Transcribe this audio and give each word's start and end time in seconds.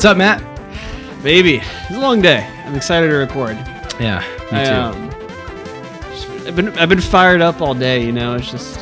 What's 0.00 0.06
up, 0.06 0.16
Matt? 0.16 0.42
Baby, 1.22 1.56
it's 1.62 1.90
a 1.90 1.98
long 1.98 2.22
day. 2.22 2.48
I'm 2.64 2.74
excited 2.74 3.08
to 3.08 3.16
record. 3.16 3.54
Yeah, 4.00 4.20
me 4.50 4.62
I, 4.62 4.64
too. 4.64 4.72
um, 4.72 5.10
just- 6.10 6.46
I've 6.46 6.56
been 6.56 6.68
I've 6.78 6.88
been 6.88 7.02
fired 7.02 7.42
up 7.42 7.60
all 7.60 7.74
day. 7.74 8.02
You 8.02 8.10
know, 8.10 8.34
it's 8.34 8.50
just 8.50 8.80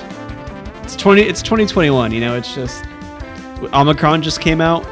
it's 0.85 0.95
twenty 0.95 1.23
it's 1.23 1.43
2021. 1.43 2.13
You 2.13 2.21
know, 2.21 2.37
it's 2.37 2.55
just 2.55 2.85
Omicron 3.75 4.23
just 4.23 4.41
came 4.41 4.61
out. 4.61 4.87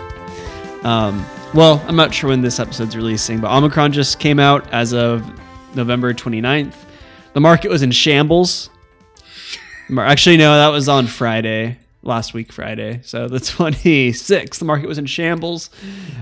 Um, 0.85 1.25
well, 1.55 1.81
I'm 1.87 1.95
not 1.95 2.13
sure 2.13 2.31
when 2.31 2.41
this 2.41 2.59
episode's 2.59 2.97
releasing, 2.97 3.39
but 3.39 3.53
Omicron 3.53 3.93
just 3.93 4.19
came 4.19 4.41
out 4.41 4.69
as 4.73 4.93
of 4.93 5.25
November 5.77 6.13
29th. 6.13 6.75
The 7.35 7.41
market 7.41 7.69
was 7.71 7.83
in 7.83 7.93
shambles. 7.93 8.69
Actually, 9.97 10.39
no, 10.39 10.57
that 10.57 10.71
was 10.71 10.89
on 10.89 11.07
Friday, 11.07 11.79
last 12.07 12.33
week 12.35 12.53
Friday. 12.53 13.01
So 13.05 13.29
the 13.29 13.39
26th, 13.39 14.59
the 14.59 14.65
market 14.65 14.89
was 14.89 14.99
in 14.99 15.07
shambles. 15.07 15.71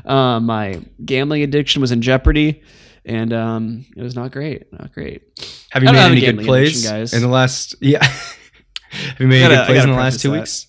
Um, 0.04 0.46
my 0.46 0.80
gambling 1.04 1.42
addiction 1.42 1.80
was 1.80 1.92
in 1.92 2.02
jeopardy, 2.02 2.62
and 3.04 3.32
um, 3.32 3.86
it 3.96 4.02
was 4.02 4.14
not 4.16 4.32
great. 4.32 4.72
Not 4.72 4.92
great. 4.92 5.22
have 5.70 5.82
you 5.82 5.90
made 5.92 5.96
have 5.98 6.12
any 6.12 6.20
good 6.20 6.40
plays 6.44 6.84
guys. 6.88 7.12
in 7.12 7.20
the 7.22 7.28
last? 7.28 7.74
Yeah. 7.80 8.02
have 8.04 9.20
you 9.20 9.26
made 9.26 9.40
Gotta- 9.40 9.54
any 9.54 9.62
good 9.62 9.66
plays 9.66 9.84
in 9.84 9.90
the 9.90 9.96
last 9.96 10.20
two 10.20 10.30
that. 10.30 10.38
weeks? 10.40 10.66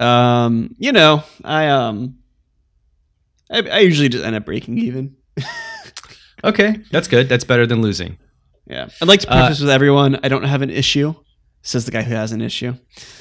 Um, 0.00 0.74
you 0.78 0.92
know, 0.92 1.22
I 1.44 1.68
um, 1.68 2.18
I, 3.50 3.58
I 3.68 3.78
usually 3.80 4.08
just 4.08 4.24
end 4.24 4.34
up 4.36 4.44
breaking 4.44 4.78
even. 4.78 5.16
Okay, 6.42 6.76
that's 6.90 7.08
good. 7.08 7.26
That's 7.30 7.44
better 7.44 7.66
than 7.66 7.80
losing. 7.80 8.18
Yeah, 8.66 8.88
I'd 9.00 9.08
like 9.08 9.20
to 9.20 9.30
Uh, 9.30 9.46
preface 9.46 9.60
with 9.60 9.70
everyone. 9.70 10.20
I 10.22 10.28
don't 10.28 10.42
have 10.44 10.60
an 10.60 10.68
issue. 10.68 11.14
Says 11.64 11.84
the 11.86 11.90
guy 11.90 12.02
who 12.02 12.14
has 12.14 12.30
an 12.30 12.40
issue. 12.40 12.74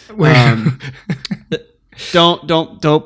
Um, 0.10 0.80
Don't 2.12 2.46
don't 2.48 2.82
don't. 2.82 3.06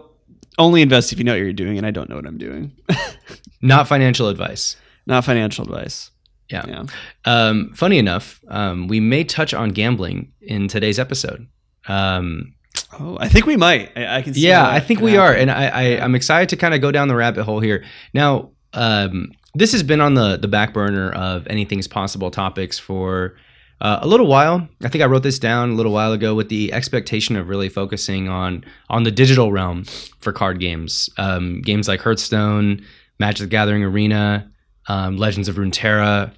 Only 0.58 0.82
invest 0.82 1.12
if 1.14 1.20
you 1.20 1.24
know 1.24 1.34
what 1.34 1.40
you're 1.40 1.54
doing, 1.54 1.78
and 1.78 1.86
I 1.86 1.92
don't 1.92 2.10
know 2.10 2.16
what 2.16 2.26
I'm 2.26 2.38
doing. 2.38 2.72
Not 3.62 3.88
financial 3.88 4.28
advice. 4.28 4.76
Not 5.06 5.24
financial 5.24 5.64
advice. 5.66 6.10
Yeah. 6.50 6.66
Yeah. 6.68 6.84
Um, 7.26 7.74
funny 7.76 8.00
enough, 8.00 8.40
um, 8.48 8.88
we 8.88 9.00
may 9.00 9.24
touch 9.24 9.54
on 9.54 9.70
gambling 9.70 10.32
in 10.42 10.68
today's 10.68 11.00
episode. 11.00 11.48
Um, 11.88 12.54
Oh, 13.00 13.18
I 13.20 13.28
think 13.28 13.46
we 13.46 13.58
might. 13.58 13.92
I, 13.98 14.18
I 14.18 14.22
can. 14.22 14.34
See 14.34 14.48
yeah, 14.48 14.68
I 14.68 14.80
think 14.80 15.02
we 15.02 15.18
are, 15.18 15.34
and 15.34 15.52
I, 15.52 15.68
I 15.68 15.84
I'm 16.04 16.16
excited 16.16 16.50
to 16.50 16.56
kind 16.58 16.74
of 16.74 16.80
go 16.82 16.92
down 16.92 17.08
the 17.10 17.16
rabbit 17.16 17.44
hole 17.44 17.60
here. 17.60 17.84
Now, 18.14 18.52
um, 18.74 19.32
this 19.56 19.72
has 19.74 19.84
been 19.84 20.00
on 20.00 20.14
the 20.14 20.38
the 20.38 20.48
back 20.48 20.74
burner 20.74 21.12
of 21.12 21.46
anything's 21.48 21.88
possible 21.88 22.32
topics 22.32 22.80
for 22.80 23.36
uh, 23.82 24.00
a 24.02 24.08
little 24.08 24.28
while. 24.28 24.68
I 24.84 24.90
think 24.90 25.04
I 25.04 25.08
wrote 25.08 25.24
this 25.24 25.40
down 25.40 25.72
a 25.72 25.74
little 25.74 25.92
while 25.92 26.14
ago 26.14 26.34
with 26.34 26.50
the 26.50 26.74
expectation 26.74 27.36
of 27.36 27.50
really 27.50 27.70
focusing 27.70 28.28
on 28.28 28.64
on 28.90 29.04
the 29.04 29.12
digital 29.12 29.52
realm 29.52 29.84
for 30.20 30.32
card 30.32 30.60
games, 30.60 31.10
um, 31.18 31.62
games 31.62 31.88
like 31.88 32.02
Hearthstone, 32.02 32.84
Magic 33.20 33.46
the 33.46 33.50
Gathering 33.50 33.84
Arena, 33.84 34.50
um, 34.88 35.18
Legends 35.18 35.48
of 35.48 35.56
Runeterra, 35.56 36.32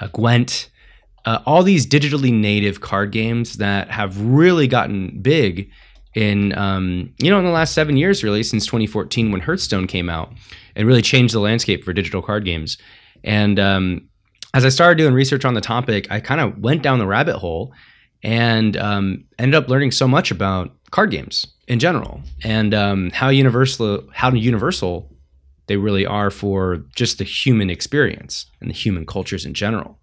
uh, 0.00 0.06
Gwent. 0.08 0.70
Uh, 1.24 1.42
all 1.44 1.64
these 1.64 1.84
digitally 1.84 2.32
native 2.32 2.80
card 2.80 3.10
games 3.10 3.54
that 3.54 3.90
have 3.90 4.20
really 4.20 4.68
gotten 4.68 5.20
big 5.20 5.68
in 6.14 6.56
um, 6.56 7.12
you 7.18 7.30
know 7.30 7.38
in 7.38 7.44
the 7.44 7.50
last 7.50 7.74
seven 7.74 7.96
years 7.96 8.24
really 8.24 8.42
since 8.42 8.64
2014 8.64 9.32
when 9.32 9.40
hearthstone 9.40 9.86
came 9.86 10.08
out 10.08 10.32
and 10.76 10.86
really 10.86 11.02
changed 11.02 11.34
the 11.34 11.40
landscape 11.40 11.84
for 11.84 11.92
digital 11.92 12.22
card 12.22 12.44
games 12.44 12.78
and 13.24 13.58
um, 13.58 14.08
as 14.56 14.64
i 14.64 14.68
started 14.68 14.98
doing 14.98 15.14
research 15.14 15.44
on 15.44 15.54
the 15.54 15.60
topic 15.60 16.06
i 16.10 16.18
kind 16.20 16.40
of 16.40 16.58
went 16.58 16.82
down 16.82 16.98
the 16.98 17.06
rabbit 17.06 17.36
hole 17.36 17.72
and 18.22 18.76
um, 18.78 19.24
ended 19.38 19.54
up 19.54 19.68
learning 19.68 19.90
so 19.90 20.08
much 20.08 20.30
about 20.30 20.72
card 20.90 21.10
games 21.10 21.46
in 21.68 21.78
general 21.78 22.20
and 22.42 22.74
um, 22.74 23.10
how 23.10 23.28
universal 23.28 24.02
how 24.12 24.32
universal 24.32 25.12
they 25.66 25.76
really 25.76 26.06
are 26.06 26.30
for 26.30 26.76
just 26.94 27.18
the 27.18 27.24
human 27.24 27.70
experience 27.70 28.46
and 28.60 28.70
the 28.70 28.74
human 28.74 29.04
cultures 29.04 29.44
in 29.44 29.54
general 29.54 29.98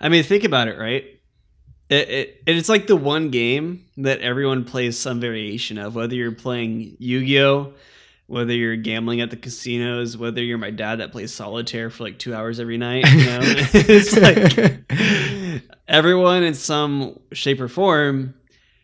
I 0.00 0.08
mean, 0.08 0.22
think 0.22 0.44
about 0.44 0.68
it, 0.68 0.78
right? 0.78 1.04
It, 1.90 2.08
it 2.08 2.42
it's 2.46 2.68
like 2.68 2.86
the 2.86 2.96
one 2.96 3.30
game 3.30 3.86
that 3.98 4.20
everyone 4.20 4.64
plays 4.64 4.98
some 4.98 5.20
variation 5.20 5.78
of. 5.78 5.94
Whether 5.94 6.14
you're 6.14 6.32
playing 6.32 6.96
Yu-Gi-Oh, 6.98 7.74
whether 8.26 8.54
you're 8.54 8.76
gambling 8.76 9.20
at 9.20 9.30
the 9.30 9.36
casinos, 9.36 10.16
whether 10.16 10.42
you're 10.42 10.58
my 10.58 10.70
dad 10.70 11.00
that 11.00 11.12
plays 11.12 11.32
solitaire 11.32 11.90
for 11.90 12.04
like 12.04 12.18
two 12.18 12.34
hours 12.34 12.58
every 12.58 12.78
night. 12.78 13.06
You 13.10 13.24
know, 13.26 13.40
it's 13.74 14.16
like 14.16 15.70
everyone 15.88 16.42
in 16.42 16.54
some 16.54 17.18
shape 17.32 17.60
or 17.60 17.68
form 17.68 18.34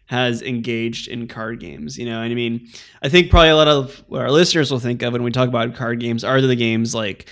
has 0.07 0.43
engaged 0.43 1.09
in 1.09 1.29
card 1.29 1.61
games. 1.61 1.97
You 1.97 2.07
know, 2.07 2.21
and 2.21 2.31
I 2.31 2.35
mean, 2.35 2.69
I 3.03 3.09
think 3.09 3.31
probably 3.31 3.51
a 3.51 3.57
lot 3.57 3.69
of 3.69 4.03
what 4.09 4.21
our 4.21 4.31
listeners 4.31 4.71
will 4.71 4.81
think 4.81 5.03
of 5.03 5.13
when 5.13 5.23
we 5.23 5.31
talk 5.31 5.49
about 5.49 5.75
card 5.75 6.01
games 6.01 6.25
are 6.25 6.41
the 6.41 6.57
games 6.57 6.95
like 6.95 7.29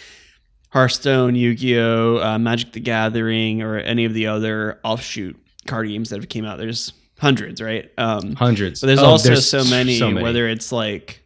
Hearthstone, 0.70 1.34
Yu-Gi-Oh, 1.34 2.18
uh, 2.22 2.38
Magic 2.38 2.72
the 2.72 2.80
Gathering, 2.80 3.62
or 3.62 3.78
any 3.78 4.04
of 4.04 4.14
the 4.14 4.26
other 4.26 4.78
offshoot 4.84 5.36
card 5.66 5.88
games 5.88 6.10
that 6.10 6.16
have 6.16 6.28
came 6.28 6.44
out. 6.44 6.58
There's 6.58 6.92
hundreds, 7.18 7.60
right? 7.60 7.90
Um, 7.98 8.34
hundreds 8.34 8.80
but 8.80 8.88
there's 8.88 9.00
Oh, 9.00 9.06
also 9.06 9.28
there's 9.28 9.48
so 9.48 9.64
many, 9.64 9.98
so 9.98 10.10
many. 10.10 10.22
Whether 10.22 10.46
it's 10.48 10.70
like, 10.70 11.24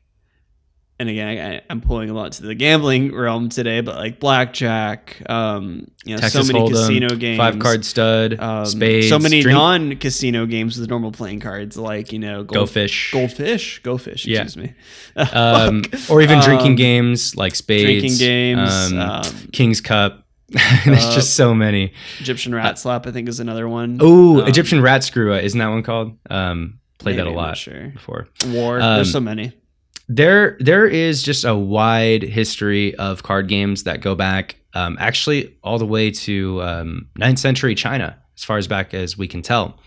and 1.02 1.10
again, 1.10 1.52
I, 1.52 1.62
I'm 1.68 1.80
pulling 1.80 2.08
a 2.10 2.14
lot 2.14 2.30
to 2.32 2.42
the 2.44 2.54
gambling 2.54 3.12
realm 3.14 3.48
today, 3.48 3.80
but 3.80 3.96
like 3.96 4.20
blackjack, 4.20 5.20
um, 5.28 5.88
you 6.04 6.14
know, 6.14 6.20
Texas 6.20 6.46
so 6.46 6.52
many 6.52 6.64
Hold'em, 6.64 6.72
casino 6.86 7.08
games, 7.16 7.38
five 7.38 7.58
card 7.58 7.84
stud 7.84 8.38
um, 8.38 8.64
spades 8.66 9.08
so 9.08 9.18
many 9.18 9.42
drink- 9.42 9.58
non-casino 9.58 10.46
games 10.46 10.78
with 10.78 10.88
normal 10.88 11.10
playing 11.10 11.40
cards, 11.40 11.76
like 11.76 12.12
you 12.12 12.20
know, 12.20 12.44
go 12.44 12.54
gold, 12.60 12.70
fish 12.70 13.10
goldfish, 13.12 13.80
goldfish. 13.82 14.24
Yeah. 14.26 14.42
Excuse 14.44 14.68
me. 14.68 14.74
um, 15.32 15.82
or 16.08 16.22
even 16.22 16.40
drinking 16.40 16.72
Um, 16.72 16.76
games 16.76 17.34
like 17.36 17.56
spades, 17.56 17.82
drinking 17.84 18.18
games, 18.18 18.92
um, 18.92 18.98
um, 19.00 19.24
King's 19.52 19.80
Cup. 19.80 20.24
There's 20.84 21.04
uh, 21.04 21.14
just 21.14 21.34
so 21.34 21.52
many. 21.52 21.94
Egyptian 22.20 22.54
rat 22.54 22.78
slap, 22.78 23.06
I 23.06 23.10
think, 23.10 23.28
is 23.28 23.40
another 23.40 23.68
one. 23.68 23.98
Oh, 24.00 24.44
Egyptian 24.44 24.80
rat 24.80 25.02
screw 25.02 25.34
isn't 25.34 25.58
that 25.58 25.68
one 25.68 25.82
called? 25.82 26.16
Um, 26.30 26.78
played 26.98 27.16
that 27.18 27.22
a 27.22 27.24
maybe, 27.24 27.30
I'm 27.30 27.36
not 27.36 27.48
lot 27.48 27.56
Sure. 27.56 27.88
before. 27.88 28.28
War. 28.48 28.80
Um, 28.80 28.94
There's 28.96 29.10
so 29.10 29.20
many. 29.20 29.52
There, 30.08 30.56
there 30.60 30.86
is 30.86 31.22
just 31.22 31.44
a 31.44 31.54
wide 31.54 32.22
history 32.22 32.94
of 32.96 33.22
card 33.22 33.48
games 33.48 33.84
that 33.84 34.00
go 34.00 34.14
back, 34.14 34.56
um, 34.74 34.96
actually, 35.00 35.56
all 35.62 35.78
the 35.78 35.86
way 35.86 36.10
to 36.10 36.60
um, 36.62 37.08
9th 37.18 37.38
century 37.38 37.74
China, 37.74 38.18
as 38.36 38.44
far 38.44 38.58
as 38.58 38.66
back 38.66 38.94
as 38.94 39.16
we 39.16 39.28
can 39.28 39.42
tell. 39.42 39.78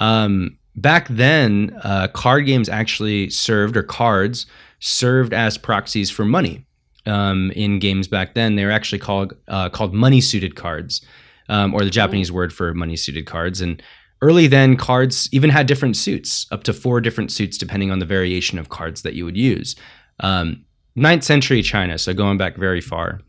Um, 0.00 0.58
back 0.76 1.08
then, 1.08 1.76
uh, 1.82 2.08
card 2.08 2.46
games 2.46 2.68
actually 2.68 3.30
served, 3.30 3.76
or 3.76 3.82
cards 3.82 4.46
served 4.80 5.32
as 5.32 5.58
proxies 5.58 6.10
for 6.10 6.24
money. 6.24 6.64
Um, 7.06 7.50
in 7.52 7.78
games 7.78 8.06
back 8.06 8.34
then, 8.34 8.56
they 8.56 8.64
were 8.64 8.70
actually 8.70 8.98
called 8.98 9.34
uh, 9.48 9.70
called 9.70 9.94
money 9.94 10.20
suited 10.20 10.56
cards, 10.56 11.04
um, 11.48 11.72
or 11.72 11.82
the 11.84 11.90
Japanese 11.90 12.30
word 12.30 12.52
for 12.52 12.74
money 12.74 12.96
suited 12.96 13.26
cards. 13.26 13.60
And 13.60 13.82
early 14.22 14.46
then, 14.46 14.76
cards 14.76 15.28
even 15.32 15.50
had 15.50 15.66
different 15.66 15.96
suits, 15.96 16.46
up 16.50 16.64
to 16.64 16.72
four 16.72 17.00
different 17.00 17.32
suits, 17.32 17.58
depending 17.58 17.90
on 17.90 17.98
the 17.98 18.06
variation 18.06 18.58
of 18.58 18.68
cards 18.68 19.02
that 19.02 19.14
you 19.14 19.24
would 19.24 19.36
use. 19.36 19.76
Um, 20.20 20.64
9th 20.96 21.22
century 21.22 21.62
China, 21.62 21.98
so 21.98 22.12
going 22.12 22.38
back 22.38 22.56
very 22.56 22.80
far, 22.80 23.20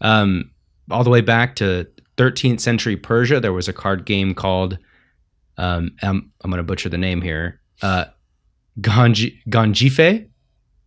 um, 0.00 0.50
all 0.90 1.04
the 1.04 1.10
way 1.10 1.20
back 1.20 1.56
to 1.56 1.86
13th 2.16 2.60
century 2.60 2.96
Persia, 2.96 3.40
there 3.40 3.52
was 3.52 3.68
a 3.68 3.72
card 3.72 4.06
game 4.06 4.34
called 4.34 4.78
um, 5.58 5.90
I'm, 6.02 6.32
I'm 6.42 6.50
going 6.50 6.58
to 6.58 6.62
butcher 6.62 6.88
the 6.88 6.98
name 6.98 7.20
here, 7.20 7.60
uh, 7.82 8.06
Ganji, 8.80 9.38
Ganjife. 9.48 10.28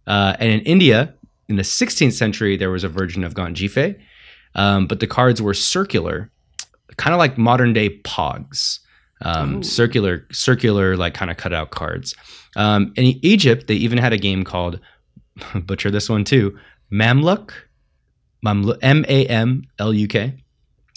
Uh, 0.07 0.35
and 0.39 0.49
in 0.49 0.61
India, 0.61 1.13
in 1.49 1.57
the 1.57 1.61
16th 1.61 2.13
century, 2.13 2.57
there 2.57 2.72
was 2.72 2.83
a 2.83 2.89
version 2.89 3.23
of 3.23 3.33
Ganjife, 3.33 3.99
um, 4.55 4.88
but 4.88 4.99
the 4.99 5.07
cards 5.07 5.41
were 5.41 5.53
circular, 5.53 6.31
kind 6.97 7.13
of 7.13 7.19
like 7.19 7.37
modern 7.37 7.73
day 7.73 7.99
Pogs. 7.99 8.79
Um, 9.23 9.64
circular, 9.64 10.28
circular, 10.32 10.97
like 10.97 11.14
kind 11.14 11.29
of 11.29 11.38
cutout 11.38 11.72
cards. 11.72 12.16
Um, 12.56 12.94
in 12.96 13.20
Egypt, 13.23 13.68
they 13.68 13.76
even 13.76 13.97
had 13.97 14.14
a 14.14 14.18
game 14.18 14.44
called, 14.44 14.79
butcher 15.56 15.91
this 15.91 16.09
one 16.09 16.23
too, 16.23 16.58
Mamluk, 16.91 17.52
Mamluk, 18.46 18.78
M 18.82 19.06
A 19.08 19.26
M 19.28 19.64
L 19.79 19.94
U 19.94 20.08
K. 20.08 20.35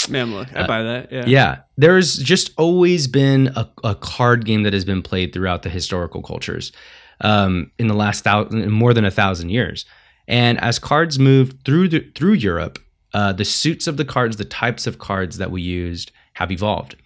Man, 0.09 0.33
I 0.35 0.61
uh, 0.61 0.67
buy 0.67 0.83
that. 0.83 1.13
Yeah. 1.13 1.25
Yeah, 1.27 1.59
there's 1.77 2.17
just 2.17 2.51
always 2.59 3.07
been 3.07 3.49
a, 3.57 3.71
a 3.85 3.95
card 3.95 4.45
game 4.45 4.63
that 4.65 4.73
has 4.73 4.85
been 4.85 5.03
played 5.03 5.33
throughout 5.33 5.63
the 5.63 5.71
historical 5.71 6.23
cultures 6.23 6.73
um, 7.21 7.71
in 7.79 7.87
the 7.87 7.95
last 7.95 8.25
thousand, 8.25 8.71
more 8.71 8.93
than 8.93 9.05
a 9.05 9.11
thousand 9.11 9.51
years. 9.51 9.87
And 10.27 10.61
as 10.61 10.79
cards 10.79 11.19
moved 11.19 11.65
through 11.65 11.89
the, 11.89 12.01
through 12.15 12.35
Europe, 12.35 12.79
uh, 13.13 13.33
the 13.33 13.45
suits 13.45 13.87
of 13.87 13.97
the 13.97 14.05
cards, 14.05 14.37
the 14.37 14.45
types 14.45 14.87
of 14.87 14.99
cards 14.99 15.39
that 15.39 15.51
we 15.51 15.63
used, 15.63 16.11
have 16.35 16.51
evolved. 16.51 16.97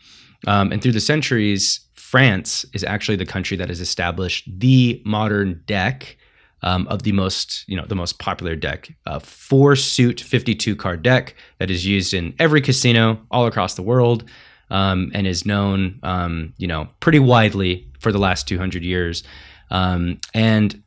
Um, 0.47 0.73
and 0.73 0.83
through 0.83 0.93
the 0.93 1.01
centuries, 1.01 1.81
France 1.95 2.65
is 2.73 2.85
actually 2.85 3.17
the 3.17 3.27
country 3.27 3.57
that 3.57 3.69
has 3.69 3.81
established 3.81 4.49
the 4.59 5.03
modern 5.05 5.63
deck 5.67 6.17
um, 6.63 6.87
of 6.89 7.03
the 7.03 7.13
most, 7.13 7.65
you 7.69 7.77
know, 7.77 7.85
the 7.87 7.95
most 7.95 8.19
popular 8.19 8.57
deck, 8.57 8.91
a 9.07 9.21
four 9.21 9.77
suit 9.77 10.21
52 10.21 10.75
card 10.75 11.03
deck 11.03 11.35
that 11.59 11.71
is 11.71 11.87
used 11.87 12.15
in 12.15 12.35
every 12.39 12.61
casino 12.61 13.21
all 13.31 13.47
across 13.47 13.75
the 13.75 13.83
world 13.83 14.25
um, 14.71 15.11
and 15.15 15.27
is 15.27 15.47
known, 15.47 15.99
um, 16.03 16.53
you 16.59 16.67
know, 16.67 16.89
pretty 17.01 17.19
widely 17.19 17.89
for 18.01 18.13
the 18.13 18.19
last 18.19 18.49
200 18.49 18.83
years, 18.83 19.23
um, 19.71 20.19
and 20.35 20.83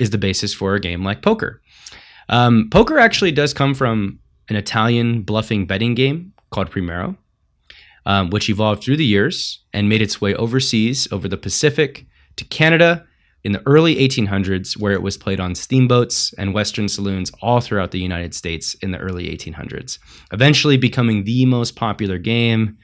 is 0.00 0.10
the 0.10 0.18
basis 0.18 0.52
for 0.52 0.74
a 0.74 0.80
game 0.80 1.04
like 1.04 1.22
poker. 1.22 1.60
Um, 2.28 2.68
poker 2.70 2.98
actually 2.98 3.32
does 3.32 3.52
come 3.52 3.74
from 3.74 4.18
an 4.48 4.56
Italian 4.56 5.22
bluffing 5.22 5.66
betting 5.66 5.94
game 5.94 6.32
called 6.50 6.70
Primero, 6.70 7.16
um, 8.06 8.30
which 8.30 8.48
evolved 8.48 8.82
through 8.82 8.96
the 8.96 9.04
years 9.04 9.60
and 9.72 9.88
made 9.88 10.02
its 10.02 10.20
way 10.20 10.34
overseas 10.34 11.08
over 11.10 11.28
the 11.28 11.36
Pacific 11.36 12.06
to 12.36 12.44
Canada 12.44 13.06
in 13.44 13.52
the 13.52 13.62
early 13.66 13.96
1800s, 13.96 14.78
where 14.78 14.92
it 14.92 15.02
was 15.02 15.18
played 15.18 15.38
on 15.38 15.54
steamboats 15.54 16.32
and 16.34 16.54
Western 16.54 16.88
saloons 16.88 17.30
all 17.42 17.60
throughout 17.60 17.90
the 17.90 18.00
United 18.00 18.34
States 18.34 18.74
in 18.74 18.90
the 18.90 18.98
early 18.98 19.28
1800s, 19.28 19.98
eventually 20.32 20.78
becoming 20.78 21.24
the 21.24 21.44
most 21.44 21.76
popular 21.76 22.18
game, 22.18 22.78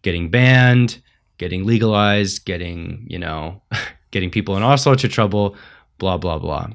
getting 0.00 0.30
banned, 0.30 1.00
getting 1.36 1.64
legalized, 1.64 2.44
getting, 2.46 3.06
you 3.08 3.18
know, 3.18 3.60
getting 4.10 4.30
people 4.30 4.56
in 4.56 4.62
all 4.62 4.78
sorts 4.78 5.04
of 5.04 5.10
trouble, 5.10 5.56
blah, 5.98 6.16
blah, 6.16 6.38
blah. 6.38 6.68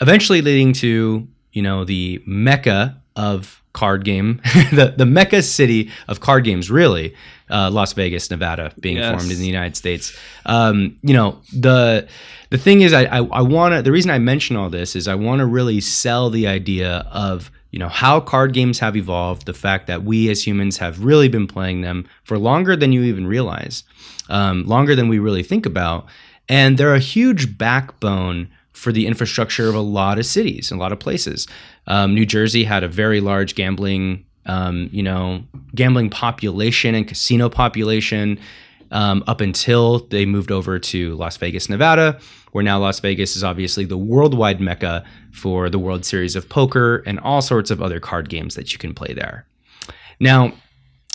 Eventually 0.00 0.40
leading 0.40 0.72
to, 0.74 1.26
you 1.52 1.62
know, 1.62 1.84
the 1.84 2.22
mecca 2.26 3.00
of 3.16 3.61
card 3.72 4.04
game, 4.04 4.40
the, 4.72 4.94
the 4.96 5.06
mecca 5.06 5.42
city 5.42 5.90
of 6.08 6.20
card 6.20 6.44
games, 6.44 6.70
really, 6.70 7.14
uh, 7.50 7.70
Las 7.70 7.92
Vegas, 7.94 8.30
Nevada, 8.30 8.72
being 8.80 8.96
Yes. 8.96 9.10
formed 9.10 9.32
in 9.32 9.38
the 9.38 9.46
United 9.46 9.76
States. 9.76 10.16
Um, 10.46 10.96
you 11.02 11.14
know, 11.14 11.40
the 11.52 12.06
the 12.50 12.58
thing 12.58 12.82
is, 12.82 12.92
I 12.92 13.04
I, 13.04 13.18
I 13.18 13.40
want 13.42 13.74
to. 13.74 13.82
The 13.82 13.92
reason 13.92 14.10
I 14.10 14.18
mention 14.18 14.56
all 14.56 14.70
this 14.70 14.94
is 14.96 15.08
I 15.08 15.14
want 15.14 15.40
to 15.40 15.46
really 15.46 15.80
sell 15.80 16.30
the 16.30 16.46
idea 16.46 17.06
of 17.12 17.50
you 17.70 17.78
know 17.78 17.88
how 17.88 18.20
card 18.20 18.52
games 18.52 18.78
have 18.80 18.96
evolved, 18.96 19.46
the 19.46 19.54
fact 19.54 19.86
that 19.86 20.02
we 20.04 20.28
as 20.30 20.46
humans 20.46 20.76
have 20.78 21.04
really 21.04 21.28
been 21.28 21.46
playing 21.46 21.80
them 21.80 22.06
for 22.24 22.38
longer 22.38 22.76
than 22.76 22.92
you 22.92 23.02
even 23.04 23.26
realize, 23.26 23.84
um, 24.28 24.64
longer 24.66 24.94
than 24.94 25.08
we 25.08 25.18
really 25.18 25.42
think 25.42 25.64
about, 25.66 26.06
and 26.48 26.76
they're 26.78 26.94
a 26.94 26.98
huge 26.98 27.56
backbone 27.58 28.48
for 28.72 28.92
the 28.92 29.06
infrastructure 29.06 29.68
of 29.68 29.74
a 29.74 29.80
lot 29.80 30.18
of 30.18 30.26
cities, 30.26 30.70
a 30.70 30.76
lot 30.76 30.92
of 30.92 30.98
places. 30.98 31.46
Um, 31.86 32.14
New 32.14 32.26
Jersey 32.26 32.64
had 32.64 32.84
a 32.84 32.88
very 32.88 33.20
large 33.20 33.54
gambling, 33.54 34.24
um, 34.46 34.88
you 34.92 35.02
know, 35.02 35.42
gambling 35.74 36.10
population 36.10 36.94
and 36.94 37.06
casino 37.06 37.48
population 37.48 38.38
um, 38.92 39.24
up 39.26 39.40
until 39.40 40.00
they 40.06 40.26
moved 40.26 40.52
over 40.52 40.78
to 40.78 41.14
Las 41.16 41.36
Vegas, 41.38 41.68
Nevada, 41.68 42.20
where 42.52 42.62
now 42.62 42.78
Las 42.78 43.00
Vegas 43.00 43.36
is 43.36 43.42
obviously 43.42 43.84
the 43.84 43.96
worldwide 43.96 44.60
mecca 44.60 45.04
for 45.32 45.70
the 45.70 45.78
World 45.78 46.04
Series 46.04 46.36
of 46.36 46.48
Poker 46.48 47.02
and 47.06 47.18
all 47.20 47.40
sorts 47.40 47.70
of 47.70 47.82
other 47.82 47.98
card 47.98 48.28
games 48.28 48.54
that 48.54 48.72
you 48.72 48.78
can 48.78 48.94
play 48.94 49.14
there. 49.14 49.46
Now, 50.20 50.52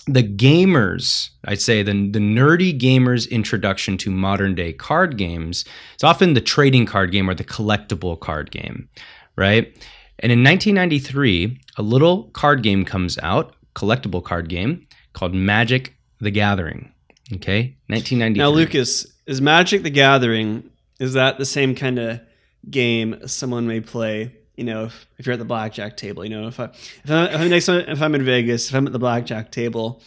the 0.08 0.24
gamers, 0.24 1.30
I'd 1.46 1.62
say 1.62 1.84
the, 1.84 1.92
the 1.92 2.20
nerdy 2.20 2.78
gamers' 2.78 3.30
introduction 3.30 3.98
to 4.00 4.10
modern 4.10 4.56
day 4.56 4.74
card 4.74 5.18
games 5.18 5.66
is 5.96 6.04
often 6.04 6.34
the 6.34 6.42
trading 6.42 6.86
card 6.86 7.12
game 7.12 7.30
or 7.30 7.36
the 7.36 7.44
collectible 7.44 8.20
card 8.20 8.50
game, 8.50 8.90
right? 9.36 9.74
And 10.20 10.32
in 10.32 10.44
1993, 10.44 11.60
a 11.78 11.82
little 11.82 12.24
card 12.32 12.64
game 12.64 12.86
comes 12.86 13.18
out, 13.22 13.56
collectible 13.76 14.24
card 14.24 14.50
game 14.50 14.88
called 15.14 15.34
Magic 15.34 15.94
the 16.20 16.32
Gathering. 16.32 16.92
Okay, 17.34 17.76
1993. 17.88 18.38
Now, 18.38 18.50
Lucas, 18.50 19.06
is 19.26 19.42
Magic 19.42 19.84
the 19.84 19.90
Gathering 19.90 20.70
is 21.00 21.14
that 21.14 21.38
the 21.38 21.46
same 21.46 21.76
kind 21.76 22.00
of 22.00 22.22
game 22.70 23.28
someone 23.28 23.68
may 23.68 23.82
play? 23.82 24.34
You 24.56 24.64
know, 24.64 24.86
if, 24.86 25.06
if 25.18 25.26
you're 25.26 25.34
at 25.34 25.40
the 25.40 25.46
blackjack 25.46 25.98
table, 25.98 26.24
you 26.24 26.32
know, 26.32 26.48
if 26.48 26.60
I 26.60 26.66
if 26.66 27.12
I'm, 27.12 27.28
if 27.28 27.42
I'm 27.42 27.50
next 27.50 27.66
time, 27.68 27.86
if 27.88 28.02
I'm 28.02 28.16
in 28.16 28.24
Vegas, 28.24 28.70
if 28.70 28.76
I'm 28.76 28.88
at 28.88 28.94
the 28.94 29.00
blackjack 29.00 29.52
table, 29.52 30.02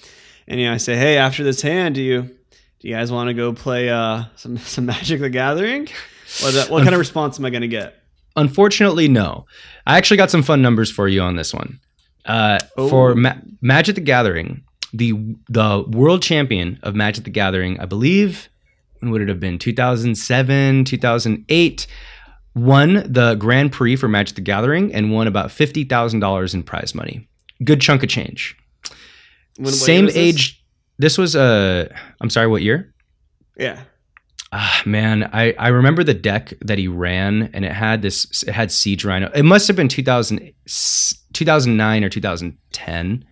and 0.49 0.59
you 0.59 0.67
know, 0.67 0.75
I 0.75 0.79
say, 0.79 0.97
hey, 0.97 1.19
after 1.19 1.45
this 1.45 1.63
hand, 1.63 1.95
do 1.95 2.03
you 2.03 2.23
do 2.23 2.89
you 2.89 2.95
guys 2.95 3.13
want 3.13 3.29
to 3.29 3.35
go 3.35 3.53
play 3.53 3.91
uh, 3.91 4.25
some 4.37 4.59
some 4.59 4.87
Magic 4.87 5.21
the 5.21 5.31
Gathering? 5.31 5.89
What, 6.43 6.71
what 6.71 6.83
kind 6.83 6.95
of 6.95 6.99
response 6.99 7.39
am 7.39 7.45
I 7.45 7.51
going 7.51 7.63
to 7.63 7.69
get? 7.69 8.00
Unfortunately, 8.37 9.09
no. 9.09 9.47
I 9.87 9.97
actually 9.99 10.17
got 10.19 10.31
some 10.31 10.43
fun 10.43 10.63
numbers 10.63 10.91
for 10.91 11.09
you 11.09 11.21
on 11.23 11.37
this 11.37 11.53
one. 11.53 11.81
Uh, 12.25 12.59
For 12.77 13.13
Oh. 13.13 13.15
Ma- 13.15 13.35
Magic 13.61 13.95
the 13.97 14.01
Gathering, 14.01 14.63
the 14.93 15.13
the 15.49 15.85
world 15.89 16.23
champion 16.23 16.79
of 16.83 16.95
Magic 16.95 17.25
the 17.25 17.31
Gathering, 17.31 17.81
I 17.81 17.87
believe, 17.87 18.49
when 19.01 19.11
would 19.11 19.23
it 19.23 19.29
have 19.29 19.41
been? 19.41 19.59
2007, 19.59 20.85
2008, 20.85 21.87
won 22.55 23.05
the 23.11 23.35
Grand 23.37 23.73
Prix 23.73 23.97
for 23.97 24.09
Magic 24.09 24.35
the 24.37 24.43
Gathering 24.43 24.93
and 24.95 25.11
won 25.13 25.27
about 25.27 25.51
fifty 25.51 25.85
thousand 25.85 26.21
dollars 26.21 26.55
in 26.55 26.63
prize 26.63 26.95
money. 26.95 27.27
Good 27.65 27.81
chunk 27.81 28.03
of 28.03 28.09
change. 28.09 28.57
When- 29.57 29.73
Same 29.73 30.05
was 30.07 30.15
this? 30.15 30.23
age. 30.23 30.63
This 30.99 31.17
was 31.19 31.35
a. 31.35 31.89
Uh, 31.91 31.97
I'm 32.21 32.31
sorry. 32.31 32.47
What 32.47 32.63
year? 32.63 32.93
Yeah. 33.59 33.81
Ah, 34.53 34.83
man, 34.85 35.31
I, 35.33 35.53
I 35.59 35.69
remember 35.69 36.03
the 36.03 36.15
deck 36.15 36.53
that 36.63 36.77
he 36.77 36.89
ran, 36.89 37.51
and 37.55 37.65
it 37.65 37.73
had 37.73 38.03
this. 38.03 38.43
It 38.43 38.53
had 38.53 38.73
Siege 38.73 39.05
Rhino. 39.05 39.31
It 39.33 39.45
must 39.45 39.69
have 39.69 39.77
been 39.77 39.87
2000, 39.89 40.53
2009 41.33 42.05
or 42.05 42.09
2010. 42.09 43.25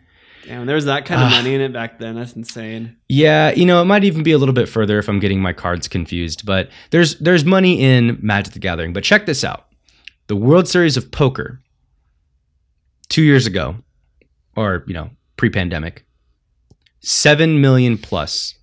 Damn, 0.47 0.67
there 0.67 0.77
was 0.77 0.85
that 0.85 1.05
kind 1.07 1.21
of 1.21 1.27
Ah. 1.29 1.31
money 1.43 1.55
in 1.55 1.61
it 1.61 1.73
back 1.73 1.99
then. 1.99 2.15
That's 2.15 2.35
insane. 2.35 2.97
Yeah, 3.09 3.51
you 3.51 3.67
know, 3.67 3.83
it 3.83 3.87
might 3.87 4.05
even 4.05 4.23
be 4.23 4.31
a 4.33 4.39
little 4.39 4.55
bit 4.55 4.69
further 4.69 4.99
if 4.99 5.09
I'm 5.09 5.19
getting 5.19 5.41
my 5.43 5.53
cards 5.53 5.89
confused. 5.89 6.47
But 6.47 6.71
there's 6.91 7.19
there's 7.19 7.45
money 7.45 7.81
in 7.83 8.17
Magic 8.23 8.55
the 8.55 8.61
Gathering. 8.61 8.93
But 8.93 9.03
check 9.03 9.27
this 9.27 9.43
out: 9.43 9.67
the 10.29 10.37
World 10.37 10.69
Series 10.69 10.97
of 10.97 11.11
Poker, 11.11 11.61
two 13.09 13.23
years 13.23 13.45
ago, 13.47 13.77
or 14.57 14.85
you 14.87 14.95
know, 14.95 15.11
pre-pandemic, 15.37 16.07
seven 17.01 17.61
million 17.61 17.99
plus 17.99 18.55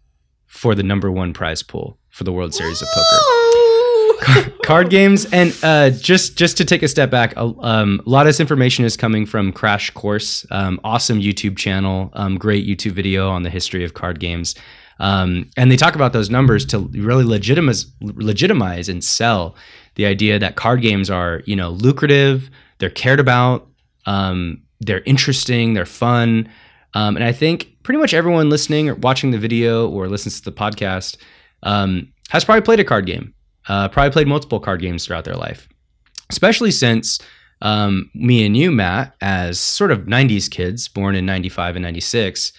for 0.48 0.74
the 0.74 0.84
number 0.84 1.12
one 1.12 1.34
prize 1.34 1.62
pool 1.62 2.00
for 2.16 2.24
the 2.24 2.32
World 2.32 2.54
Series 2.54 2.82
of 2.82 2.88
Poker. 2.94 4.52
card 4.64 4.90
games 4.90 5.26
and 5.34 5.56
uh, 5.64 5.90
just 5.90 6.38
just 6.38 6.56
to 6.56 6.64
take 6.64 6.82
a 6.82 6.88
step 6.88 7.12
back 7.12 7.36
a, 7.36 7.54
um, 7.60 8.02
a 8.06 8.10
lot 8.10 8.22
of 8.22 8.30
this 8.30 8.40
information 8.40 8.86
is 8.86 8.96
coming 8.96 9.26
from 9.26 9.52
crash 9.52 9.90
course 9.92 10.46
um, 10.50 10.80
awesome 10.86 11.20
youtube 11.20 11.58
channel 11.58 12.10
um, 12.14 12.38
great 12.38 12.66
youtube 12.66 12.94
video 12.94 13.30
on 13.30 13.44
the 13.44 13.50
history 13.50 13.84
of 13.84 13.94
card 13.94 14.20
games. 14.20 14.56
Um, 14.98 15.50
and 15.58 15.70
they 15.70 15.76
talk 15.76 15.96
about 15.96 16.14
those 16.14 16.30
numbers 16.30 16.66
to 16.68 16.80
really 16.94 17.26
legitimize 17.26 17.86
legitimize 18.02 18.88
and 18.88 19.04
sell 19.04 19.58
the 19.96 20.06
idea 20.06 20.40
that 20.40 20.56
card 20.56 20.82
games 20.82 21.10
are 21.10 21.42
you 21.46 21.56
know 21.56 21.72
lucrative 21.72 22.50
they're 22.78 22.90
cared 22.90 23.20
about 23.20 23.68
um, 24.06 24.62
they're 24.80 25.04
interesting 25.04 25.74
they're 25.74 25.86
fun. 25.86 26.50
Um, 26.94 27.18
and 27.18 27.26
i 27.26 27.34
think 27.34 27.76
pretty 27.84 28.00
much 28.00 28.14
everyone 28.14 28.50
listening 28.50 28.88
or 28.88 28.96
watching 28.96 29.32
the 29.32 29.38
video 29.38 29.90
or 29.90 30.08
listens 30.08 30.40
to 30.40 30.50
the 30.50 30.56
podcast 30.56 31.18
um, 31.66 32.14
has 32.30 32.44
probably 32.44 32.62
played 32.62 32.80
a 32.80 32.84
card 32.84 33.06
game 33.06 33.36
uh, 33.68 33.88
probably 33.90 34.12
played 34.12 34.28
multiple 34.28 34.60
card 34.60 34.82
games 34.82 35.06
throughout 35.06 35.26
their 35.26 35.36
life, 35.36 35.68
especially 36.30 36.72
since 36.72 37.20
um, 37.62 38.10
me 38.14 38.46
and 38.46 38.56
you, 38.56 38.72
Matt, 38.72 39.16
as 39.22 39.60
sort 39.60 39.92
of 39.92 40.02
90s 40.02 40.50
kids 40.50 40.88
born 40.88 41.16
in 41.16 41.26
95 41.26 41.78
and 41.78 41.84
96, 41.84 42.54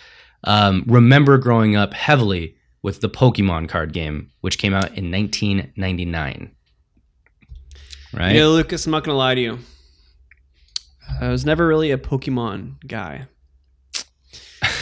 um, 0.45 0.85
remember 0.87 1.39
growing 1.39 1.77
up 1.77 1.95
heavily 1.95 2.57
with 2.83 3.01
the 3.01 3.09
Pokemon 3.09 3.69
card 3.69 3.93
game, 3.93 4.31
which 4.41 4.59
came 4.59 4.75
out 4.75 4.97
in 4.97 5.11
1999. 5.11 6.53
Right? 8.13 8.35
Yeah, 8.35 8.47
Lucas, 8.47 8.87
I'm 8.87 8.93
not 8.93 9.05
gonna 9.05 9.19
lie 9.19 9.35
to 9.35 9.41
you. 9.41 9.59
I 11.21 11.29
was 11.29 11.45
never 11.45 11.67
really 11.67 11.91
a 11.93 11.99
Pokemon 11.99 12.87
guy. 12.87 13.27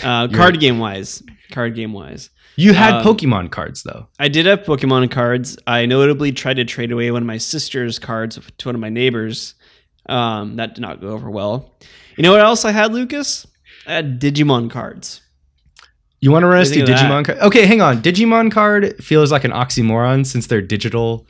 Uh, 0.02 0.28
card 0.28 0.60
game 0.60 0.78
wise, 0.78 1.22
card 1.54 1.74
game 1.74 1.94
wise, 1.94 2.28
you 2.56 2.74
had 2.74 2.94
um, 2.94 3.04
Pokemon 3.04 3.50
cards, 3.50 3.82
though. 3.82 4.06
I 4.18 4.28
did 4.28 4.44
have 4.46 4.60
Pokemon 4.60 5.10
cards. 5.10 5.56
I 5.66 5.86
notably 5.86 6.32
tried 6.32 6.54
to 6.54 6.64
trade 6.64 6.92
away 6.92 7.10
one 7.10 7.22
of 7.22 7.26
my 7.26 7.38
sister's 7.38 7.98
cards 7.98 8.38
to 8.58 8.68
one 8.68 8.74
of 8.74 8.80
my 8.80 8.90
neighbors. 8.90 9.54
Um, 10.06 10.56
that 10.56 10.74
did 10.74 10.82
not 10.82 11.00
go 11.00 11.08
over 11.08 11.30
well. 11.30 11.74
You 12.16 12.22
know 12.22 12.32
what 12.32 12.40
else 12.40 12.64
I 12.64 12.72
had, 12.72 12.92
Lucas? 12.92 13.46
I 13.86 13.94
had 13.94 14.20
Digimon 14.20 14.70
cards. 14.70 15.22
You 16.20 16.30
want 16.30 16.42
to 16.42 16.46
run 16.46 16.60
us 16.60 16.70
through 16.70 16.80
you 16.80 16.86
think 16.86 16.98
of 16.98 17.04
Digimon 17.06 17.24
card? 17.24 17.38
Okay, 17.38 17.66
hang 17.66 17.80
on. 17.80 18.02
Digimon 18.02 18.50
card 18.50 19.02
feels 19.02 19.32
like 19.32 19.44
an 19.44 19.50
oxymoron 19.50 20.26
since 20.26 20.46
they're 20.46 20.62
digital. 20.62 21.26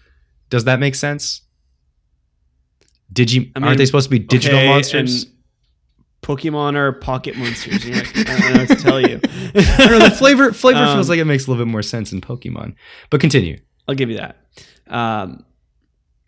Does 0.50 0.64
that 0.64 0.78
make 0.78 0.95
sense? 0.95 1.43
Digi 3.12 3.52
I 3.54 3.59
mean, 3.61 3.69
aren't 3.69 3.78
they 3.78 3.87
supposed 3.87 4.07
to 4.07 4.11
be 4.11 4.19
digital 4.19 4.59
Okay, 4.59 4.69
monsters? 4.69 5.26
Pokemon 6.25 6.75
are 6.75 6.90
pocket 6.93 7.37
monsters. 7.37 7.85
You 7.85 7.95
know, 7.97 8.02
I 8.16 8.23
don't 8.25 8.54
know 8.54 8.61
what 8.61 8.69
to 8.69 8.76
tell 8.76 9.00
you. 9.00 9.21
I 9.54 9.76
don't 9.88 9.99
know. 9.99 10.09
The 10.09 10.14
flavor 10.16 10.52
flavor 10.52 10.81
Um, 10.81 10.97
feels 10.97 11.09
like 11.11 11.19
it 11.19 11.26
makes 11.26 11.47
a 11.47 11.50
little 11.50 11.64
bit 11.64 11.71
more 11.71 11.83
sense 11.83 12.12
in 12.12 12.21
Pokemon. 12.23 12.75
But 13.11 13.21
continue. 13.21 13.59
I'll 13.87 13.95
give 13.95 14.09
you 14.11 14.16
that. 14.16 14.37
Um, 14.88 15.45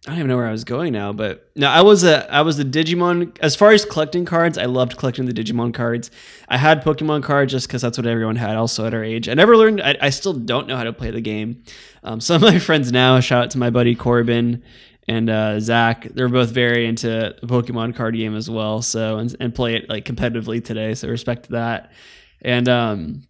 I 0.07 0.11
don't 0.11 0.19
even 0.19 0.29
know 0.29 0.37
where 0.37 0.47
I 0.47 0.53
was 0.53 0.65
going 0.65 0.93
now, 0.93 1.13
but 1.13 1.51
no, 1.57 1.69
I 1.69 1.81
was 1.81 2.05
a 2.05 2.31
I 2.33 2.43
was 2.43 2.59
the 2.59 2.65
Digimon. 2.65 3.37
As 3.41 3.57
far 3.57 3.73
as 3.73 3.87
collecting 3.87 4.25
cards, 4.27 4.59
I 4.59 4.67
loved 4.67 4.99
collecting 4.99 5.25
the 5.25 5.33
Digimon 5.33 5.73
cards. 5.73 6.11
I 6.49 6.59
had 6.59 6.85
Pokemon 6.85 7.23
cards 7.23 7.51
just 7.51 7.67
because 7.67 7.81
that's 7.83 7.97
what 7.97 8.07
everyone 8.07 8.37
had. 8.37 8.55
Also 8.57 8.87
at 8.87 8.93
our 8.95 9.03
age, 9.03 9.29
I 9.31 9.35
never 9.35 9.57
learned. 9.57 9.81
I, 9.81 9.97
I 10.01 10.11
still 10.11 10.35
don't 10.35 10.69
know 10.69 10.77
how 10.77 10.85
to 10.85 10.93
play 10.93 11.11
the 11.11 11.23
game. 11.23 11.65
Um, 12.05 12.21
some 12.27 12.37
of 12.37 12.43
my 12.43 12.59
friends 12.59 12.93
now, 12.93 13.19
shout 13.21 13.45
out 13.45 13.51
to 13.53 13.59
my 13.59 13.71
buddy 13.71 13.95
Corbin 13.95 14.63
and 15.09 15.31
uh, 15.31 15.61
Zach. 15.61 16.05
They're 16.15 16.29
both 16.29 16.51
very 16.51 16.87
into 16.87 17.35
the 17.41 17.47
Pokemon 17.47 17.95
card 17.95 18.17
game 18.17 18.35
as 18.37 18.51
well. 18.51 18.83
So 18.83 19.19
and, 19.19 19.35
and 19.41 19.55
play 19.55 19.77
it 19.77 19.89
like 19.89 20.05
competitively 20.05 20.65
today. 20.65 20.95
So 20.95 21.09
respect 21.09 21.45
to 21.45 21.53
that. 21.53 21.93
And 22.43 22.69
um, 22.69 23.27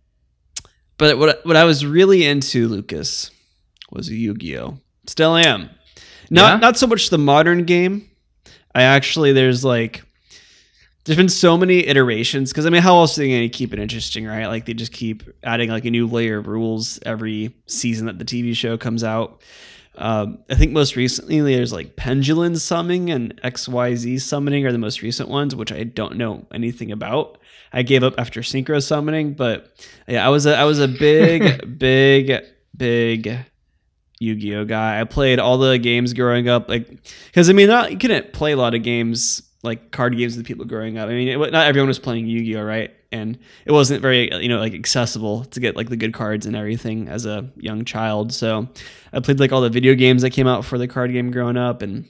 but 0.98 1.18
what 1.18 1.44
what 1.44 1.56
I 1.56 1.64
was 1.64 1.84
really 1.84 2.24
into, 2.26 2.68
Lucas, 2.68 3.30
was 3.90 4.08
Yu-Gi-Oh. 4.08 4.78
Still 5.06 5.36
am. 5.36 5.70
Not 6.30 6.54
Yeah? 6.54 6.58
not 6.58 6.76
so 6.76 6.86
much 6.86 7.10
the 7.10 7.18
modern 7.18 7.64
game. 7.64 8.10
I 8.74 8.82
actually 8.82 9.32
there's 9.32 9.64
like 9.64 10.02
there's 11.04 11.16
been 11.16 11.28
so 11.28 11.56
many 11.56 11.86
iterations 11.86 12.50
because 12.50 12.66
I 12.66 12.70
mean, 12.70 12.82
how 12.82 12.96
else 12.96 13.16
are 13.16 13.22
they 13.22 13.28
going 13.28 13.42
to 13.42 13.48
keep 13.48 13.72
it 13.72 13.78
interesting, 13.78 14.26
right? 14.26 14.46
Like 14.46 14.66
they 14.66 14.74
just 14.74 14.92
keep 14.92 15.22
adding 15.44 15.70
like 15.70 15.84
a 15.84 15.90
new 15.90 16.06
layer 16.08 16.38
of 16.38 16.48
rules 16.48 16.98
every 17.06 17.54
season 17.66 18.06
that 18.06 18.18
the 18.18 18.24
TV 18.24 18.56
show 18.56 18.76
comes 18.76 19.04
out. 19.04 19.40
Um, 19.98 20.38
I 20.50 20.54
think 20.54 20.72
most 20.72 20.96
recently 20.96 21.40
there's 21.40 21.72
like 21.72 21.96
pendulum 21.96 22.56
summoning 22.56 23.10
and 23.10 23.40
XYZ 23.42 24.20
summoning 24.20 24.66
are 24.66 24.72
the 24.72 24.78
most 24.78 25.02
recent 25.02 25.28
ones, 25.28 25.54
which 25.54 25.72
I 25.72 25.84
don't 25.84 26.16
know 26.16 26.46
anything 26.52 26.92
about. 26.92 27.38
I 27.72 27.82
gave 27.82 28.02
up 28.02 28.14
after 28.18 28.40
synchro 28.40 28.82
summoning, 28.82 29.34
but 29.34 29.72
yeah, 30.06 30.26
I 30.26 30.30
was 30.30 30.46
a 30.46 30.56
I 30.56 30.64
was 30.64 30.78
a 30.78 30.88
big, 30.88 31.78
big, 31.78 32.44
big 32.76 33.38
Yu-Gi-Oh 34.18 34.64
guy. 34.64 35.00
I 35.00 35.04
played 35.04 35.38
all 35.38 35.58
the 35.58 35.78
games 35.78 36.12
growing 36.12 36.48
up, 36.48 36.68
like 36.68 36.88
because 37.26 37.50
I 37.50 37.52
mean, 37.52 37.68
not 37.68 37.90
you 37.90 37.98
couldn't 37.98 38.32
play 38.32 38.52
a 38.52 38.56
lot 38.56 38.74
of 38.74 38.82
games 38.82 39.42
like 39.62 39.90
card 39.90 40.16
games 40.16 40.36
with 40.36 40.46
people 40.46 40.64
growing 40.64 40.96
up. 40.98 41.08
I 41.08 41.12
mean, 41.12 41.28
it, 41.28 41.52
not 41.52 41.66
everyone 41.66 41.88
was 41.88 41.98
playing 41.98 42.26
Yu-Gi-Oh, 42.26 42.62
right? 42.62 42.94
And 43.12 43.38
it 43.64 43.72
wasn't 43.72 44.02
very 44.02 44.32
you 44.42 44.48
know 44.48 44.58
like 44.58 44.74
accessible 44.74 45.44
to 45.46 45.60
get 45.60 45.76
like 45.76 45.88
the 45.88 45.96
good 45.96 46.12
cards 46.12 46.46
and 46.46 46.56
everything 46.56 47.08
as 47.08 47.26
a 47.26 47.48
young 47.56 47.84
child. 47.84 48.32
So 48.32 48.68
I 49.12 49.20
played 49.20 49.40
like 49.40 49.52
all 49.52 49.60
the 49.60 49.70
video 49.70 49.94
games 49.94 50.22
that 50.22 50.30
came 50.30 50.46
out 50.46 50.64
for 50.64 50.78
the 50.78 50.88
card 50.88 51.12
game 51.12 51.30
growing 51.30 51.56
up, 51.56 51.82
and 51.82 52.08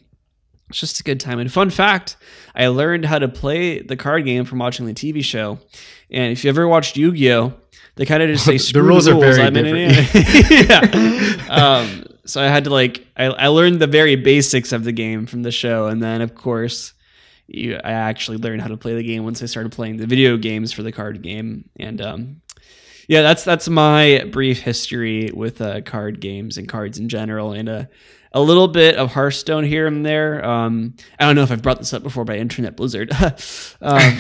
it's 0.68 0.80
just 0.80 1.00
a 1.00 1.02
good 1.02 1.20
time. 1.20 1.38
And 1.38 1.52
fun 1.52 1.70
fact, 1.70 2.16
I 2.54 2.66
learned 2.68 3.04
how 3.04 3.18
to 3.18 3.28
play 3.28 3.80
the 3.80 3.96
card 3.96 4.24
game 4.24 4.44
from 4.44 4.58
watching 4.58 4.86
the 4.86 4.94
TV 4.94 5.22
show. 5.22 5.58
And 6.10 6.32
if 6.32 6.44
you 6.44 6.50
ever 6.50 6.66
watched 6.66 6.96
Yu-Gi-Oh, 6.96 7.54
they 7.96 8.04
kind 8.04 8.22
of 8.22 8.28
just 8.28 8.44
say 8.44 8.58
the 8.72 8.82
rules, 8.82 9.04
the 9.06 9.16
are 9.16 9.20
very 9.20 9.42
I'm 9.42 9.52
different. 9.52 10.50
yeah. 10.68 11.46
Um, 11.48 12.04
so 12.24 12.42
I 12.42 12.48
had 12.48 12.64
to 12.64 12.70
like 12.70 13.06
I, 13.16 13.26
I 13.26 13.46
learned 13.48 13.80
the 13.80 13.86
very 13.86 14.16
basics 14.16 14.72
of 14.72 14.84
the 14.84 14.92
game 14.92 15.26
from 15.26 15.42
the 15.42 15.52
show, 15.52 15.86
and 15.86 16.02
then 16.02 16.20
of 16.20 16.34
course 16.34 16.92
you, 17.46 17.76
I 17.82 17.92
actually 17.92 18.38
learned 18.38 18.62
how 18.62 18.68
to 18.68 18.76
play 18.76 18.94
the 18.94 19.02
game 19.02 19.24
once 19.24 19.42
I 19.42 19.46
started 19.46 19.72
playing 19.72 19.96
the 19.96 20.06
video 20.06 20.36
games 20.36 20.72
for 20.72 20.82
the 20.82 20.92
card 20.92 21.22
game. 21.22 21.68
And 21.78 22.00
um, 22.00 22.40
yeah, 23.08 23.22
that's 23.22 23.44
that's 23.44 23.68
my 23.68 24.24
brief 24.32 24.60
history 24.60 25.30
with 25.32 25.60
uh, 25.60 25.80
card 25.82 26.20
games 26.20 26.58
and 26.58 26.68
cards 26.68 26.98
in 26.98 27.08
general, 27.08 27.52
and 27.52 27.68
a 27.68 27.88
a 28.36 28.40
little 28.40 28.68
bit 28.68 28.96
of 28.96 29.12
Hearthstone 29.12 29.64
here 29.64 29.86
and 29.86 30.04
there. 30.04 30.44
Um, 30.44 30.94
I 31.18 31.24
don't 31.24 31.36
know 31.36 31.42
if 31.42 31.50
I've 31.50 31.62
brought 31.62 31.78
this 31.78 31.94
up 31.94 32.02
before 32.02 32.26
by 32.26 32.36
Internet 32.36 32.76
Blizzard. 32.76 33.10
um, 33.80 34.00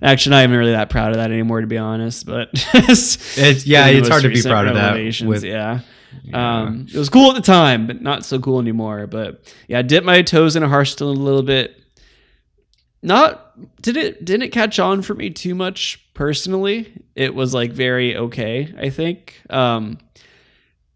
actually, 0.00 0.30
not 0.30 0.44
even 0.44 0.56
really 0.56 0.70
that 0.70 0.88
proud 0.88 1.10
of 1.10 1.16
that 1.16 1.32
anymore, 1.32 1.62
to 1.62 1.66
be 1.66 1.78
honest. 1.78 2.26
But 2.26 2.50
it's 2.74 3.66
yeah, 3.66 3.88
it's 3.88 4.08
hard 4.08 4.22
to 4.22 4.28
be 4.28 4.40
proud 4.40 4.68
of 4.68 4.74
that. 4.74 4.94
With, 5.26 5.42
yeah. 5.42 5.80
Yeah. 6.22 6.62
Um, 6.62 6.86
it 6.92 6.96
was 6.96 7.08
cool 7.08 7.30
at 7.30 7.34
the 7.34 7.42
time, 7.42 7.86
but 7.86 8.02
not 8.02 8.24
so 8.24 8.38
cool 8.38 8.60
anymore. 8.60 9.06
But 9.06 9.52
yeah, 9.68 9.80
I 9.80 9.82
dipped 9.82 10.06
my 10.06 10.22
toes 10.22 10.56
in 10.56 10.62
a 10.62 10.68
Hearthstone 10.68 11.16
a 11.16 11.20
little 11.20 11.42
bit. 11.42 11.80
Not 13.02 13.80
did 13.82 13.96
it 13.96 14.24
didn't 14.24 14.50
catch 14.50 14.78
on 14.78 15.02
for 15.02 15.14
me 15.14 15.30
too 15.30 15.54
much 15.54 16.02
personally. 16.14 17.02
It 17.14 17.34
was 17.34 17.52
like 17.52 17.72
very 17.72 18.16
okay, 18.16 18.72
I 18.78 18.90
think. 18.90 19.40
Um, 19.50 19.98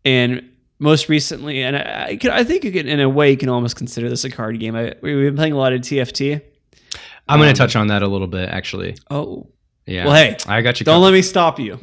and 0.04 0.48
most 0.78 1.08
recently, 1.08 1.62
and 1.62 1.76
I, 1.76 2.18
I, 2.22 2.38
I 2.38 2.44
think 2.44 2.64
you 2.64 2.72
can, 2.72 2.88
in 2.88 3.00
a 3.00 3.08
way, 3.08 3.30
you 3.30 3.36
can 3.36 3.48
almost 3.48 3.76
consider 3.76 4.08
this 4.08 4.24
a 4.24 4.30
card 4.30 4.58
game. 4.60 4.76
I, 4.76 4.94
we've 5.02 5.16
been 5.16 5.36
playing 5.36 5.52
a 5.52 5.58
lot 5.58 5.72
of 5.72 5.80
TFT. 5.80 6.40
I'm 7.28 7.34
um, 7.34 7.40
going 7.40 7.52
to 7.52 7.58
touch 7.58 7.76
on 7.76 7.88
that 7.88 8.02
a 8.02 8.08
little 8.08 8.26
bit, 8.26 8.48
actually. 8.48 8.96
Oh, 9.10 9.48
yeah. 9.86 10.06
Well, 10.06 10.14
hey, 10.14 10.36
I 10.46 10.62
got 10.62 10.80
you. 10.80 10.84
Don't 10.84 10.94
covered. 10.94 11.04
let 11.04 11.12
me 11.12 11.22
stop 11.22 11.58
you. 11.58 11.76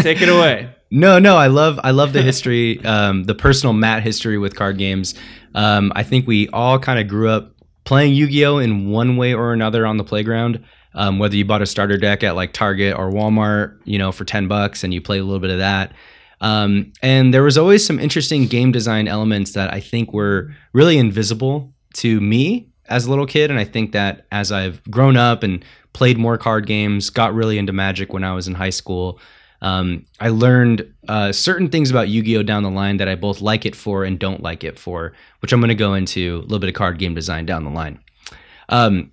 Take 0.00 0.20
it 0.22 0.28
away. 0.28 0.74
No, 0.90 1.18
no, 1.20 1.36
I 1.36 1.46
love 1.46 1.78
I 1.84 1.92
love 1.92 2.12
the 2.12 2.22
history, 2.22 2.84
um, 2.84 3.24
the 3.24 3.34
personal 3.34 3.72
Matt 3.72 4.02
history 4.02 4.38
with 4.38 4.56
card 4.56 4.76
games. 4.76 5.14
Um, 5.54 5.92
I 5.94 6.02
think 6.02 6.26
we 6.26 6.48
all 6.48 6.78
kind 6.78 6.98
of 6.98 7.06
grew 7.06 7.28
up 7.28 7.54
playing 7.84 8.14
Yu-Gi-Oh 8.14 8.58
in 8.58 8.90
one 8.90 9.16
way 9.16 9.32
or 9.32 9.52
another 9.52 9.86
on 9.86 9.96
the 9.98 10.04
playground. 10.04 10.64
Um, 10.94 11.20
whether 11.20 11.36
you 11.36 11.44
bought 11.44 11.62
a 11.62 11.66
starter 11.66 11.96
deck 11.96 12.24
at 12.24 12.34
like 12.34 12.52
Target 12.52 12.98
or 12.98 13.12
Walmart, 13.12 13.78
you 13.84 13.98
know, 13.98 14.10
for 14.10 14.24
ten 14.24 14.48
bucks, 14.48 14.82
and 14.82 14.92
you 14.92 15.00
play 15.00 15.18
a 15.18 15.24
little 15.24 15.38
bit 15.38 15.50
of 15.50 15.58
that. 15.58 15.92
Um, 16.40 16.92
and 17.02 17.32
there 17.32 17.44
was 17.44 17.56
always 17.56 17.86
some 17.86 18.00
interesting 18.00 18.46
game 18.46 18.72
design 18.72 19.06
elements 19.06 19.52
that 19.52 19.72
I 19.72 19.78
think 19.78 20.12
were 20.12 20.52
really 20.72 20.98
invisible 20.98 21.72
to 21.94 22.20
me 22.20 22.68
as 22.88 23.06
a 23.06 23.10
little 23.10 23.26
kid. 23.26 23.50
And 23.50 23.60
I 23.60 23.64
think 23.64 23.92
that 23.92 24.26
as 24.32 24.50
I've 24.50 24.82
grown 24.90 25.16
up 25.16 25.44
and 25.44 25.64
played 25.92 26.18
more 26.18 26.38
card 26.38 26.66
games, 26.66 27.10
got 27.10 27.34
really 27.34 27.58
into 27.58 27.72
Magic 27.72 28.12
when 28.12 28.24
I 28.24 28.34
was 28.34 28.48
in 28.48 28.54
high 28.54 28.70
school, 28.70 29.20
um, 29.62 30.06
I 30.20 30.28
learned 30.28 30.92
uh, 31.08 31.32
certain 31.32 31.68
things 31.68 31.90
about 31.90 32.08
Yu 32.08 32.22
Gi 32.22 32.38
Oh! 32.38 32.42
down 32.42 32.62
the 32.62 32.70
line 32.70 32.96
that 32.96 33.08
I 33.08 33.14
both 33.14 33.40
like 33.40 33.66
it 33.66 33.76
for 33.76 34.04
and 34.04 34.18
don't 34.18 34.42
like 34.42 34.64
it 34.64 34.78
for, 34.78 35.12
which 35.40 35.52
I'm 35.52 35.60
going 35.60 35.68
to 35.68 35.74
go 35.74 35.94
into 35.94 36.38
a 36.38 36.42
little 36.42 36.58
bit 36.58 36.68
of 36.68 36.74
card 36.74 36.98
game 36.98 37.14
design 37.14 37.46
down 37.46 37.64
the 37.64 37.70
line. 37.70 37.98
Um, 38.68 39.10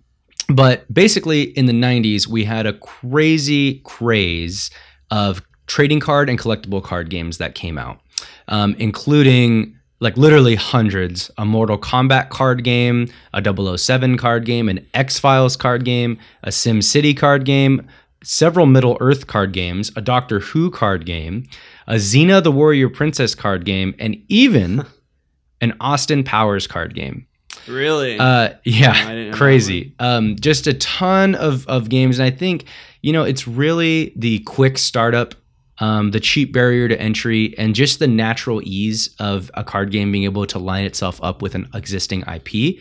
but 0.50 0.92
basically, 0.94 1.44
in 1.44 1.66
the 1.66 1.74
90s, 1.74 2.28
we 2.28 2.46
had 2.46 2.66
a 2.66 2.74
crazy 2.74 3.80
craze 3.84 4.70
of 5.12 5.42
trading 5.68 6.00
card 6.00 6.30
and 6.30 6.40
collectible 6.40 6.82
card 6.82 7.10
games 7.10 7.38
that 7.40 7.54
came 7.54 7.78
out, 7.78 8.00
um, 8.48 8.76
including 8.80 9.76
like 10.00 10.16
literally 10.16 10.56
hundreds 10.56 11.32
a 11.38 11.46
Mortal 11.46 11.78
Kombat 11.78 12.30
card 12.30 12.64
game, 12.64 13.10
a 13.34 13.78
007 13.78 14.18
card 14.18 14.46
game, 14.46 14.70
an 14.70 14.86
X 14.94 15.20
Files 15.20 15.58
card 15.58 15.84
game, 15.84 16.18
a 16.44 16.52
Sim 16.52 16.82
City 16.82 17.14
card 17.14 17.46
game, 17.46 17.86
several 18.28 18.66
Middle 18.66 18.98
Earth 19.00 19.28
card 19.28 19.54
games, 19.54 19.92
a 19.96 20.02
Doctor 20.02 20.40
Who 20.40 20.70
card 20.70 21.06
game, 21.06 21.48
a 21.88 21.96
Xena 21.96 22.44
the 22.44 22.52
Warrior 22.52 22.90
Princess 22.90 23.34
card 23.34 23.66
game, 23.66 23.96
and 23.98 24.18
even 24.28 24.86
an 25.62 25.74
Austin 25.80 26.24
Powers 26.24 26.68
card 26.68 26.94
game. 26.94 27.26
Really? 27.68 28.18
Uh, 28.20 28.50
yeah, 28.64 29.14
no, 29.14 29.32
crazy. 29.34 29.94
Um, 30.00 30.36
just 30.36 30.68
a 30.68 30.74
ton 30.76 31.36
of, 31.36 31.68
of 31.68 31.90
games. 31.90 32.20
And 32.20 32.26
I 32.26 32.36
think, 32.36 32.66
you 33.02 33.12
know, 33.12 33.24
it's 33.24 33.48
really 33.48 34.14
the 34.16 34.40
quick 34.40 34.78
startup 34.78 35.34
um, 35.80 36.12
the 36.12 36.20
cheap 36.20 36.52
barrier 36.54 36.88
to 36.88 37.00
entry, 37.00 37.54
and 37.58 37.76
just 37.76 38.00
the 38.00 38.08
natural 38.08 38.62
ease 38.64 39.14
of 39.20 39.52
a 39.54 39.64
card 39.64 39.92
game 39.92 40.12
being 40.12 40.24
able 40.24 40.46
to 40.48 40.58
line 40.58 40.86
itself 40.86 41.20
up 41.22 41.42
with 41.42 41.54
an 41.56 41.70
existing 41.74 42.24
IP. 42.24 42.80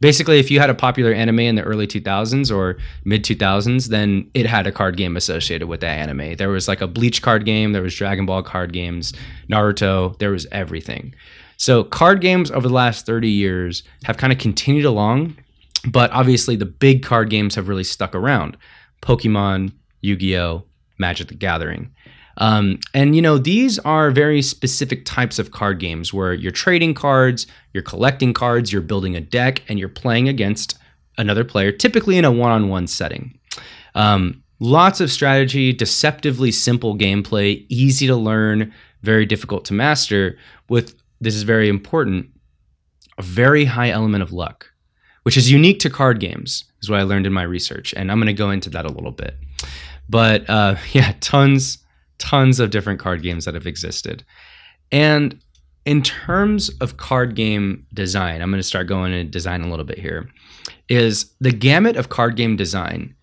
Basically, 0.00 0.38
if 0.38 0.50
you 0.50 0.58
had 0.58 0.70
a 0.70 0.74
popular 0.74 1.12
anime 1.12 1.40
in 1.40 1.56
the 1.56 1.62
early 1.62 1.86
2000s 1.86 2.54
or 2.54 2.78
mid 3.04 3.22
2000s, 3.24 3.88
then 3.88 4.30
it 4.34 4.46
had 4.46 4.66
a 4.66 4.72
card 4.72 4.96
game 4.96 5.16
associated 5.16 5.68
with 5.68 5.80
that 5.80 5.98
anime. 5.98 6.36
There 6.36 6.48
was 6.48 6.68
like 6.68 6.80
a 6.80 6.86
Bleach 6.86 7.20
card 7.20 7.44
game, 7.44 7.72
there 7.72 7.82
was 7.82 7.94
Dragon 7.94 8.24
Ball 8.24 8.42
card 8.42 8.72
games, 8.72 9.12
Naruto, 9.50 10.18
there 10.18 10.30
was 10.30 10.46
everything. 10.50 11.14
So, 11.58 11.82
card 11.82 12.20
games 12.20 12.50
over 12.50 12.68
the 12.68 12.74
last 12.74 13.04
30 13.04 13.28
years 13.28 13.82
have 14.04 14.16
kind 14.16 14.32
of 14.32 14.38
continued 14.38 14.84
along, 14.84 15.36
but 15.90 16.10
obviously 16.12 16.56
the 16.56 16.64
big 16.64 17.02
card 17.02 17.30
games 17.30 17.56
have 17.56 17.68
really 17.68 17.84
stuck 17.84 18.14
around 18.14 18.56
Pokemon, 19.02 19.72
Yu 20.00 20.16
Gi 20.16 20.38
Oh!, 20.38 20.64
Magic 20.98 21.28
the 21.28 21.34
Gathering. 21.34 21.90
Um, 22.38 22.78
and 22.94 23.14
you 23.14 23.22
know, 23.22 23.36
these 23.36 23.78
are 23.80 24.10
very 24.10 24.42
specific 24.42 25.04
types 25.04 25.38
of 25.38 25.50
card 25.50 25.78
games 25.80 26.14
where 26.14 26.32
you're 26.32 26.52
trading 26.52 26.94
cards, 26.94 27.46
you're 27.74 27.82
collecting 27.82 28.32
cards, 28.32 28.72
you're 28.72 28.82
building 28.82 29.16
a 29.16 29.20
deck, 29.20 29.62
and 29.68 29.78
you're 29.78 29.88
playing 29.88 30.28
against 30.28 30.78
another 31.18 31.44
player, 31.44 31.72
typically 31.72 32.16
in 32.16 32.24
a 32.24 32.30
one-on-one 32.30 32.86
setting. 32.86 33.36
Um, 33.96 34.42
lots 34.60 35.00
of 35.00 35.10
strategy, 35.10 35.72
deceptively 35.72 36.52
simple 36.52 36.96
gameplay, 36.96 37.66
easy 37.68 38.06
to 38.06 38.16
learn, 38.16 38.72
very 39.02 39.26
difficult 39.26 39.64
to 39.66 39.74
master. 39.74 40.38
With 40.68 40.94
this 41.20 41.34
is 41.34 41.42
very 41.42 41.68
important, 41.68 42.28
a 43.18 43.22
very 43.22 43.64
high 43.64 43.90
element 43.90 44.22
of 44.22 44.32
luck, 44.32 44.70
which 45.24 45.36
is 45.36 45.50
unique 45.50 45.80
to 45.80 45.90
card 45.90 46.20
games, 46.20 46.64
is 46.82 46.88
what 46.88 47.00
I 47.00 47.02
learned 47.02 47.26
in 47.26 47.32
my 47.32 47.42
research, 47.42 47.92
and 47.94 48.12
I'm 48.12 48.18
going 48.18 48.28
to 48.28 48.32
go 48.32 48.50
into 48.50 48.70
that 48.70 48.84
a 48.84 48.92
little 48.92 49.10
bit. 49.10 49.36
But 50.08 50.48
uh, 50.48 50.76
yeah, 50.92 51.14
tons 51.18 51.78
tons 52.18 52.60
of 52.60 52.70
different 52.70 53.00
card 53.00 53.22
games 53.22 53.44
that 53.44 53.54
have 53.54 53.66
existed. 53.66 54.24
And 54.90 55.40
in 55.84 56.02
terms 56.02 56.68
of 56.80 56.96
card 56.96 57.34
game 57.34 57.86
design, 57.94 58.42
I'm 58.42 58.50
going 58.50 58.60
to 58.60 58.66
start 58.66 58.86
going 58.86 59.12
into 59.12 59.30
design 59.30 59.62
a 59.62 59.70
little 59.70 59.84
bit 59.84 59.98
here. 59.98 60.28
Is 60.88 61.32
the 61.40 61.50
gamut 61.50 61.96
of 61.96 62.08
card 62.08 62.36
game 62.36 62.56
design 62.56 63.14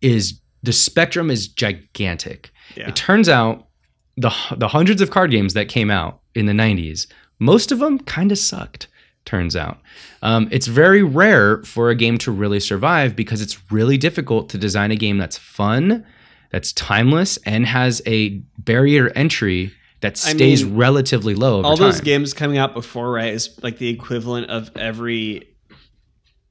is 0.00 0.40
the 0.62 0.72
spectrum 0.72 1.30
is 1.30 1.48
gigantic. 1.48 2.50
Yeah. 2.76 2.88
It 2.88 2.96
turns 2.96 3.28
out 3.28 3.68
the 4.16 4.30
the 4.56 4.68
hundreds 4.68 5.00
of 5.00 5.10
card 5.10 5.30
games 5.30 5.54
that 5.54 5.68
came 5.68 5.90
out 5.90 6.20
in 6.34 6.46
the 6.46 6.52
90s, 6.52 7.06
most 7.38 7.72
of 7.72 7.78
them 7.78 7.98
kind 7.98 8.30
of 8.30 8.38
sucked. 8.38 8.86
Turns 9.26 9.54
out, 9.54 9.78
um, 10.22 10.48
it's 10.50 10.66
very 10.66 11.02
rare 11.02 11.62
for 11.62 11.90
a 11.90 11.94
game 11.94 12.16
to 12.18 12.32
really 12.32 12.58
survive 12.58 13.14
because 13.14 13.42
it's 13.42 13.70
really 13.70 13.98
difficult 13.98 14.48
to 14.50 14.58
design 14.58 14.90
a 14.90 14.96
game 14.96 15.18
that's 15.18 15.36
fun, 15.36 16.06
that's 16.50 16.72
timeless 16.72 17.38
and 17.44 17.66
has 17.66 18.02
a 18.06 18.38
barrier 18.58 19.10
entry 19.14 19.72
that 20.00 20.16
stays 20.16 20.62
I 20.62 20.66
mean, 20.66 20.76
relatively 20.76 21.34
low. 21.34 21.62
all 21.62 21.76
time. 21.76 21.86
those 21.86 22.00
games 22.00 22.32
coming 22.32 22.58
out 22.58 22.74
before, 22.74 23.12
right, 23.12 23.32
is 23.32 23.58
like 23.62 23.78
the 23.78 23.88
equivalent 23.88 24.50
of 24.50 24.70
every 24.76 25.48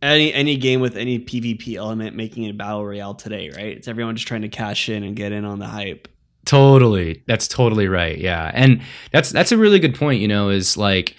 any 0.01 0.33
any 0.33 0.55
game 0.55 0.79
with 0.81 0.95
any 0.95 1.19
PvP 1.19 1.75
element 1.75 2.15
making 2.15 2.43
it 2.43 2.57
battle 2.57 2.85
royale 2.85 3.15
today, 3.15 3.49
right? 3.49 3.77
It's 3.77 3.87
everyone 3.87 4.15
just 4.15 4.27
trying 4.27 4.43
to 4.43 4.49
cash 4.49 4.89
in 4.89 5.03
and 5.03 5.15
get 5.15 5.31
in 5.31 5.45
on 5.45 5.59
the 5.59 5.67
hype. 5.67 6.07
Totally, 6.45 7.23
that's 7.27 7.47
totally 7.47 7.87
right. 7.87 8.17
Yeah, 8.17 8.51
and 8.53 8.81
that's 9.11 9.29
that's 9.31 9.51
a 9.51 9.57
really 9.57 9.79
good 9.79 9.95
point. 9.95 10.21
You 10.21 10.27
know, 10.27 10.49
is 10.49 10.77
like 10.77 11.17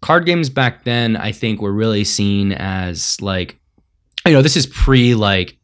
card 0.00 0.26
games 0.26 0.50
back 0.50 0.84
then, 0.84 1.16
I 1.16 1.32
think, 1.32 1.60
were 1.60 1.72
really 1.72 2.04
seen 2.04 2.52
as 2.52 3.20
like, 3.20 3.58
you 4.26 4.32
know, 4.32 4.42
this 4.42 4.56
is 4.56 4.66
pre 4.66 5.14
like, 5.14 5.56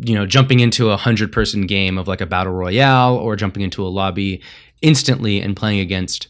you 0.00 0.14
know, 0.14 0.26
jumping 0.26 0.60
into 0.60 0.90
a 0.90 0.96
hundred 0.96 1.32
person 1.32 1.66
game 1.66 1.98
of 1.98 2.08
like 2.08 2.20
a 2.20 2.26
battle 2.26 2.52
royale 2.52 3.16
or 3.16 3.36
jumping 3.36 3.62
into 3.62 3.84
a 3.84 3.88
lobby 3.88 4.42
instantly 4.80 5.40
and 5.40 5.56
playing 5.56 5.80
against, 5.80 6.28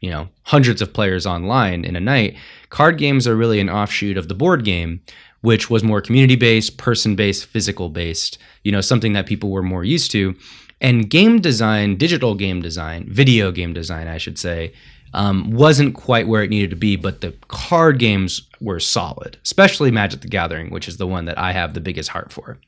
you 0.00 0.10
know, 0.10 0.28
hundreds 0.42 0.82
of 0.82 0.92
players 0.92 1.26
online 1.26 1.84
in 1.84 1.96
a 1.96 2.00
night. 2.00 2.36
Card 2.70 2.98
games 2.98 3.26
are 3.28 3.36
really 3.36 3.60
an 3.60 3.70
offshoot 3.70 4.16
of 4.16 4.28
the 4.28 4.34
board 4.34 4.64
game, 4.64 5.00
which 5.42 5.70
was 5.70 5.84
more 5.84 6.00
community 6.00 6.36
based, 6.36 6.78
person 6.78 7.14
based, 7.14 7.46
physical 7.46 7.88
based, 7.88 8.38
you 8.62 8.72
know, 8.72 8.80
something 8.80 9.12
that 9.12 9.26
people 9.26 9.50
were 9.50 9.62
more 9.62 9.84
used 9.84 10.10
to. 10.10 10.34
And 10.80 11.08
game 11.08 11.40
design, 11.40 11.96
digital 11.96 12.34
game 12.34 12.60
design, 12.60 13.06
video 13.08 13.52
game 13.52 13.72
design, 13.72 14.08
I 14.08 14.18
should 14.18 14.38
say, 14.38 14.72
um, 15.14 15.50
wasn't 15.52 15.94
quite 15.94 16.26
where 16.28 16.42
it 16.42 16.50
needed 16.50 16.70
to 16.70 16.76
be, 16.76 16.96
but 16.96 17.20
the 17.20 17.32
card 17.48 17.98
games 17.98 18.48
were 18.60 18.80
solid, 18.80 19.38
especially 19.44 19.90
Magic 19.90 20.20
the 20.20 20.28
Gathering, 20.28 20.70
which 20.70 20.88
is 20.88 20.96
the 20.96 21.06
one 21.06 21.24
that 21.26 21.38
I 21.38 21.52
have 21.52 21.72
the 21.74 21.80
biggest 21.80 22.08
heart 22.10 22.32
for. 22.32 22.58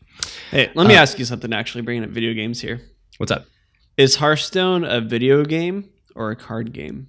Hey, 0.50 0.71
let 0.75 0.87
me 0.87 0.95
Uh, 0.97 1.03
ask 1.03 1.19
you 1.19 1.25
something. 1.25 1.53
Actually, 1.53 1.83
bringing 1.83 2.05
up 2.05 2.11
video 2.11 2.33
games 2.33 2.61
here. 2.61 2.81
What's 3.19 3.33
up? 3.33 3.47
Is 3.97 4.17
Hearthstone 4.17 4.85
a 4.85 5.00
video 5.00 5.45
game 5.45 5.88
or 6.15 6.31
a 6.31 6.37
card 6.37 6.73
game? 6.73 7.09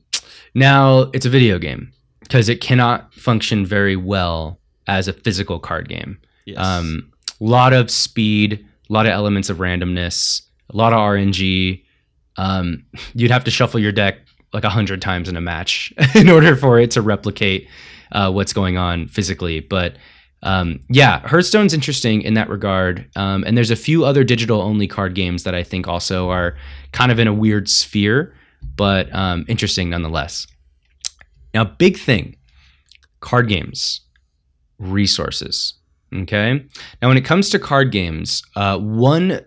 Now, 0.54 1.12
it's 1.14 1.26
a 1.26 1.30
video 1.30 1.60
game 1.60 1.92
because 2.22 2.50
it 2.50 2.60
cannot 2.60 3.14
function 3.14 3.66
very 3.66 3.96
well 3.96 4.60
as 4.88 5.08
a 5.08 5.14
physical 5.14 5.60
card 5.60 5.88
game. 5.88 6.18
Yes. 6.46 6.58
Um, 6.58 7.12
a 7.40 7.44
lot 7.44 7.74
of 7.74 7.92
speed, 7.92 8.66
a 8.90 8.94
lot 8.94 9.06
of 9.06 9.12
elements 9.12 9.50
of 9.50 9.58
randomness, 9.58 10.42
a 10.74 10.78
lot 10.78 10.94
of 10.94 11.00
RNG. 11.00 11.84
Um, 12.38 12.86
you'd 13.14 13.32
have 13.32 13.44
to 13.44 13.52
shuffle 13.52 13.80
your 13.80 13.92
deck 13.92 14.20
like 14.58 14.64
a 14.64 14.70
hundred 14.70 15.04
times 15.04 15.30
in 15.30 15.38
a 15.38 15.42
match 15.42 15.94
in 16.16 16.30
order 16.30 16.56
for 16.56 16.80
it 16.80 16.90
to 16.90 17.00
replicate 17.00 17.70
uh, 18.12 18.32
what's 18.32 18.54
going 18.54 18.76
on 18.76 19.08
physically. 19.08 19.60
But 19.60 19.98
um, 20.42 20.80
yeah, 20.90 21.20
Hearthstone's 21.28 21.76
interesting 21.76 22.24
in 22.24 22.34
that 22.34 22.50
regard. 22.50 23.08
Um, 23.16 23.44
and 23.46 23.56
there's 23.56 23.70
a 23.70 23.76
few 23.76 24.04
other 24.04 24.24
digital 24.24 24.60
only 24.60 24.88
card 24.88 25.14
games 25.14 25.44
that 25.44 25.54
I 25.54 25.62
think 25.62 25.88
also 25.88 26.32
are 26.32 26.58
kind 26.92 27.12
of 27.12 27.20
in 27.20 27.28
a 27.28 27.34
weird 27.34 27.70
sphere, 27.70 28.34
but 28.76 29.14
um, 29.14 29.46
interesting 29.48 29.92
nonetheless. 29.92 30.48
Now, 31.54 31.64
big 31.64 32.00
thing 32.00 32.36
card 33.20 33.50
games, 33.50 34.02
resources. 34.80 35.76
Okay. 36.16 36.66
Now, 37.00 37.10
when 37.10 37.18
it 37.18 37.26
comes 37.26 37.52
to 37.52 37.60
card 37.60 37.92
games, 37.92 38.42
uh, 38.56 38.80
one 38.80 39.42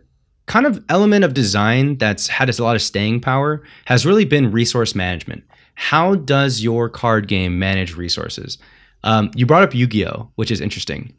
kind 0.50 0.66
of 0.66 0.85
element 0.88 1.25
of 1.25 1.33
design 1.33 1.97
that's 1.99 2.26
had 2.26 2.50
a 2.50 2.64
lot 2.64 2.75
of 2.75 2.83
staying 2.83 3.21
power 3.21 3.62
has 3.85 4.04
really 4.04 4.25
been 4.25 4.50
resource 4.50 4.97
management. 4.97 5.45
How 5.76 6.16
does 6.16 6.61
your 6.61 6.88
card 6.88 7.28
game 7.28 7.61
manage 7.61 7.95
resources? 7.95 8.59
Um, 9.04 9.30
you 9.37 9.47
brought 9.47 9.62
up 9.62 9.76
Yu 9.76 9.87
Gi 9.87 10.09
Oh!, 10.09 10.28
which 10.35 10.50
is 10.50 10.61
interesting. 10.61 11.14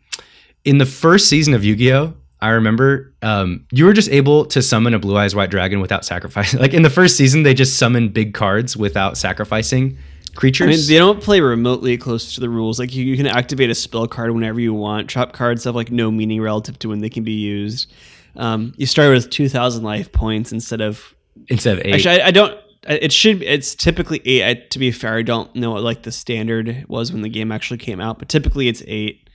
In 0.66 0.80
the 0.80 0.86
first 0.86 1.30
season 1.30 1.54
of 1.54 1.64
Yu 1.64 1.78
Gi 1.78 1.94
Oh!, 1.94 2.14
I 2.42 2.50
remember 2.50 3.14
um, 3.22 3.66
you 3.72 3.86
were 3.86 3.94
just 3.94 4.10
able 4.10 4.44
to 4.48 4.62
summon 4.62 4.94
a 4.94 5.00
Blue 5.00 5.16
Eyes 5.16 5.34
White 5.34 5.50
Dragon 5.50 5.80
without 5.80 6.04
sacrificing. 6.04 6.60
Like 6.66 6.74
in 6.74 6.82
the 6.82 6.90
first 6.90 7.16
season, 7.16 7.44
they 7.44 7.54
just 7.54 7.78
summoned 7.78 8.14
big 8.14 8.34
cards 8.34 8.76
without 8.76 9.18
sacrificing 9.18 9.98
creatures. 10.36 10.68
I 10.68 10.72
mean, 10.72 10.88
they 10.88 10.98
don't 10.98 11.24
play 11.24 11.40
remotely 11.40 11.98
close 11.98 12.36
to 12.36 12.42
the 12.42 12.50
rules. 12.50 12.80
Like 12.80 12.94
you, 12.94 13.06
you 13.06 13.16
can 13.16 13.28
activate 13.28 13.70
a 13.70 13.76
spell 13.76 14.10
card 14.10 14.32
whenever 14.32 14.60
you 14.60 14.74
want. 14.74 15.10
Trap 15.10 15.32
cards 15.32 15.64
have 15.64 15.76
like 15.76 15.90
no 15.90 16.12
meaning 16.12 16.42
relative 16.42 16.78
to 16.80 16.90
when 16.90 17.00
they 17.00 17.10
can 17.10 17.24
be 17.24 17.32
used. 17.32 17.94
Um, 18.36 18.74
you 18.78 18.86
start 18.86 19.14
with 19.14 19.30
two 19.30 19.50
thousand 19.50 19.84
life 19.84 20.12
points 20.12 20.52
instead 20.52 20.82
of. 20.82 21.14
instead 21.48 21.78
of 21.78 21.86
eight. 21.86 21.96
Actually, 21.96 22.22
I, 22.22 22.28
I 22.28 22.32
don't. 22.32 22.58
It 22.88 23.12
should. 23.12 23.44
It's 23.44 23.76
typically 23.76 24.22
eight. 24.26 24.44
I, 24.44 24.54
to 24.70 24.80
be 24.80 24.92
fair, 24.92 25.18
I 25.18 25.22
don't 25.22 25.54
know 25.56 25.72
what 25.72 25.84
like 25.84 26.04
the 26.04 26.12
standard 26.12 26.86
was 26.88 27.12
when 27.12 27.22
the 27.22 27.30
game 27.30 27.52
actually 27.52 27.78
came 27.78 28.02
out, 28.02 28.20
but 28.20 28.28
typically 28.30 28.68
it's 28.68 28.82
eight. 28.88 29.30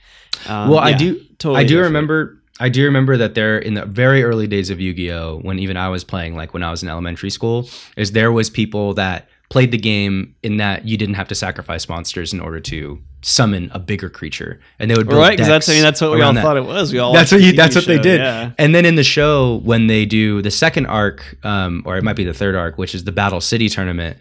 Um, 0.47 0.69
well, 0.69 0.79
I 0.79 0.93
do. 0.93 1.19
Totally 1.39 1.59
I 1.59 1.63
do 1.63 1.75
different. 1.75 1.85
remember. 1.85 2.43
I 2.59 2.69
do 2.69 2.83
remember 2.85 3.17
that 3.17 3.35
there 3.35 3.59
in 3.59 3.75
the 3.75 3.85
very 3.85 4.23
early 4.23 4.47
days 4.47 4.71
of 4.71 4.79
Yu-Gi-Oh, 4.81 5.41
when 5.43 5.59
even 5.59 5.77
I 5.77 5.89
was 5.89 6.03
playing, 6.03 6.35
like 6.35 6.55
when 6.55 6.63
I 6.63 6.71
was 6.71 6.81
in 6.81 6.89
elementary 6.89 7.29
school, 7.29 7.69
is 7.97 8.13
there 8.13 8.31
was 8.31 8.49
people 8.49 8.95
that 8.95 9.29
played 9.49 9.71
the 9.71 9.77
game 9.77 10.35
in 10.41 10.57
that 10.57 10.85
you 10.87 10.97
didn't 10.97 11.15
have 11.15 11.27
to 11.27 11.35
sacrifice 11.35 11.87
monsters 11.87 12.33
in 12.33 12.39
order 12.39 12.59
to 12.61 12.99
summon 13.21 13.69
a 13.73 13.79
bigger 13.79 14.09
creature, 14.09 14.59
and 14.79 14.89
they 14.89 14.95
would 14.95 15.07
build 15.07 15.19
Right, 15.21 15.31
because 15.31 15.47
that's 15.47 15.67
I 15.69 15.73
mean 15.73 15.83
that's 15.83 15.99
what 16.01 16.11
we 16.11 16.21
all 16.21 16.33
that. 16.33 16.41
thought 16.41 16.57
it 16.57 16.65
was. 16.65 16.93
We 16.93 16.99
all 16.99 17.13
That's 17.13 17.31
what 17.31 17.41
you. 17.41 17.53
That's 17.53 17.75
what 17.75 17.85
they 17.85 17.97
did. 17.97 18.21
Yeah. 18.21 18.51
And 18.57 18.73
then 18.75 18.85
in 18.85 18.95
the 18.95 19.03
show, 19.03 19.61
when 19.63 19.87
they 19.87 20.05
do 20.05 20.41
the 20.41 20.51
second 20.51 20.85
arc, 20.85 21.37
um, 21.43 21.83
or 21.85 21.97
it 21.97 22.03
might 22.03 22.15
be 22.15 22.23
the 22.23 22.33
third 22.33 22.55
arc, 22.55 22.77
which 22.77 22.93
is 22.95 23.03
the 23.03 23.11
Battle 23.11 23.41
City 23.41 23.69
tournament, 23.69 24.17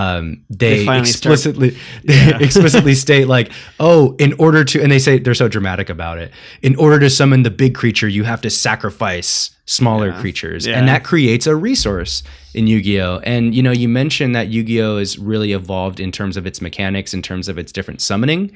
um, 0.00 0.24
they, 0.50 0.78
They 0.78 0.84
finally 0.84 1.06
start- 1.10 1.34
explicitly 1.34 1.70
Yeah. 2.04 2.38
they 2.38 2.44
explicitly 2.48 2.94
state 2.94 3.26
like, 3.28 3.50
oh, 3.80 4.14
in 4.18 4.32
order 4.38 4.62
to, 4.64 4.82
and 4.82 4.90
they 4.92 4.98
say 4.98 5.18
they're 5.18 5.34
so 5.44 5.48
dramatic 5.48 5.88
about 5.88 6.18
it. 6.18 6.30
In 6.62 6.74
order 6.76 6.98
to 7.00 7.08
summon 7.10 7.42
the 7.44 7.50
big 7.50 7.74
creature, 7.74 8.08
you 8.08 8.24
have 8.24 8.40
to 8.42 8.50
sacrifice 8.50 9.50
smaller 9.64 10.08
Yeah. 10.08 10.20
creatures, 10.20 10.66
Yeah. 10.66 10.78
and 10.78 10.86
that 10.88 11.02
creates 11.04 11.46
a 11.46 11.56
resource 11.56 12.22
in 12.54 12.66
Yu-Gi-Oh. 12.66 13.20
And 13.24 13.54
you 13.54 13.62
know, 13.62 13.72
you 13.72 13.88
mentioned 13.88 14.34
that 14.34 14.48
Yu-Gi-Oh 14.48 14.98
is 14.98 15.18
really 15.18 15.52
evolved 15.52 15.98
in 16.00 16.10
terms 16.12 16.36
of 16.36 16.46
its 16.46 16.60
mechanics, 16.60 17.14
in 17.14 17.22
terms 17.22 17.48
of 17.48 17.56
its 17.58 17.72
different 17.72 18.00
summoning. 18.00 18.50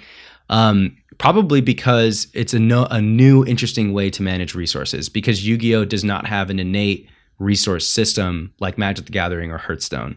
Um, 0.50 0.96
probably 1.18 1.60
because 1.60 2.26
it's 2.34 2.54
a, 2.54 2.58
no, 2.58 2.84
a 2.90 3.00
new, 3.00 3.44
interesting 3.46 3.92
way 3.92 4.10
to 4.10 4.22
manage 4.22 4.54
resources. 4.54 5.08
Because 5.08 5.46
Yu-Gi-Oh 5.46 5.84
does 5.84 6.02
not 6.04 6.26
have 6.26 6.50
an 6.50 6.58
innate 6.58 7.08
resource 7.38 7.86
system 7.86 8.52
like 8.60 8.76
Magic: 8.78 9.06
The 9.06 9.12
Gathering 9.12 9.50
or 9.52 9.58
Hearthstone. 9.58 10.16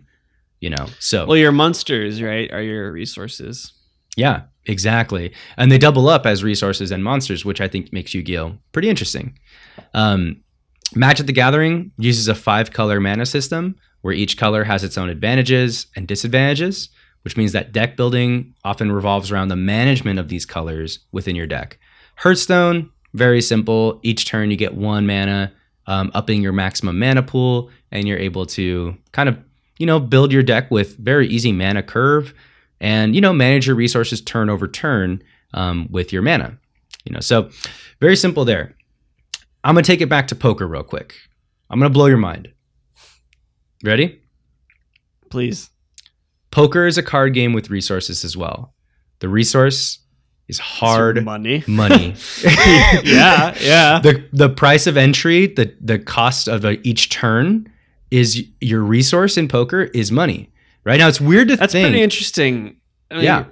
You 0.64 0.70
know, 0.70 0.86
so 1.00 1.26
Well, 1.28 1.36
your 1.46 1.52
monsters, 1.52 2.22
right, 2.22 2.50
are 2.54 2.62
your 2.62 2.90
resources. 2.94 3.74
yeah, 4.16 4.44
exactly. 4.66 5.34
And 5.58 5.70
they 5.70 5.78
double 5.78 6.08
up 6.08 6.26
as 6.26 6.42
resources 6.42 6.90
and 6.90 7.04
monsters, 7.04 7.44
which 7.44 7.60
I 7.60 7.68
think 7.68 7.92
makes 7.92 8.14
Yu-Gi-Oh 8.14 8.58
pretty 8.72 8.88
interesting. 8.90 9.38
Um, 9.94 10.38
Magic: 10.96 11.26
The 11.26 11.34
Gathering 11.34 11.92
uses 11.98 12.30
a 12.30 12.36
five-color 12.36 13.02
mana 13.02 13.26
system 13.26 13.76
where 14.04 14.14
each 14.14 14.38
color 14.38 14.64
has 14.64 14.84
its 14.86 14.98
own 14.98 15.10
advantages 15.10 15.88
and 15.98 16.08
disadvantages, 16.08 16.88
which 17.24 17.36
means 17.36 17.52
that 17.52 17.74
deck 17.74 17.98
building 17.98 18.54
often 18.64 18.90
revolves 18.92 19.32
around 19.32 19.50
the 19.50 19.56
management 19.58 20.18
of 20.20 20.30
these 20.30 20.46
colors 20.46 21.00
within 21.12 21.36
your 21.36 21.48
deck. 21.48 21.78
Hearthstone, 22.16 22.90
very 23.14 23.42
simple. 23.42 24.00
Each 24.04 24.26
turn 24.26 24.50
you 24.52 24.56
get 24.58 24.76
one 24.76 25.06
mana, 25.08 25.52
um, 25.88 26.10
upping 26.14 26.42
your 26.42 26.54
maximum 26.54 27.00
mana 27.00 27.24
pool, 27.24 27.70
and 27.92 28.08
you're 28.08 28.18
able 28.30 28.46
to 28.58 28.96
kind 29.12 29.28
of, 29.28 29.38
you 29.84 29.88
know, 29.88 30.00
build 30.00 30.32
your 30.32 30.44
deck 30.44 30.72
with 30.72 30.96
very 30.96 31.28
easy 31.28 31.52
mana 31.52 31.84
curve, 31.84 32.34
and 32.80 33.14
you 33.14 33.20
know, 33.20 33.34
manage 33.34 33.68
your 33.68 33.76
resources 33.76 34.22
turn 34.22 34.50
over 34.50 34.66
turn 34.66 35.22
um, 35.54 35.90
with 35.92 36.14
your 36.14 36.22
mana. 36.22 36.58
You 37.04 37.12
know, 37.12 37.20
so 37.20 37.50
very 38.00 38.16
simple 38.16 38.46
there. 38.46 38.78
I'm 39.62 39.76
gonna 39.76 39.84
take 39.84 40.00
it 40.00 40.08
back 40.08 40.30
to 40.30 40.36
poker 40.36 40.66
real 40.66 40.84
quick. 40.84 41.16
I'm 41.70 41.80
gonna 41.80 41.90
blow 41.90 42.06
your 42.06 42.16
mind. 42.16 42.54
Ready? 43.84 44.22
Please. 45.30 45.70
Poker 46.50 46.88
is 46.88 46.98
a 46.98 47.04
card 47.04 47.34
game 47.34 47.52
with 47.52 47.70
resources 47.70 48.24
as 48.24 48.38
well. 48.38 48.74
The 49.20 49.28
resource 49.28 50.00
is 50.48 50.60
hard 50.60 51.26
money. 51.26 51.62
money. 51.68 52.16
yeah, 53.04 53.54
yeah. 53.60 54.00
the 54.00 54.26
the 54.32 54.48
price 54.48 54.88
of 54.88 54.96
entry, 54.96 55.48
the 55.48 55.76
the 55.82 56.00
cost 56.00 56.48
of 56.48 56.64
uh, 56.64 56.76
each 56.84 57.10
turn 57.10 57.70
is 58.14 58.46
your 58.62 58.82
resource 58.82 59.38
in 59.38 59.48
poker 59.48 59.82
is 59.84 60.12
money. 60.12 60.52
Right 60.84 61.00
now, 61.00 61.08
it's 61.08 61.20
weird 61.20 61.48
to 61.48 61.56
That's 61.56 61.74
think. 61.74 61.88
pretty 61.88 62.04
interesting. 62.04 62.78
I 63.10 63.16
mean, 63.16 63.24
Yeah. 63.24 63.46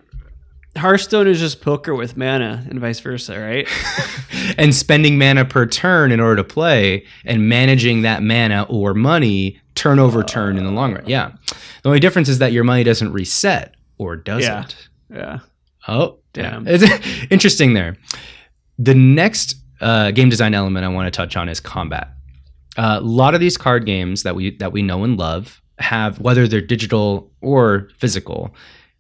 Hearthstone 0.78 1.28
is 1.28 1.40
just 1.40 1.60
poker 1.62 1.94
with 1.96 2.16
mana 2.16 2.66
and 2.70 2.80
vice 2.80 3.00
versa, 3.02 3.38
right? 3.38 3.68
and 4.58 4.74
spending 4.74 5.18
mana 5.18 5.44
per 5.44 5.66
turn 5.66 6.12
in 6.14 6.20
order 6.22 6.38
to 6.38 6.44
play 6.46 7.06
and 7.26 7.50
managing 7.50 8.04
that 8.04 8.24
mana 8.24 8.66
or 8.70 8.94
money 8.94 9.60
turn 9.76 10.00
over 10.00 10.24
turn 10.24 10.58
in 10.58 10.64
the 10.64 10.72
long 10.72 10.94
run. 10.94 11.04
Yeah. 11.06 11.32
The 11.84 11.90
only 11.90 12.00
difference 12.00 12.30
is 12.30 12.38
that 12.40 12.54
your 12.54 12.64
money 12.64 12.84
doesn't 12.86 13.12
reset 13.12 13.76
or 13.98 14.16
doesn't. 14.16 14.78
Yeah. 15.10 15.18
yeah. 15.18 15.40
Oh, 15.90 16.20
Damn. 16.32 16.66
yeah. 16.66 16.74
It's 16.76 17.28
interesting 17.32 17.74
there. 17.74 17.98
The 18.80 18.96
next 18.96 19.56
uh, 19.82 20.12
game 20.12 20.30
design 20.30 20.54
element 20.54 20.86
I 20.86 20.90
want 20.90 21.08
to 21.08 21.12
touch 21.12 21.36
on 21.36 21.50
is 21.50 21.60
combat. 21.60 22.12
Uh, 22.78 23.00
a 23.00 23.02
lot 23.02 23.34
of 23.34 23.40
these 23.40 23.58
card 23.58 23.86
games 23.86 24.24
that 24.24 24.36
we 24.36 24.56
that 24.58 24.72
we 24.72 24.82
know 24.82 25.04
and 25.04 25.18
love 25.18 25.62
have, 25.80 26.20
whether 26.20 26.48
they're 26.48 26.62
digital 26.62 27.32
or 27.42 27.90
physical, 27.98 28.54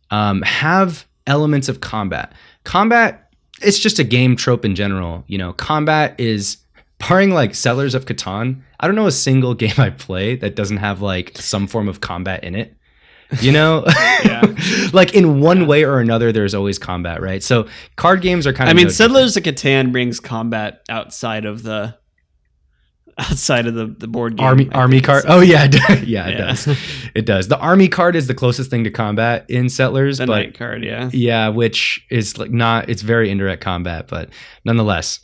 um, 0.09 0.41
have 0.41 1.05
elements 1.27 1.69
of 1.69 1.81
combat. 1.81 2.33
Combat, 2.63 3.31
it's 3.61 3.79
just 3.79 3.99
a 3.99 4.03
game 4.03 4.35
trope 4.35 4.65
in 4.65 4.75
general. 4.75 5.23
You 5.27 5.37
know, 5.37 5.53
combat 5.53 6.19
is 6.19 6.57
barring 6.99 7.31
like 7.31 7.55
Settlers 7.55 7.95
of 7.95 8.05
Catan. 8.05 8.61
I 8.79 8.87
don't 8.87 8.95
know 8.95 9.07
a 9.07 9.11
single 9.11 9.53
game 9.63 9.75
I 9.77 9.89
play 9.89 10.35
that 10.37 10.55
doesn't 10.55 10.77
have 10.77 11.01
like 11.01 11.37
some 11.37 11.67
form 11.67 11.87
of 11.87 12.01
combat 12.01 12.43
in 12.43 12.55
it. 12.55 12.75
You 13.39 13.53
know, 13.53 13.85
Yeah. 14.25 14.55
like 14.93 15.13
in 15.13 15.39
one 15.39 15.67
way 15.67 15.83
or 15.83 15.99
another, 15.99 16.31
there's 16.31 16.53
always 16.53 16.77
combat, 16.77 17.21
right? 17.21 17.41
So 17.41 17.67
card 17.95 18.21
games 18.21 18.45
are 18.45 18.53
kind 18.53 18.69
of. 18.69 18.73
I 18.73 18.75
mean, 18.75 18.87
no 18.87 18.91
Settlers 18.91 19.37
of 19.37 19.43
Catan 19.43 19.91
brings 19.91 20.19
combat 20.19 20.81
outside 20.89 21.45
of 21.45 21.63
the 21.63 21.95
outside 23.17 23.67
of 23.67 23.73
the, 23.75 23.87
the 23.87 24.07
board 24.07 24.37
game. 24.37 24.45
army 24.45 24.69
I 24.71 24.77
army 24.79 25.01
card. 25.01 25.25
Oh 25.27 25.39
yeah, 25.41 25.63
yeah, 25.89 25.93
it 25.95 26.07
Yeah. 26.07 26.31
does. 26.37 26.67
It 27.15 27.25
does. 27.25 27.47
The 27.47 27.57
army 27.59 27.87
card 27.87 28.15
is 28.15 28.27
the 28.27 28.33
closest 28.33 28.69
thing 28.69 28.83
to 28.83 28.91
combat 28.91 29.45
in 29.49 29.69
Settlers, 29.69 30.17
the 30.19 30.27
but 30.27 30.53
card, 30.57 30.83
yeah. 30.83 31.09
yeah, 31.13 31.49
which 31.49 32.05
is 32.09 32.37
like 32.37 32.51
not. 32.51 32.89
It's 32.89 33.01
very 33.01 33.29
indirect 33.29 33.61
combat, 33.63 34.07
but 34.07 34.29
nonetheless, 34.65 35.23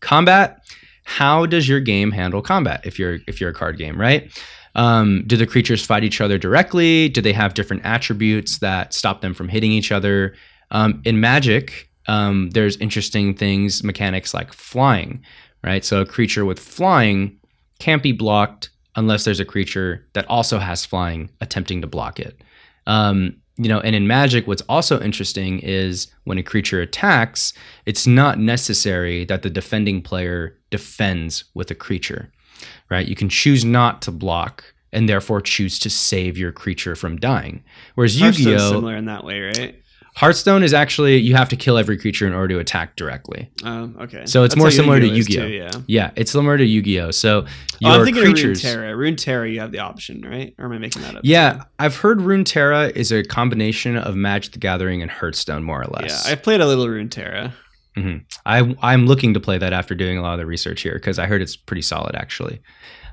combat. 0.00 0.60
How 1.06 1.44
does 1.46 1.68
your 1.68 1.80
game 1.80 2.10
handle 2.12 2.40
combat? 2.40 2.80
If 2.84 2.98
you're 2.98 3.18
if 3.26 3.40
you're 3.40 3.50
a 3.50 3.54
card 3.54 3.76
game, 3.78 4.00
right? 4.00 4.30
Um, 4.74 5.22
do 5.26 5.36
the 5.36 5.46
creatures 5.46 5.84
fight 5.84 6.02
each 6.02 6.20
other 6.20 6.38
directly? 6.38 7.08
Do 7.08 7.20
they 7.20 7.32
have 7.32 7.54
different 7.54 7.84
attributes 7.84 8.58
that 8.58 8.92
stop 8.92 9.20
them 9.20 9.34
from 9.34 9.48
hitting 9.48 9.70
each 9.70 9.92
other? 9.92 10.34
Um, 10.72 11.00
in 11.04 11.20
Magic, 11.20 11.88
um, 12.08 12.50
there's 12.50 12.76
interesting 12.78 13.34
things, 13.34 13.84
mechanics 13.84 14.34
like 14.34 14.52
flying, 14.52 15.22
right? 15.64 15.84
So 15.84 16.00
a 16.00 16.06
creature 16.06 16.44
with 16.44 16.60
flying 16.60 17.38
can't 17.78 18.02
be 18.02 18.12
blocked 18.12 18.70
unless 18.96 19.24
there's 19.24 19.40
a 19.40 19.44
creature 19.44 20.06
that 20.12 20.26
also 20.28 20.58
has 20.58 20.84
flying 20.84 21.30
attempting 21.40 21.80
to 21.80 21.86
block 21.86 22.20
it. 22.20 22.40
Um, 22.86 23.36
you 23.56 23.68
know, 23.68 23.80
and 23.80 23.94
in 23.94 24.06
Magic, 24.06 24.46
what's 24.46 24.62
also 24.68 25.00
interesting 25.00 25.60
is 25.60 26.08
when 26.24 26.38
a 26.38 26.42
creature 26.42 26.80
attacks, 26.80 27.52
it's 27.86 28.06
not 28.06 28.38
necessary 28.38 29.24
that 29.24 29.42
the 29.42 29.50
defending 29.50 30.02
player 30.02 30.58
defends 30.70 31.44
with 31.54 31.70
a 31.70 31.74
creature, 31.74 32.30
right? 32.90 33.06
You 33.06 33.14
can 33.14 33.28
choose 33.28 33.64
not 33.64 34.02
to 34.02 34.10
block 34.10 34.64
and 34.92 35.08
therefore 35.08 35.40
choose 35.40 35.78
to 35.80 35.90
save 35.90 36.36
your 36.36 36.52
creature 36.52 36.94
from 36.94 37.16
dying. 37.16 37.64
Whereas 37.94 38.18
Hearthstone's 38.18 38.46
Yu-Gi-Oh, 38.46 38.70
similar 38.70 38.96
in 38.96 39.06
that 39.06 39.24
way, 39.24 39.40
right? 39.40 39.80
Hearthstone 40.16 40.62
is 40.62 40.72
actually 40.72 41.16
you 41.16 41.34
have 41.34 41.48
to 41.48 41.56
kill 41.56 41.76
every 41.76 41.98
creature 41.98 42.26
in 42.26 42.32
order 42.34 42.54
to 42.54 42.60
attack 42.60 42.94
directly. 42.96 43.50
Um, 43.64 43.96
okay. 44.00 44.24
So 44.26 44.44
it's 44.44 44.54
That's 44.54 44.56
more 44.56 44.70
similar 44.70 45.00
to 45.00 45.08
Yu-Gi-Oh. 45.08 45.42
too, 45.42 45.48
yeah. 45.52 45.70
Yeah, 45.88 46.10
it's 46.14 46.30
similar 46.30 46.56
to 46.56 46.64
Yu-Gi-Oh. 46.64 47.10
So 47.10 47.40
Oh, 47.40 47.46
your 47.80 47.90
I'm 47.92 48.04
thinking 48.04 48.22
creatures. 48.22 48.64
of 48.64 48.70
Runeterra. 48.70 48.94
Runeterra, 48.96 49.52
you 49.52 49.58
have 49.60 49.72
the 49.72 49.80
option, 49.80 50.22
right? 50.22 50.54
Or 50.58 50.66
am 50.66 50.72
I 50.72 50.78
making 50.78 51.02
that 51.02 51.16
up? 51.16 51.22
Yeah, 51.24 51.64
I've 51.80 51.96
heard 51.96 52.18
Runeterra 52.18 52.92
is 52.94 53.10
a 53.10 53.24
combination 53.24 53.96
of 53.96 54.14
Magic 54.14 54.52
the 54.52 54.60
Gathering 54.60 55.02
and 55.02 55.10
Hearthstone, 55.10 55.64
more 55.64 55.82
or 55.82 55.86
less. 55.86 56.24
Yeah. 56.24 56.32
I've 56.32 56.42
played 56.44 56.60
a 56.60 56.66
little 56.66 56.86
Runeterra. 56.86 57.52
I 58.46 58.76
I'm 58.82 59.06
looking 59.06 59.34
to 59.34 59.40
play 59.40 59.56
that 59.58 59.72
after 59.72 59.94
doing 59.94 60.18
a 60.18 60.22
lot 60.22 60.32
of 60.34 60.38
the 60.40 60.46
research 60.46 60.82
here 60.82 60.94
because 60.94 61.18
I 61.18 61.26
heard 61.26 61.40
it's 61.42 61.54
pretty 61.56 61.82
solid 61.82 62.16
actually. 62.16 62.60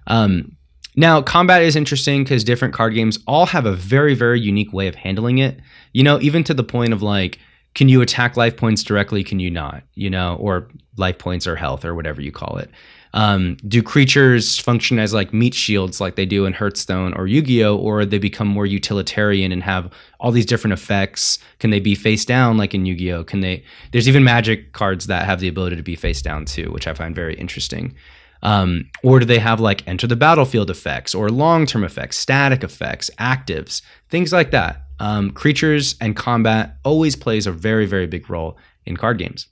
Um, 0.07 0.55
now 0.95 1.21
combat 1.21 1.61
is 1.61 1.75
interesting 1.75 2.23
because 2.23 2.43
different 2.43 2.73
card 2.73 2.93
games 2.93 3.19
all 3.27 3.45
have 3.45 3.65
a 3.65 3.73
very 3.73 4.13
very 4.13 4.39
unique 4.39 4.73
way 4.73 4.87
of 4.87 4.95
handling 4.95 5.37
it. 5.37 5.59
You 5.93 6.03
know, 6.03 6.19
even 6.21 6.43
to 6.45 6.53
the 6.53 6.63
point 6.63 6.93
of 6.93 7.01
like, 7.01 7.39
can 7.73 7.89
you 7.89 8.01
attack 8.01 8.37
life 8.37 8.57
points 8.57 8.83
directly? 8.83 9.23
Can 9.23 9.39
you 9.39 9.49
not? 9.49 9.83
You 9.95 10.09
know, 10.09 10.35
or 10.35 10.69
life 10.97 11.17
points 11.17 11.47
or 11.47 11.55
health 11.55 11.85
or 11.85 11.95
whatever 11.95 12.21
you 12.21 12.31
call 12.31 12.57
it. 12.57 12.69
Um, 13.13 13.57
do 13.67 13.83
creatures 13.83 14.57
function 14.57 14.97
as 14.97 15.13
like 15.13 15.33
meat 15.33 15.53
shields 15.53 15.99
like 15.99 16.15
they 16.15 16.25
do 16.25 16.45
in 16.45 16.53
Hearthstone 16.53 17.13
or 17.13 17.27
Yu-Gi-Oh, 17.27 17.75
or 17.75 18.05
they 18.05 18.19
become 18.19 18.47
more 18.47 18.65
utilitarian 18.65 19.51
and 19.51 19.61
have 19.63 19.91
all 20.19 20.31
these 20.31 20.45
different 20.45 20.73
effects? 20.73 21.37
Can 21.59 21.71
they 21.71 21.79
be 21.79 21.93
face 21.93 22.23
down 22.23 22.57
like 22.57 22.73
in 22.73 22.85
Yu-Gi-Oh? 22.85 23.25
Can 23.25 23.41
they? 23.41 23.63
There's 23.91 24.07
even 24.07 24.23
Magic 24.23 24.71
cards 24.71 25.07
that 25.07 25.25
have 25.25 25.41
the 25.41 25.49
ability 25.49 25.75
to 25.75 25.83
be 25.83 25.95
face 25.95 26.21
down 26.21 26.45
too, 26.45 26.71
which 26.71 26.87
I 26.87 26.93
find 26.93 27.13
very 27.13 27.35
interesting. 27.35 27.95
Um, 28.43 28.89
or 29.03 29.19
do 29.19 29.25
they 29.25 29.39
have 29.39 29.59
like 29.59 29.87
enter 29.87 30.07
the 30.07 30.15
battlefield 30.15 30.69
effects 30.69 31.13
or 31.13 31.29
long-term 31.29 31.83
effects, 31.83 32.17
static 32.17 32.63
effects, 32.63 33.09
actives, 33.19 33.81
things 34.09 34.33
like 34.33 34.51
that? 34.51 34.83
Um, 34.99 35.31
creatures 35.31 35.95
and 36.01 36.15
combat 36.15 36.77
always 36.83 37.15
plays 37.15 37.47
a 37.47 37.51
very 37.51 37.85
very 37.85 38.07
big 38.07 38.29
role 38.29 38.57
in 38.85 38.97
card 38.97 39.17
games. 39.17 39.47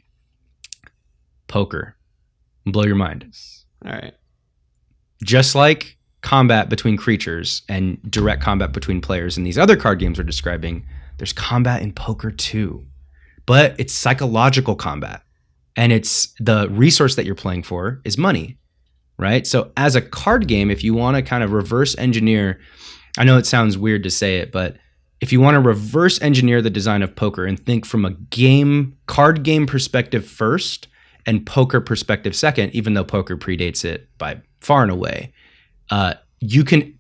Poker, 1.47 1.95
blow 2.65 2.83
your 2.83 2.95
mind 2.95 3.25
All 3.85 3.91
right. 3.91 4.13
just 5.23 5.55
like 5.55 5.97
combat 6.21 6.69
between 6.69 6.97
creatures 6.97 7.63
and 7.69 7.99
direct 8.11 8.41
combat 8.41 8.73
between 8.73 9.01
players 9.01 9.37
in 9.37 9.43
these 9.43 9.57
other 9.57 9.75
card 9.77 9.99
games 9.99 10.17
we're 10.17 10.23
describing, 10.23 10.85
there's 11.17 11.33
combat 11.33 11.81
in 11.81 11.93
poker 11.93 12.31
too. 12.31 12.85
But 13.45 13.75
it's 13.79 13.93
psychological 13.93 14.75
combat. 14.75 15.23
And 15.75 15.91
it's 15.91 16.33
the 16.39 16.67
resource 16.69 17.15
that 17.15 17.25
you're 17.25 17.35
playing 17.35 17.63
for 17.63 18.01
is 18.03 18.17
money, 18.17 18.57
right? 19.19 19.45
So, 19.45 19.71
as 19.77 19.95
a 19.95 20.01
card 20.01 20.47
game, 20.47 20.71
if 20.71 20.83
you 20.83 20.95
want 20.95 21.17
to 21.17 21.21
kind 21.21 21.43
of 21.43 21.51
reverse 21.51 21.95
engineer, 21.97 22.59
I 23.17 23.25
know 23.25 23.37
it 23.37 23.45
sounds 23.45 23.77
weird 23.77 24.03
to 24.03 24.09
say 24.09 24.37
it, 24.37 24.51
but 24.51 24.77
if 25.21 25.31
you 25.33 25.41
want 25.41 25.55
to 25.55 25.59
reverse 25.59 26.21
engineer 26.21 26.61
the 26.61 26.69
design 26.69 27.03
of 27.03 27.15
poker 27.15 27.45
and 27.45 27.63
think 27.63 27.85
from 27.85 28.05
a 28.05 28.11
game, 28.11 28.97
card 29.05 29.43
game 29.43 29.67
perspective 29.67 30.25
first 30.25 30.87
and 31.25 31.45
poker 31.45 31.81
perspective 31.81 32.35
second, 32.35 32.73
even 32.73 32.93
though 32.93 33.03
poker 33.03 33.35
predates 33.35 33.83
it 33.83 34.07
by 34.17 34.41
far 34.61 34.81
and 34.81 34.91
away, 34.91 35.33
uh, 35.91 36.13
you 36.39 36.63
can 36.63 36.97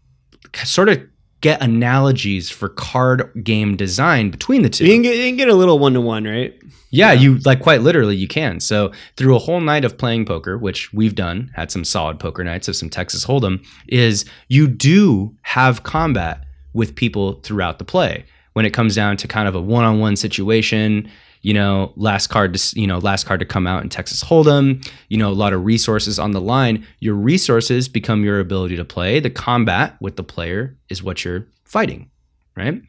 sort 0.53 0.89
of 0.89 1.01
get 1.41 1.61
analogies 1.61 2.49
for 2.49 2.69
card 2.69 3.31
game 3.43 3.75
design 3.77 4.29
between 4.29 4.61
the 4.61 4.69
two. 4.69 4.85
You 4.85 4.93
can 4.93 5.01
get, 5.01 5.15
you 5.17 5.23
can 5.29 5.37
get 5.37 5.47
a 5.49 5.55
little 5.55 5.79
one 5.79 5.93
to 5.93 6.01
one, 6.01 6.25
right? 6.25 6.53
Yeah, 6.91 7.11
Yeah. 7.13 7.19
you 7.21 7.37
like 7.45 7.61
quite 7.61 7.81
literally 7.81 8.15
you 8.15 8.27
can. 8.27 8.59
So 8.59 8.91
through 9.15 9.35
a 9.35 9.39
whole 9.39 9.61
night 9.61 9.85
of 9.85 9.97
playing 9.97 10.25
poker, 10.25 10.57
which 10.57 10.91
we've 10.91 11.15
done, 11.15 11.51
had 11.55 11.71
some 11.71 11.83
solid 11.85 12.19
poker 12.19 12.43
nights 12.43 12.67
of 12.67 12.75
some 12.75 12.89
Texas 12.89 13.25
Hold'em, 13.25 13.63
is 13.87 14.25
you 14.47 14.67
do 14.67 15.33
have 15.43 15.83
combat 15.83 16.43
with 16.73 16.95
people 16.95 17.33
throughout 17.43 17.79
the 17.79 17.85
play. 17.85 18.25
When 18.53 18.65
it 18.65 18.73
comes 18.73 18.95
down 18.95 19.15
to 19.17 19.27
kind 19.27 19.47
of 19.47 19.55
a 19.55 19.61
one-on-one 19.61 20.15
situation, 20.15 21.09
you 21.41 21.53
know, 21.53 21.93
last 21.95 22.27
card 22.27 22.53
to 22.53 22.79
you 22.79 22.87
know 22.87 22.97
last 22.99 23.25
card 23.25 23.39
to 23.39 23.45
come 23.45 23.65
out 23.65 23.83
in 23.83 23.89
Texas 23.89 24.23
Hold'em, 24.23 24.85
you 25.07 25.17
know, 25.17 25.29
a 25.29 25.33
lot 25.33 25.53
of 25.53 25.63
resources 25.63 26.19
on 26.19 26.31
the 26.31 26.41
line. 26.41 26.85
Your 26.99 27.15
resources 27.15 27.87
become 27.87 28.23
your 28.23 28.39
ability 28.39 28.75
to 28.75 28.85
play. 28.85 29.19
The 29.19 29.29
combat 29.29 29.95
with 30.01 30.15
the 30.15 30.23
player 30.23 30.77
is 30.89 31.01
what 31.01 31.23
you're 31.23 31.47
fighting, 31.63 32.09
right? 32.55 32.81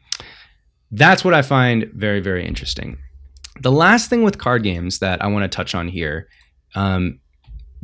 That's 0.91 1.23
what 1.23 1.33
I 1.33 1.41
find 1.41 1.89
very 1.93 2.19
very 2.19 2.45
interesting. 2.45 2.97
The 3.61 3.71
last 3.71 4.09
thing 4.09 4.23
with 4.23 4.37
card 4.37 4.63
games 4.63 4.99
that 4.99 5.23
I 5.23 5.27
want 5.27 5.49
to 5.49 5.55
touch 5.55 5.75
on 5.75 5.87
here, 5.87 6.27
um, 6.75 7.19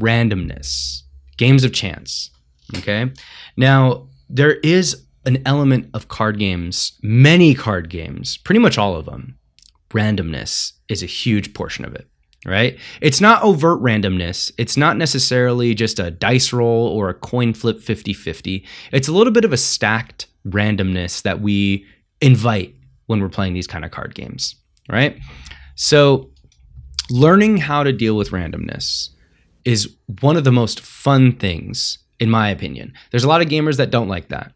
randomness, 0.02 1.02
games 1.38 1.64
of 1.64 1.72
chance. 1.72 2.32
Okay, 2.78 3.10
now 3.56 4.08
there 4.30 4.56
is 4.56 5.06
an 5.26 5.42
element 5.46 5.90
of 5.94 6.08
card 6.08 6.40
games, 6.40 6.98
many 7.02 7.54
card 7.54 7.90
games, 7.90 8.38
pretty 8.38 8.60
much 8.60 8.78
all 8.78 8.96
of 8.96 9.06
them. 9.06 9.38
Randomness 9.98 10.74
is 10.90 11.02
a 11.04 11.06
huge 11.08 11.54
portion 11.54 11.84
of 11.86 11.94
it, 11.96 12.08
right? 12.46 12.78
It's 13.02 13.20
not 13.22 13.42
overt 13.44 13.82
randomness. 13.82 14.52
It's 14.58 14.78
not 14.78 14.98
necessarily 14.98 15.74
just 15.74 16.00
a 16.00 16.12
dice 16.12 16.54
roll 16.54 16.88
or 16.88 17.10
a 17.10 17.14
coin 17.14 17.54
flip 17.54 17.82
50 17.82 18.14
50. 18.14 18.66
It's 18.92 19.08
a 19.08 19.12
little 19.12 19.34
bit 19.34 19.46
of 19.46 19.54
a 19.54 19.58
stacked 19.58 20.28
randomness 20.48 21.22
that 21.24 21.42
we 21.42 21.86
invite 22.22 22.74
when 23.08 23.20
we're 23.22 23.30
playing 23.30 23.54
these 23.54 23.68
kind 23.68 23.84
of 23.86 23.92
card 23.92 24.14
games, 24.16 24.56
right? 24.90 25.18
So, 25.76 26.30
learning 27.10 27.58
how 27.58 27.84
to 27.84 27.94
deal 27.94 28.16
with 28.18 28.32
randomness 28.32 29.10
is 29.66 29.96
one 30.22 30.38
of 30.38 30.44
the 30.44 30.52
most 30.52 30.80
fun 30.82 31.34
things, 31.38 31.98
in 32.20 32.30
my 32.30 32.50
opinion. 32.50 32.94
There's 33.12 33.24
a 33.24 33.28
lot 33.28 33.42
of 33.42 33.48
gamers 33.50 33.78
that 33.78 33.92
don't 33.92 34.08
like 34.08 34.30
that, 34.30 34.54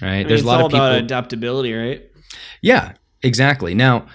right? 0.00 0.08
I 0.10 0.18
mean, 0.18 0.28
There's 0.28 0.42
a 0.42 0.46
lot 0.46 0.60
of 0.60 0.70
people. 0.70 0.84
about 0.86 0.98
adaptability, 0.98 1.72
right? 1.74 2.02
Yeah, 2.60 2.92
exactly. 3.22 3.74
Now, 3.74 4.06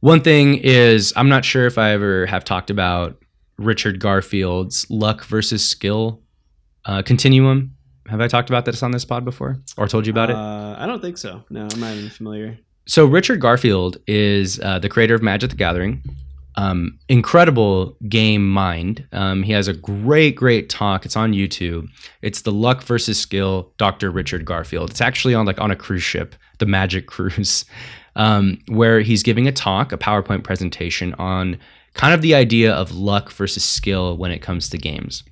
one 0.00 0.20
thing 0.20 0.56
is, 0.56 1.12
I'm 1.16 1.28
not 1.28 1.44
sure 1.44 1.66
if 1.66 1.78
I 1.78 1.90
ever 1.90 2.26
have 2.26 2.44
talked 2.44 2.70
about 2.70 3.22
Richard 3.58 4.00
Garfield's 4.00 4.88
luck 4.90 5.24
versus 5.24 5.64
skill 5.64 6.22
uh, 6.84 7.02
continuum. 7.02 7.74
Have 8.08 8.20
I 8.20 8.28
talked 8.28 8.48
about 8.48 8.64
this 8.64 8.82
on 8.82 8.92
this 8.92 9.04
pod 9.04 9.24
before 9.24 9.58
or 9.76 9.86
told 9.86 10.06
you 10.06 10.12
about 10.12 10.30
it? 10.30 10.36
Uh, 10.36 10.76
I 10.78 10.86
don't 10.86 11.02
think 11.02 11.18
so. 11.18 11.44
No, 11.50 11.68
I'm 11.70 11.80
not 11.80 11.94
even 11.94 12.08
familiar. 12.08 12.58
So 12.86 13.04
Richard 13.04 13.40
Garfield 13.40 13.98
is 14.06 14.58
uh, 14.60 14.78
the 14.78 14.88
creator 14.88 15.14
of 15.14 15.22
Magic 15.22 15.50
the 15.50 15.56
Gathering. 15.56 16.02
Um, 16.56 16.98
incredible 17.08 17.96
game 18.08 18.48
mind. 18.48 19.06
Um, 19.12 19.42
he 19.42 19.52
has 19.52 19.68
a 19.68 19.74
great, 19.74 20.34
great 20.34 20.68
talk. 20.68 21.04
It's 21.04 21.14
on 21.14 21.32
YouTube. 21.32 21.88
It's 22.22 22.42
the 22.42 22.50
luck 22.50 22.82
versus 22.82 23.20
skill, 23.20 23.72
Dr. 23.76 24.10
Richard 24.10 24.44
Garfield. 24.44 24.90
It's 24.90 25.00
actually 25.00 25.34
on 25.34 25.44
like 25.46 25.60
on 25.60 25.70
a 25.70 25.76
cruise 25.76 26.02
ship, 26.02 26.34
the 26.58 26.66
Magic 26.66 27.06
Cruise, 27.08 27.64
um, 28.18 28.58
where 28.66 29.00
he's 29.00 29.22
giving 29.22 29.46
a 29.46 29.52
talk, 29.52 29.92
a 29.92 29.96
PowerPoint 29.96 30.44
presentation 30.44 31.14
on 31.14 31.58
kind 31.94 32.12
of 32.12 32.20
the 32.20 32.34
idea 32.34 32.72
of 32.72 32.94
luck 32.94 33.32
versus 33.32 33.64
skill 33.64 34.18
when 34.18 34.30
it 34.30 34.40
comes 34.42 34.68
to 34.68 34.76
games. 34.76 35.24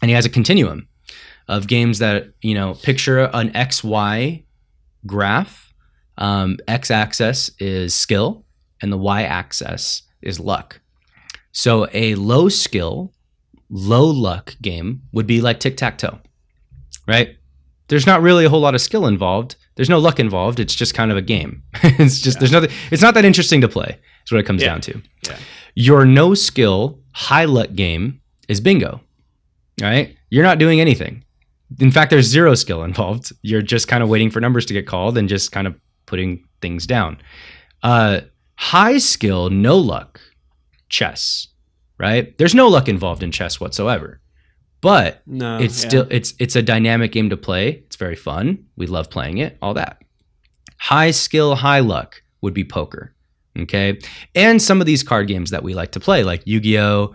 And 0.00 0.08
he 0.08 0.14
has 0.14 0.24
a 0.24 0.30
continuum 0.30 0.88
of 1.48 1.66
games 1.66 1.98
that 1.98 2.28
you 2.40 2.54
know 2.54 2.74
picture 2.74 3.28
an 3.34 3.50
XY 3.50 4.44
graph 5.06 5.74
um, 6.18 6.58
x 6.68 6.90
axis 6.90 7.50
is 7.58 7.94
skill 7.94 8.44
and 8.80 8.92
the 8.92 8.96
y 8.96 9.22
axis 9.22 10.02
is 10.22 10.38
luck. 10.40 10.80
So 11.50 11.88
a 11.92 12.14
low 12.14 12.48
skill, 12.48 13.12
low 13.68 14.06
luck 14.06 14.56
game 14.62 15.02
would 15.12 15.26
be 15.26 15.40
like 15.40 15.60
tic 15.60 15.76
tac 15.76 15.98
toe, 15.98 16.18
right? 17.06 17.36
There's 17.88 18.06
not 18.06 18.22
really 18.22 18.44
a 18.44 18.48
whole 18.48 18.60
lot 18.60 18.74
of 18.74 18.80
skill 18.80 19.06
involved. 19.06 19.56
There's 19.74 19.88
no 19.88 19.98
luck 19.98 20.20
involved. 20.20 20.60
It's 20.60 20.74
just 20.74 20.94
kind 20.94 21.10
of 21.10 21.16
a 21.16 21.22
game. 21.22 21.62
it's 21.82 22.20
just 22.20 22.38
there's 22.38 22.52
nothing. 22.52 22.70
It's 22.90 23.02
not 23.02 23.14
that 23.14 23.24
interesting 23.24 23.60
to 23.62 23.68
play. 23.68 23.98
Is 24.24 24.30
what 24.32 24.38
it 24.40 24.44
comes 24.46 24.62
Yeah. 24.62 24.68
down 24.68 24.80
to. 24.82 25.02
Yeah. 25.26 25.36
Your 25.74 26.04
no 26.04 26.34
skill 26.34 27.00
high 27.12 27.44
luck 27.46 27.72
game 27.74 28.20
is 28.48 28.60
bingo. 28.60 29.00
right? 29.80 30.14
You're 30.30 30.44
not 30.44 30.58
doing 30.58 30.80
anything. 30.80 31.24
In 31.80 31.90
fact, 31.90 32.10
there's 32.10 32.26
zero 32.26 32.54
skill 32.54 32.82
involved. 32.84 33.32
You're 33.42 33.62
just 33.62 33.88
kind 33.88 34.02
of 34.02 34.08
waiting 34.10 34.30
for 34.30 34.40
numbers 34.40 34.66
to 34.66 34.74
get 34.74 34.86
called 34.86 35.16
and 35.16 35.28
just 35.28 35.52
kind 35.52 35.66
of 35.66 35.74
putting 36.06 36.44
things 36.60 36.86
down. 36.86 37.16
Uh, 37.82 38.20
high 38.56 38.98
skill, 38.98 39.48
no 39.48 39.78
luck, 39.78 40.20
chess, 40.90 41.48
right? 41.98 42.36
There's 42.36 42.54
no 42.54 42.68
luck 42.68 42.88
involved 42.88 43.22
in 43.22 43.32
chess 43.32 43.58
whatsoever. 43.58 44.20
But 44.82 45.22
No, 45.26 45.58
it's 45.58 45.82
yeah. 45.82 45.88
still 45.88 46.06
it's 46.10 46.34
it's 46.38 46.56
a 46.56 46.60
dynamic 46.62 47.12
game 47.12 47.30
to 47.30 47.36
play. 47.38 47.82
It's 47.86 47.96
very 47.96 48.16
fun. 48.16 48.66
We 48.76 48.86
love 48.86 49.08
playing 49.08 49.38
it. 49.38 49.56
All 49.62 49.72
that. 49.74 50.02
High 50.78 51.12
skill, 51.12 51.54
high 51.54 51.80
luck 51.80 52.22
would 52.42 52.52
be 52.52 52.64
poker. 52.64 53.14
Okay, 53.58 53.98
and 54.34 54.60
some 54.60 54.80
of 54.80 54.86
these 54.86 55.02
card 55.02 55.28
games 55.28 55.50
that 55.50 55.62
we 55.62 55.74
like 55.74 55.92
to 55.92 56.00
play, 56.00 56.24
like 56.24 56.42
Yu-Gi-Oh, 56.46 57.14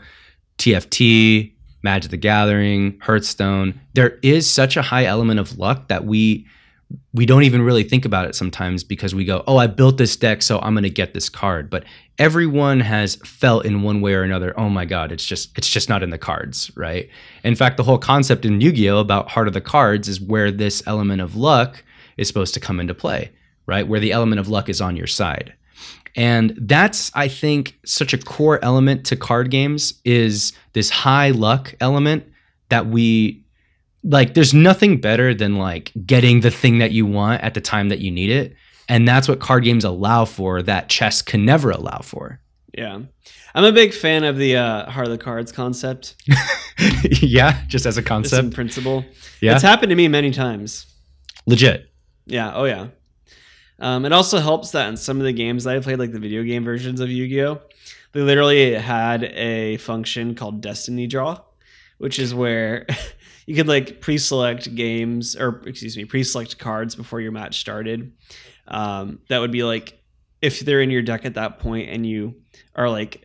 TFT, 0.60 1.51
Magic 1.84 2.12
the 2.12 2.17
Gathering, 2.17 2.99
Hearthstone. 3.01 3.80
There 3.93 4.19
is 4.23 4.49
such 4.49 4.77
a 4.77 4.82
high 4.82 5.06
element 5.06 5.39
of 5.39 5.58
luck 5.58 5.88
that 5.88 6.06
we 6.06 6.45
we 7.13 7.26
don't 7.26 7.43
even 7.43 7.62
really 7.62 7.84
think 7.84 8.06
about 8.06 8.28
it 8.28 8.36
sometimes 8.36 8.84
because 8.84 9.13
we 9.13 9.26
go, 9.26 9.43
"Oh, 9.47 9.58
I 9.58 9.67
built 9.67 9.97
this 9.97 10.15
deck, 10.15 10.41
so 10.41 10.60
I'm 10.60 10.73
going 10.73 10.84
to 10.84 10.89
get 10.89 11.13
this 11.13 11.30
card." 11.30 11.69
But 11.69 11.84
everyone 12.17 12.80
has 12.80 13.15
felt 13.17 13.65
in 13.65 13.82
one 13.82 14.02
way 14.02 14.13
or 14.13 14.23
another, 14.23 14.58
"Oh 14.58 14.69
my 14.69 14.86
god, 14.86 15.12
it's 15.12 15.26
just 15.26 15.58
it's 15.58 15.69
just 15.69 15.89
not 15.89 16.04
in 16.04 16.10
the 16.10 16.17
cards," 16.17 16.71
right? 16.76 17.10
In 17.43 17.56
fact, 17.56 17.78
the 17.78 17.84
whole 17.84 17.97
concept 17.97 18.45
in 18.45 18.62
Yu-Gi-Oh 18.62 19.00
about 19.00 19.30
Heart 19.30 19.47
of 19.47 19.54
the 19.54 19.62
Cards 19.62 20.08
is 20.08 20.21
where 20.21 20.52
this 20.52 20.84
element 20.86 21.21
of 21.21 21.36
luck 21.36 21.84
is 22.17 22.28
supposed 22.28 22.54
to 22.54 22.60
come 22.60 22.80
into 22.80 22.93
play, 22.93 23.32
right? 23.65 23.88
Where 23.88 24.00
the 24.00 24.12
element 24.12 24.39
of 24.39 24.47
luck 24.47 24.69
is 24.69 24.82
on 24.82 24.95
your 24.95 25.08
side. 25.08 25.54
And 26.15 26.58
that's 26.60 27.12
I 27.13 27.28
think 27.28 27.78
such 27.86 28.13
a 28.13 28.17
core 28.17 28.60
element 28.63 29.06
to 29.08 29.15
card 29.15 29.52
games 29.52 29.93
is 30.04 30.54
this 30.73 30.89
high 30.89 31.30
luck 31.32 31.76
element 31.80 32.26
that 32.69 32.88
we 32.88 33.43
like 34.04 34.34
there's 34.34 34.54
nothing 34.54 35.00
better 35.02 35.34
than 35.34 35.56
like 35.58 35.92
getting 36.06 36.42
the 36.42 36.52
thing 36.52 36.78
that 36.80 36.92
you 36.92 37.06
want 37.06 37.42
at 37.44 37.54
the 37.54 37.62
time 37.62 37.90
that 37.90 38.00
you 38.00 38.12
need 38.12 38.30
it. 38.30 38.56
And 38.90 39.08
that's 39.08 39.28
what 39.28 39.40
card 39.40 39.64
games 39.66 39.84
allow 39.84 40.24
for 40.26 40.62
that 40.64 40.88
chess 40.90 41.22
can 41.22 41.44
never 41.46 41.72
allow 41.72 42.00
for. 42.04 42.40
yeah. 42.78 43.00
I'm 43.56 43.64
a 43.64 43.72
big 43.72 43.92
fan 43.92 44.24
of 44.24 44.38
the 44.38 44.56
uh, 44.56 44.90
Heart 44.92 45.08
of 45.08 45.12
the 45.14 45.18
Cards 45.18 45.52
concept. 45.52 46.14
yeah, 47.22 47.60
just 47.68 47.88
as 47.88 47.98
a 47.98 48.02
Just 48.02 48.06
in 48.06 48.08
concept. 48.08 48.54
principle. 48.54 49.04
Yeah. 49.42 49.54
It's 49.54 49.64
happened 49.64 49.90
to 49.90 49.96
me 49.96 50.08
many 50.08 50.30
times. 50.30 50.86
Legit. 51.48 51.90
Yeah. 52.28 52.52
Oh, 52.54 52.66
yeah. 52.66 52.90
Um, 53.80 54.06
it 54.06 54.12
also 54.12 54.38
helps 54.40 54.72
that 54.72 54.88
in 54.90 54.98
some 54.98 55.18
of 55.18 55.24
the 55.24 55.34
games 55.34 55.64
that 55.64 55.76
I 55.76 55.80
played, 55.80 55.98
like 55.98 56.12
the 56.12 56.20
video 56.20 56.44
game 56.44 56.64
versions 56.64 57.00
of 57.00 57.10
Yu 57.10 57.28
Gi 57.28 57.42
Oh, 57.46 57.62
they 58.12 58.22
literally 58.22 58.74
had 58.76 59.24
a 59.24 59.78
function 59.78 60.36
called 60.36 60.62
Destiny 60.62 61.08
Draw, 61.08 61.40
which 61.98 62.20
is 62.20 62.36
where 62.36 62.86
you 63.48 63.56
could 63.56 63.68
like 63.68 64.00
pre-select 64.02 64.76
games 64.76 65.36
or 65.36 65.64
excuse 65.66 65.98
me, 65.98 66.06
pre-select 66.06 66.60
cards 66.60 66.94
before 66.96 67.20
your 67.22 67.32
match 67.32 67.60
started. 67.60 68.12
Um, 68.68 69.20
that 69.30 69.40
would 69.40 69.52
be 69.52 69.64
like 69.64 70.00
if 70.42 70.60
they're 70.60 70.82
in 70.82 70.92
your 70.92 71.02
deck 71.02 71.26
at 71.26 71.34
that 71.36 71.58
point 71.60 71.90
and 71.90 72.06
you 72.06 72.36
are 72.76 72.90
like 72.90 73.24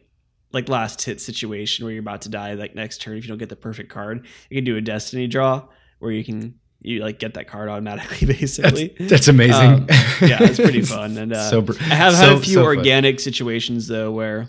like 0.52 0.68
last 0.68 1.02
hit 1.02 1.20
situation 1.20 1.84
where 1.84 1.92
you're 1.92 2.00
about 2.00 2.22
to 2.22 2.28
die 2.28 2.54
like 2.54 2.74
next 2.74 3.02
turn 3.02 3.16
if 3.18 3.24
you 3.24 3.28
don't 3.28 3.38
get 3.38 3.48
the 3.48 3.56
perfect 3.56 3.90
card 3.90 4.26
you 4.48 4.56
can 4.56 4.64
do 4.64 4.76
a 4.76 4.80
destiny 4.80 5.26
draw 5.26 5.66
where 5.98 6.10
you 6.12 6.22
can 6.22 6.54
you 6.80 7.00
like 7.00 7.18
get 7.18 7.34
that 7.34 7.48
card 7.48 7.68
automatically 7.68 8.26
basically 8.38 8.94
That's, 8.98 9.10
that's 9.10 9.28
amazing. 9.28 9.54
Um, 9.72 9.86
yeah 10.22 10.38
it's 10.42 10.58
pretty 10.60 10.82
fun 10.96 11.16
and 11.18 11.32
uh, 11.32 11.50
so 11.50 11.60
br- 11.62 11.72
i 11.80 11.84
have 11.94 12.14
had 12.14 12.26
so- 12.28 12.36
a 12.36 12.40
few 12.40 12.54
so 12.54 12.60
fun. 12.64 12.76
organic 12.76 13.18
situations 13.20 13.88
though 13.88 14.10
where 14.12 14.48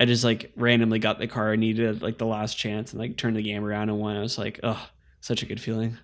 i 0.00 0.04
just 0.04 0.24
like 0.24 0.50
randomly 0.56 0.98
got 0.98 1.18
the 1.20 1.28
card 1.28 1.52
I 1.52 1.56
needed 1.56 2.02
like 2.02 2.18
the 2.18 2.26
last 2.26 2.54
chance 2.58 2.92
and 2.92 3.00
like 3.00 3.16
turned 3.16 3.36
the 3.36 3.42
game 3.42 3.64
around 3.64 3.90
and 3.90 3.98
won 4.00 4.16
i 4.16 4.20
was 4.20 4.38
like 4.38 4.58
oh 4.64 4.88
such 5.20 5.42
a 5.42 5.46
good 5.46 5.60
feeling 5.60 5.96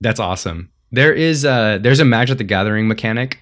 That's 0.00 0.18
awesome. 0.20 0.70
There 0.92 1.12
is 1.12 1.44
uh 1.44 1.78
there's 1.80 2.00
a 2.00 2.04
Magic 2.04 2.38
the 2.38 2.44
Gathering 2.44 2.88
mechanic. 2.88 3.40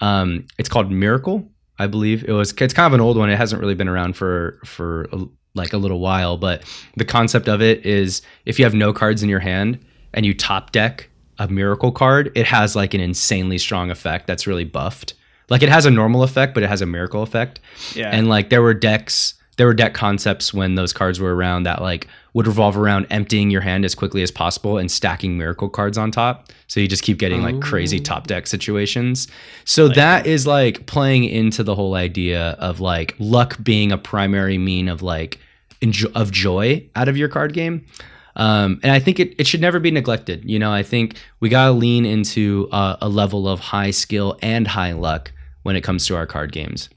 Um 0.00 0.46
it's 0.56 0.68
called 0.68 0.90
Miracle, 0.90 1.48
I 1.78 1.88
believe. 1.88 2.24
It 2.24 2.32
was 2.32 2.52
it's 2.52 2.72
kind 2.72 2.86
of 2.86 2.94
an 2.94 3.00
old 3.00 3.16
one. 3.18 3.28
It 3.28 3.36
hasn't 3.36 3.60
really 3.60 3.74
been 3.74 3.88
around 3.88 4.16
for 4.16 4.60
for 4.64 5.08
a, 5.12 5.24
like 5.54 5.72
a 5.72 5.78
little 5.78 5.98
while, 6.00 6.36
but 6.36 6.62
the 6.96 7.04
concept 7.04 7.48
of 7.48 7.60
it 7.60 7.84
is 7.84 8.22
if 8.44 8.58
you 8.58 8.64
have 8.64 8.74
no 8.74 8.92
cards 8.92 9.22
in 9.22 9.28
your 9.28 9.40
hand 9.40 9.84
and 10.14 10.24
you 10.24 10.32
top 10.32 10.70
deck 10.70 11.10
a 11.38 11.48
miracle 11.48 11.92
card, 11.92 12.30
it 12.34 12.46
has 12.46 12.76
like 12.76 12.94
an 12.94 13.00
insanely 13.00 13.58
strong 13.58 13.90
effect 13.90 14.26
that's 14.26 14.46
really 14.46 14.64
buffed. 14.64 15.14
Like 15.48 15.62
it 15.62 15.68
has 15.68 15.86
a 15.86 15.90
normal 15.90 16.22
effect, 16.22 16.54
but 16.54 16.62
it 16.62 16.68
has 16.68 16.82
a 16.82 16.86
miracle 16.86 17.22
effect. 17.22 17.60
yeah 17.94 18.10
And 18.10 18.28
like 18.28 18.50
there 18.50 18.62
were 18.62 18.74
decks, 18.74 19.34
there 19.56 19.66
were 19.66 19.74
deck 19.74 19.94
concepts 19.94 20.52
when 20.52 20.74
those 20.74 20.92
cards 20.92 21.20
were 21.20 21.34
around 21.34 21.62
that 21.64 21.80
like 21.80 22.08
would 22.34 22.46
revolve 22.46 22.76
around 22.76 23.06
emptying 23.10 23.50
your 23.50 23.62
hand 23.62 23.84
as 23.84 23.94
quickly 23.94 24.22
as 24.22 24.30
possible 24.30 24.76
and 24.76 24.90
stacking 24.90 25.38
miracle 25.38 25.68
cards 25.70 25.96
on 25.96 26.10
top. 26.10 26.50
So 26.66 26.80
you 26.80 26.88
just 26.88 27.02
keep 27.02 27.18
getting 27.18 27.42
like 27.42 27.60
crazy 27.62 27.98
Oh. 28.00 28.02
top 28.02 28.26
deck 28.26 28.46
situations. 28.46 29.28
So 29.64 29.86
Like 29.86 29.94
that 29.96 30.26
is 30.26 30.46
like 30.46 30.86
playing 30.86 31.24
into 31.24 31.62
the 31.62 31.74
whole 31.74 31.94
idea 31.94 32.50
of 32.58 32.80
like 32.80 33.14
luck 33.18 33.56
being 33.62 33.92
a 33.92 33.96
primary 33.98 34.58
mean 34.58 34.88
of 34.88 35.00
like 35.00 35.38
enjo- 35.80 36.12
of 36.14 36.30
joy 36.32 36.84
out 36.96 37.08
of 37.08 37.16
your 37.16 37.28
card 37.28 37.52
game. 37.54 37.86
Um, 38.34 38.80
and 38.82 38.92
I 38.92 38.98
think 38.98 39.18
it, 39.18 39.34
it 39.38 39.46
should 39.46 39.62
never 39.62 39.80
be 39.80 39.90
neglected. 39.90 40.44
You 40.44 40.58
know, 40.58 40.70
I 40.70 40.82
think 40.82 41.16
we 41.40 41.48
got 41.48 41.66
to 41.66 41.72
lean 41.72 42.04
into 42.04 42.68
uh, 42.70 42.96
a 43.00 43.08
level 43.08 43.48
of 43.48 43.60
high 43.60 43.92
skill 43.92 44.36
and 44.42 44.66
high 44.68 44.92
luck 44.92 45.32
when 45.66 45.74
it 45.74 45.82
comes 45.82 46.06
to 46.06 46.14
our 46.14 46.26
card 46.26 46.52
games. 46.52 46.88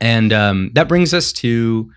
And 0.00 0.32
um, 0.32 0.70
that 0.72 0.88
brings 0.88 1.12
us 1.12 1.30
to 1.34 1.90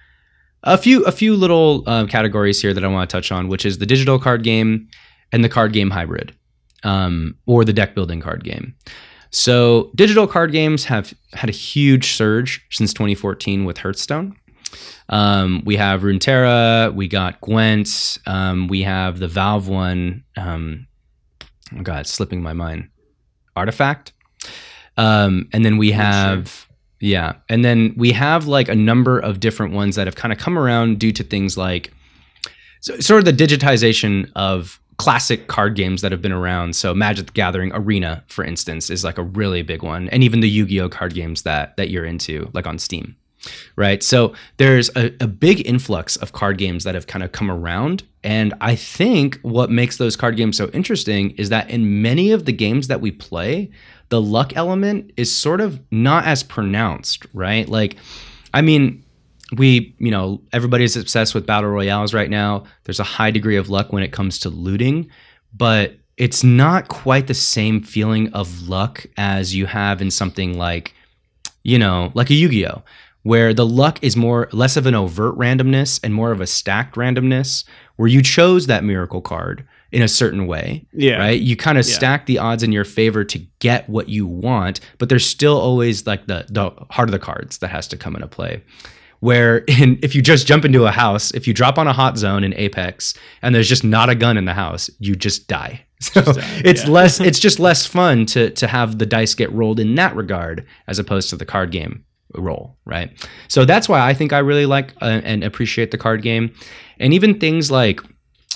a 0.63 0.77
few 0.77 1.03
a 1.05 1.11
few 1.11 1.35
little 1.37 1.83
uh, 1.87 2.05
categories 2.05 2.61
here 2.61 2.73
that 2.73 2.83
I 2.83 2.87
want 2.87 3.09
to 3.09 3.15
touch 3.15 3.31
on, 3.31 3.47
which 3.47 3.65
is 3.65 3.77
the 3.77 3.85
digital 3.85 4.19
card 4.19 4.43
game 4.43 4.89
and 5.31 5.41
the 5.41 5.49
card 5.49 5.71
game 5.71 5.89
hybrid, 5.89 6.35
um, 6.83 7.37
or 7.45 7.63
the 7.63 7.71
deck 7.71 7.95
building 7.95 8.19
card 8.19 8.43
game. 8.43 8.75
So 9.29 9.91
digital 9.95 10.27
card 10.27 10.51
games 10.51 10.83
have 10.83 11.13
had 11.31 11.49
a 11.49 11.53
huge 11.53 12.11
surge 12.11 12.61
since 12.69 12.93
2014 12.93 13.63
with 13.63 13.77
Hearthstone. 13.77 14.35
Um, 15.07 15.61
we 15.65 15.77
have 15.77 16.01
Runeterra, 16.01 16.93
we 16.93 17.07
got 17.07 17.39
Gwent, 17.39 18.19
um, 18.25 18.67
we 18.67 18.81
have 18.81 19.19
the 19.19 19.29
Valve 19.29 19.69
one. 19.69 20.25
Um, 20.35 20.87
oh 21.77 21.81
God, 21.81 22.01
it's 22.01 22.11
slipping 22.11 22.41
my 22.41 22.53
mind. 22.53 22.89
Artifact, 23.55 24.11
um, 25.01 25.49
and 25.51 25.65
then 25.65 25.77
we 25.77 25.91
have 25.91 26.67
yeah, 26.99 27.33
and 27.49 27.65
then 27.65 27.95
we 27.97 28.11
have 28.11 28.45
like 28.45 28.69
a 28.69 28.75
number 28.75 29.17
of 29.17 29.39
different 29.39 29.73
ones 29.73 29.95
that 29.95 30.05
have 30.05 30.15
kind 30.15 30.31
of 30.31 30.37
come 30.37 30.59
around 30.59 30.99
due 30.99 31.11
to 31.11 31.23
things 31.23 31.57
like 31.57 31.91
so, 32.81 32.99
sort 32.99 33.17
of 33.17 33.25
the 33.25 33.33
digitization 33.33 34.31
of 34.35 34.79
classic 34.97 35.47
card 35.47 35.75
games 35.75 36.03
that 36.03 36.11
have 36.11 36.21
been 36.21 36.31
around. 36.31 36.75
So 36.75 36.93
Magic 36.93 37.25
the 37.25 37.31
Gathering 37.31 37.71
Arena, 37.73 38.23
for 38.27 38.45
instance, 38.45 38.91
is 38.91 39.03
like 39.03 39.17
a 39.17 39.23
really 39.23 39.63
big 39.63 39.81
one, 39.81 40.07
and 40.09 40.23
even 40.23 40.41
the 40.41 40.49
Yu-Gi-Oh 40.49 40.89
card 40.89 41.15
games 41.15 41.41
that 41.41 41.75
that 41.77 41.89
you're 41.89 42.05
into, 42.05 42.51
like 42.53 42.67
on 42.67 42.77
Steam, 42.77 43.15
right? 43.75 44.03
So 44.03 44.35
there's 44.57 44.91
a, 44.95 45.11
a 45.19 45.27
big 45.27 45.67
influx 45.67 46.15
of 46.17 46.33
card 46.33 46.59
games 46.59 46.83
that 46.83 46.93
have 46.93 47.07
kind 47.07 47.23
of 47.23 47.31
come 47.31 47.49
around, 47.49 48.03
and 48.23 48.53
I 48.61 48.75
think 48.75 49.39
what 49.41 49.71
makes 49.71 49.97
those 49.97 50.15
card 50.15 50.37
games 50.37 50.57
so 50.57 50.69
interesting 50.69 51.31
is 51.31 51.49
that 51.49 51.71
in 51.71 52.03
many 52.03 52.29
of 52.29 52.45
the 52.45 52.53
games 52.53 52.87
that 52.87 53.01
we 53.01 53.09
play, 53.09 53.71
the 54.11 54.21
luck 54.21 54.55
element 54.57 55.11
is 55.15 55.33
sort 55.33 55.61
of 55.61 55.79
not 55.89 56.25
as 56.25 56.43
pronounced, 56.43 57.25
right? 57.33 57.67
Like, 57.67 57.95
I 58.53 58.61
mean, 58.61 59.03
we, 59.57 59.95
you 59.99 60.11
know, 60.11 60.41
everybody's 60.51 60.97
obsessed 60.97 61.33
with 61.33 61.45
battle 61.45 61.69
royales 61.69 62.13
right 62.13 62.29
now. 62.29 62.65
There's 62.83 62.99
a 62.99 63.05
high 63.05 63.31
degree 63.31 63.55
of 63.55 63.69
luck 63.69 63.93
when 63.93 64.03
it 64.03 64.11
comes 64.11 64.37
to 64.39 64.49
looting, 64.49 65.09
but 65.55 65.95
it's 66.17 66.43
not 66.43 66.89
quite 66.89 67.27
the 67.27 67.33
same 67.33 67.81
feeling 67.81 68.31
of 68.33 68.67
luck 68.67 69.05
as 69.15 69.55
you 69.55 69.65
have 69.65 70.01
in 70.01 70.11
something 70.11 70.57
like, 70.57 70.93
you 71.63 71.79
know, 71.79 72.11
like 72.13 72.29
a 72.29 72.33
Yu-Gi-Oh, 72.33 72.83
where 73.23 73.53
the 73.53 73.65
luck 73.65 73.97
is 74.03 74.17
more 74.17 74.49
less 74.51 74.75
of 74.75 74.87
an 74.87 74.95
overt 74.95 75.37
randomness 75.37 76.01
and 76.03 76.13
more 76.13 76.33
of 76.33 76.41
a 76.41 76.47
stacked 76.47 76.95
randomness, 76.95 77.63
where 77.95 78.09
you 78.09 78.21
chose 78.21 78.67
that 78.67 78.83
miracle 78.83 79.21
card 79.21 79.65
in 79.91 80.01
a 80.01 80.07
certain 80.07 80.47
way 80.47 80.85
yeah 80.93 81.17
right? 81.17 81.39
You 81.41 81.55
kind 81.55 81.77
of 81.77 81.85
Yeah. 81.85 81.93
stack 81.95 82.25
the 82.25 82.37
odds 82.39 82.63
in 82.63 82.71
your 82.71 82.85
favor 82.85 83.23
to 83.25 83.37
get 83.59 83.89
what 83.89 84.07
you 84.09 84.25
want, 84.25 84.79
but 84.97 85.09
there's 85.09 85.25
still 85.25 85.57
always 85.59 86.07
like 86.07 86.27
the 86.27 86.45
the 86.49 86.69
heart 86.89 87.09
of 87.09 87.11
the 87.11 87.19
cards 87.19 87.57
that 87.59 87.69
has 87.69 87.87
to 87.89 87.97
come 87.97 88.15
into 88.15 88.27
play. 88.27 88.61
Where 89.19 89.57
in, 89.67 89.99
if 90.01 90.15
you 90.15 90.21
just 90.21 90.47
jump 90.47 90.65
into 90.65 90.85
a 90.85 90.91
house, 90.91 91.31
if 91.31 91.45
you 91.47 91.53
drop 91.53 91.77
on 91.77 91.87
a 91.87 91.93
hot 91.93 92.17
zone 92.17 92.43
in 92.43 92.53
Apex 92.55 93.13
and 93.41 93.53
there's 93.53 93.69
just 93.69 93.83
not 93.83 94.09
a 94.09 94.15
gun 94.15 94.37
in 94.37 94.45
the 94.45 94.53
house, 94.53 94.89
you 94.99 95.15
just 95.15 95.47
die. 95.47 95.85
So 96.01 96.21
Just 96.23 96.39
die, 96.39 96.61
it's 96.65 96.83
yeah. 96.85 96.89
less 96.89 97.19
it's 97.19 97.39
just 97.47 97.59
less 97.59 97.85
fun 97.85 98.25
to 98.27 98.49
to 98.51 98.65
have 98.67 98.97
the 98.97 99.05
dice 99.05 99.35
get 99.35 99.51
rolled 99.51 99.79
in 99.79 99.93
that 99.95 100.15
regard 100.15 100.65
as 100.87 100.97
opposed 100.99 101.29
to 101.29 101.35
the 101.35 101.45
card 101.45 101.69
game 101.71 102.03
roll, 102.33 102.75
right? 102.85 103.11
So 103.49 103.65
that's 103.65 103.87
why 103.89 103.99
I 104.09 104.13
think 104.15 104.33
I 104.33 104.39
really 104.39 104.65
like 104.65 104.93
uh, 105.01 105.21
and 105.23 105.43
appreciate 105.43 105.91
the 105.91 105.97
card 105.99 106.21
game. 106.23 106.53
And 106.99 107.13
even 107.13 107.39
things 107.39 107.69
like 107.69 107.99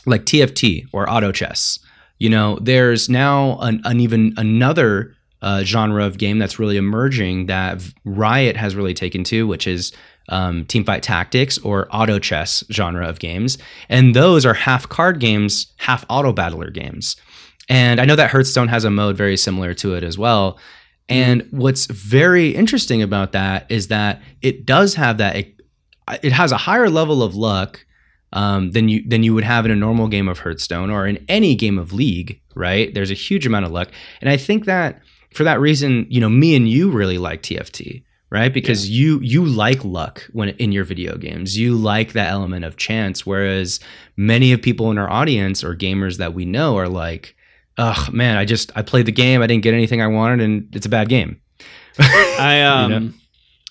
like 0.05 0.25
TFT 0.25 0.85
or 0.93 1.09
auto 1.09 1.31
chess. 1.31 1.79
You 2.19 2.29
know, 2.29 2.57
there's 2.61 3.09
now 3.09 3.59
an, 3.59 3.81
an 3.83 3.99
even 3.99 4.33
another 4.37 5.15
uh, 5.41 5.63
genre 5.63 6.05
of 6.05 6.17
game 6.17 6.39
that's 6.39 6.59
really 6.59 6.77
emerging 6.77 7.47
that 7.47 7.81
Riot 8.05 8.55
has 8.55 8.75
really 8.75 8.93
taken 8.93 9.23
to, 9.25 9.45
which 9.45 9.67
is 9.67 9.91
um, 10.29 10.65
teamfight 10.65 11.01
tactics 11.01 11.57
or 11.59 11.87
auto 11.91 12.19
chess 12.19 12.63
genre 12.71 13.07
of 13.07 13.19
games, 13.19 13.57
and 13.89 14.15
those 14.15 14.45
are 14.45 14.53
half 14.53 14.89
card 14.89 15.19
games, 15.19 15.71
half 15.77 16.05
auto 16.09 16.33
battler 16.33 16.71
games. 16.71 17.15
And 17.69 17.99
I 17.99 18.05
know 18.05 18.15
that 18.15 18.31
Hearthstone 18.31 18.67
has 18.67 18.85
a 18.85 18.91
mode 18.91 19.17
very 19.17 19.37
similar 19.37 19.73
to 19.75 19.95
it 19.95 20.03
as 20.03 20.17
well. 20.17 20.59
And 21.09 21.47
what's 21.51 21.85
very 21.85 22.49
interesting 22.49 23.01
about 23.01 23.31
that 23.33 23.69
is 23.69 23.87
that 23.89 24.21
it 24.41 24.65
does 24.65 24.95
have 24.95 25.17
that. 25.17 25.35
It, 25.35 25.61
it 26.21 26.31
has 26.31 26.51
a 26.51 26.57
higher 26.57 26.89
level 26.89 27.23
of 27.23 27.35
luck 27.35 27.85
um, 28.35 28.71
than 28.71 28.87
you 28.87 29.01
than 29.07 29.23
you 29.23 29.33
would 29.33 29.43
have 29.43 29.65
in 29.65 29.71
a 29.71 29.75
normal 29.75 30.07
game 30.07 30.27
of 30.27 30.39
Hearthstone 30.39 30.91
or 30.91 31.07
in 31.07 31.23
any 31.27 31.55
game 31.55 31.79
of 31.79 31.93
League. 31.93 32.39
Right? 32.53 32.93
There's 32.93 33.11
a 33.11 33.15
huge 33.15 33.47
amount 33.47 33.65
of 33.65 33.71
luck, 33.71 33.89
and 34.21 34.29
I 34.29 34.37
think 34.37 34.65
that 34.65 35.01
for 35.33 35.43
that 35.43 35.59
reason, 35.59 36.05
you 36.09 36.21
know, 36.21 36.29
me 36.29 36.55
and 36.55 36.69
you 36.69 36.91
really 36.91 37.17
like 37.17 37.41
TFT 37.41 38.03
right 38.31 38.53
because 38.53 38.89
yeah. 38.89 39.01
you 39.01 39.19
you 39.21 39.45
like 39.45 39.83
luck 39.85 40.27
when 40.33 40.49
in 40.49 40.71
your 40.71 40.83
video 40.83 41.15
games 41.15 41.57
you 41.57 41.75
like 41.75 42.13
that 42.13 42.29
element 42.29 42.65
of 42.65 42.75
chance 42.75 43.25
whereas 43.25 43.79
many 44.17 44.51
of 44.51 44.61
people 44.61 44.89
in 44.91 44.97
our 44.97 45.09
audience 45.09 45.63
or 45.63 45.75
gamers 45.75 46.17
that 46.17 46.33
we 46.33 46.43
know 46.43 46.77
are 46.77 46.89
like 46.89 47.35
oh 47.77 48.07
man 48.11 48.35
i 48.35 48.43
just 48.43 48.71
i 48.75 48.81
played 48.81 49.05
the 49.05 49.11
game 49.11 49.41
i 49.41 49.47
didn't 49.47 49.63
get 49.63 49.73
anything 49.73 50.01
i 50.01 50.07
wanted 50.07 50.41
and 50.41 50.75
it's 50.75 50.87
a 50.87 50.89
bad 50.89 51.07
game 51.07 51.39
i 51.99 52.61
um 52.63 52.91
you 52.91 52.99
know? 52.99 53.13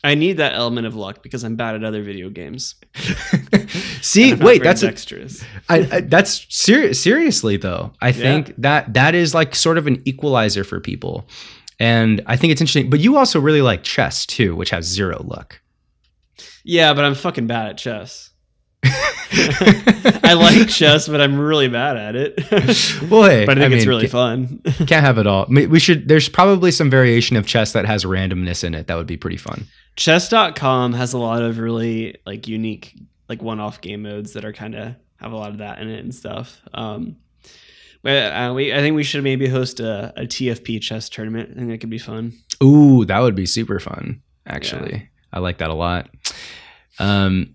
I 0.04 0.14
need 0.14 0.36
that 0.36 0.54
element 0.54 0.86
of 0.86 0.94
luck 0.94 1.22
because 1.22 1.42
i'm 1.42 1.56
bad 1.56 1.74
at 1.74 1.82
other 1.82 2.02
video 2.02 2.30
games 2.30 2.76
see 4.00 4.34
wait 4.34 4.62
that's 4.62 4.82
dexterous 4.82 5.42
a, 5.42 5.46
I, 5.68 5.76
I, 5.96 6.00
that's 6.02 6.46
ser- 6.54 6.94
seriously 6.94 7.56
though 7.56 7.92
i 8.00 8.12
think 8.12 8.48
yeah. 8.48 8.54
that 8.58 8.94
that 8.94 9.14
is 9.16 9.34
like 9.34 9.54
sort 9.54 9.78
of 9.78 9.86
an 9.86 10.00
equalizer 10.04 10.62
for 10.62 10.78
people 10.78 11.26
and 11.80 12.22
I 12.26 12.36
think 12.36 12.52
it's 12.52 12.60
interesting. 12.60 12.90
But 12.90 13.00
you 13.00 13.16
also 13.16 13.40
really 13.40 13.62
like 13.62 13.82
chess 13.82 14.26
too, 14.26 14.54
which 14.56 14.70
has 14.70 14.84
zero 14.84 15.22
luck. 15.22 15.60
Yeah, 16.64 16.94
but 16.94 17.04
I'm 17.04 17.14
fucking 17.14 17.46
bad 17.46 17.70
at 17.70 17.78
chess. 17.78 18.30
I 20.22 20.34
like 20.34 20.68
chess, 20.68 21.08
but 21.08 21.20
I'm 21.20 21.38
really 21.38 21.68
bad 21.68 21.96
at 21.96 22.16
it. 22.16 22.36
Boy, 23.08 23.46
but 23.46 23.58
I 23.58 23.62
think 23.62 23.74
I 23.74 23.76
it's 23.76 23.86
really 23.86 24.06
fun. 24.06 24.60
can't 24.86 25.04
have 25.04 25.18
it 25.18 25.26
all. 25.26 25.46
We 25.48 25.78
should. 25.78 26.08
There's 26.08 26.28
probably 26.28 26.70
some 26.70 26.90
variation 26.90 27.36
of 27.36 27.46
chess 27.46 27.72
that 27.72 27.86
has 27.86 28.04
randomness 28.04 28.62
in 28.64 28.74
it. 28.74 28.86
That 28.86 28.96
would 28.96 29.06
be 29.06 29.16
pretty 29.16 29.36
fun. 29.36 29.66
Chess.com 29.96 30.92
has 30.92 31.12
a 31.12 31.18
lot 31.18 31.42
of 31.42 31.58
really 31.58 32.16
like 32.26 32.48
unique, 32.48 32.94
like 33.28 33.42
one-off 33.42 33.80
game 33.80 34.02
modes 34.02 34.32
that 34.34 34.44
are 34.44 34.52
kind 34.52 34.74
of 34.74 34.94
have 35.16 35.32
a 35.32 35.36
lot 35.36 35.50
of 35.50 35.58
that 35.58 35.78
in 35.78 35.88
it 35.88 36.00
and 36.00 36.14
stuff. 36.14 36.60
Um, 36.74 37.16
uh, 38.04 38.52
we, 38.54 38.72
I 38.72 38.78
think 38.78 38.96
we 38.96 39.04
should 39.04 39.24
maybe 39.24 39.48
host 39.48 39.80
a, 39.80 40.12
a 40.16 40.22
TFP 40.22 40.82
chess 40.82 41.08
tournament. 41.08 41.50
I 41.52 41.54
think 41.54 41.70
that 41.70 41.78
could 41.78 41.90
be 41.90 41.98
fun. 41.98 42.34
Ooh, 42.62 43.04
that 43.06 43.20
would 43.20 43.34
be 43.34 43.46
super 43.46 43.80
fun. 43.80 44.20
Actually, 44.46 44.92
yeah. 44.92 45.02
I 45.32 45.38
like 45.38 45.58
that 45.58 45.70
a 45.70 45.74
lot. 45.74 46.10
Um, 46.98 47.53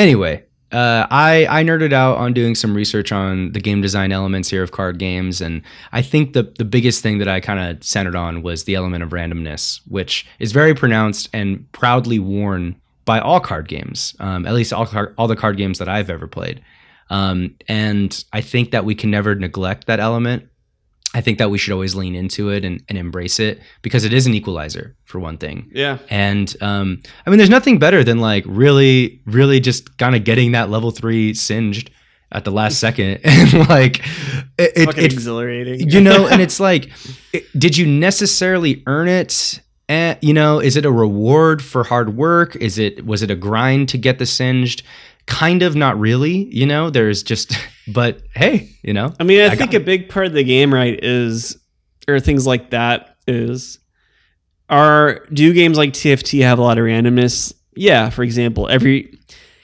anyway, 0.00 0.44
uh, 0.72 1.06
I 1.10 1.46
I 1.48 1.64
nerded 1.64 1.92
out 1.92 2.18
on 2.18 2.32
doing 2.32 2.54
some 2.54 2.74
research 2.74 3.12
on 3.12 3.52
the 3.52 3.60
game 3.60 3.80
design 3.80 4.12
elements 4.12 4.48
here 4.48 4.62
of 4.62 4.72
card 4.72 4.98
games, 4.98 5.40
and 5.40 5.62
I 5.92 6.02
think 6.02 6.32
the 6.32 6.44
the 6.58 6.64
biggest 6.64 7.02
thing 7.02 7.18
that 7.18 7.28
I 7.28 7.40
kind 7.40 7.58
of 7.60 7.82
centered 7.82 8.16
on 8.16 8.42
was 8.42 8.64
the 8.64 8.74
element 8.74 9.02
of 9.02 9.10
randomness, 9.10 9.80
which 9.88 10.26
is 10.38 10.52
very 10.52 10.74
pronounced 10.74 11.28
and 11.32 11.70
proudly 11.72 12.18
worn 12.18 12.76
by 13.04 13.18
all 13.18 13.40
card 13.40 13.68
games, 13.68 14.14
um, 14.20 14.46
at 14.46 14.54
least 14.54 14.72
all 14.72 14.88
all 15.18 15.26
the 15.26 15.36
card 15.36 15.56
games 15.56 15.78
that 15.78 15.88
I've 15.88 16.10
ever 16.10 16.26
played. 16.26 16.62
Um, 17.10 17.56
and 17.66 18.24
I 18.32 18.40
think 18.40 18.70
that 18.70 18.84
we 18.84 18.94
can 18.94 19.10
never 19.10 19.34
neglect 19.34 19.86
that 19.88 19.98
element. 19.98 20.48
I 21.12 21.20
think 21.20 21.38
that 21.38 21.50
we 21.50 21.58
should 21.58 21.72
always 21.72 21.94
lean 21.94 22.14
into 22.14 22.50
it 22.50 22.64
and, 22.64 22.82
and 22.88 22.96
embrace 22.96 23.40
it 23.40 23.60
because 23.82 24.04
it 24.04 24.12
is 24.12 24.26
an 24.26 24.34
equalizer 24.34 24.94
for 25.04 25.18
one 25.18 25.38
thing. 25.38 25.68
Yeah. 25.72 25.98
And 26.08 26.54
um, 26.60 27.02
I 27.26 27.30
mean, 27.30 27.38
there's 27.38 27.50
nothing 27.50 27.78
better 27.78 28.04
than 28.04 28.18
like 28.18 28.44
really, 28.46 29.20
really 29.26 29.58
just 29.58 29.98
kind 29.98 30.14
of 30.14 30.22
getting 30.22 30.52
that 30.52 30.70
level 30.70 30.92
three 30.92 31.34
Singed 31.34 31.90
at 32.32 32.44
the 32.44 32.52
last 32.52 32.78
second. 32.78 33.20
And 33.24 33.68
like 33.68 34.00
it, 34.58 34.72
it, 34.76 34.98
it 34.98 35.12
exhilarating. 35.12 35.88
You 35.88 36.00
know 36.00 36.28
and 36.28 36.40
it's 36.46 36.60
like 36.60 36.90
it, 37.32 37.46
did 37.58 37.76
you 37.76 37.86
necessarily 37.86 38.82
earn 38.86 39.08
it? 39.08 39.60
And 39.88 40.18
you 40.22 40.32
know 40.32 40.60
is 40.60 40.76
it 40.76 40.84
a 40.84 40.92
reward 40.92 41.62
for 41.62 41.82
hard 41.82 42.16
work? 42.16 42.54
Is 42.56 42.78
it 42.78 43.04
was 43.04 43.22
it 43.22 43.30
a 43.30 43.36
grind 43.36 43.88
to 43.90 43.98
get 43.98 44.18
the 44.18 44.26
Singed? 44.26 44.82
Kind 45.26 45.62
of 45.62 45.74
not 45.74 45.98
really 45.98 46.44
you 46.54 46.66
know? 46.66 46.90
There's 46.90 47.22
just 47.22 47.52
but 47.92 48.22
hey 48.34 48.70
you 48.82 48.92
know 48.92 49.12
i 49.18 49.24
mean 49.24 49.40
i, 49.40 49.46
I 49.46 49.56
think 49.56 49.74
a 49.74 49.80
big 49.80 50.08
part 50.08 50.26
of 50.26 50.32
the 50.32 50.44
game 50.44 50.72
right 50.72 50.98
is 51.02 51.56
or 52.08 52.20
things 52.20 52.46
like 52.46 52.70
that 52.70 53.16
is 53.26 53.78
are 54.68 55.26
do 55.32 55.52
games 55.52 55.76
like 55.76 55.92
tft 55.92 56.42
have 56.42 56.58
a 56.58 56.62
lot 56.62 56.78
of 56.78 56.84
randomness? 56.84 57.52
Yeah 57.74 58.10
for 58.10 58.22
example 58.22 58.68
every 58.68 59.18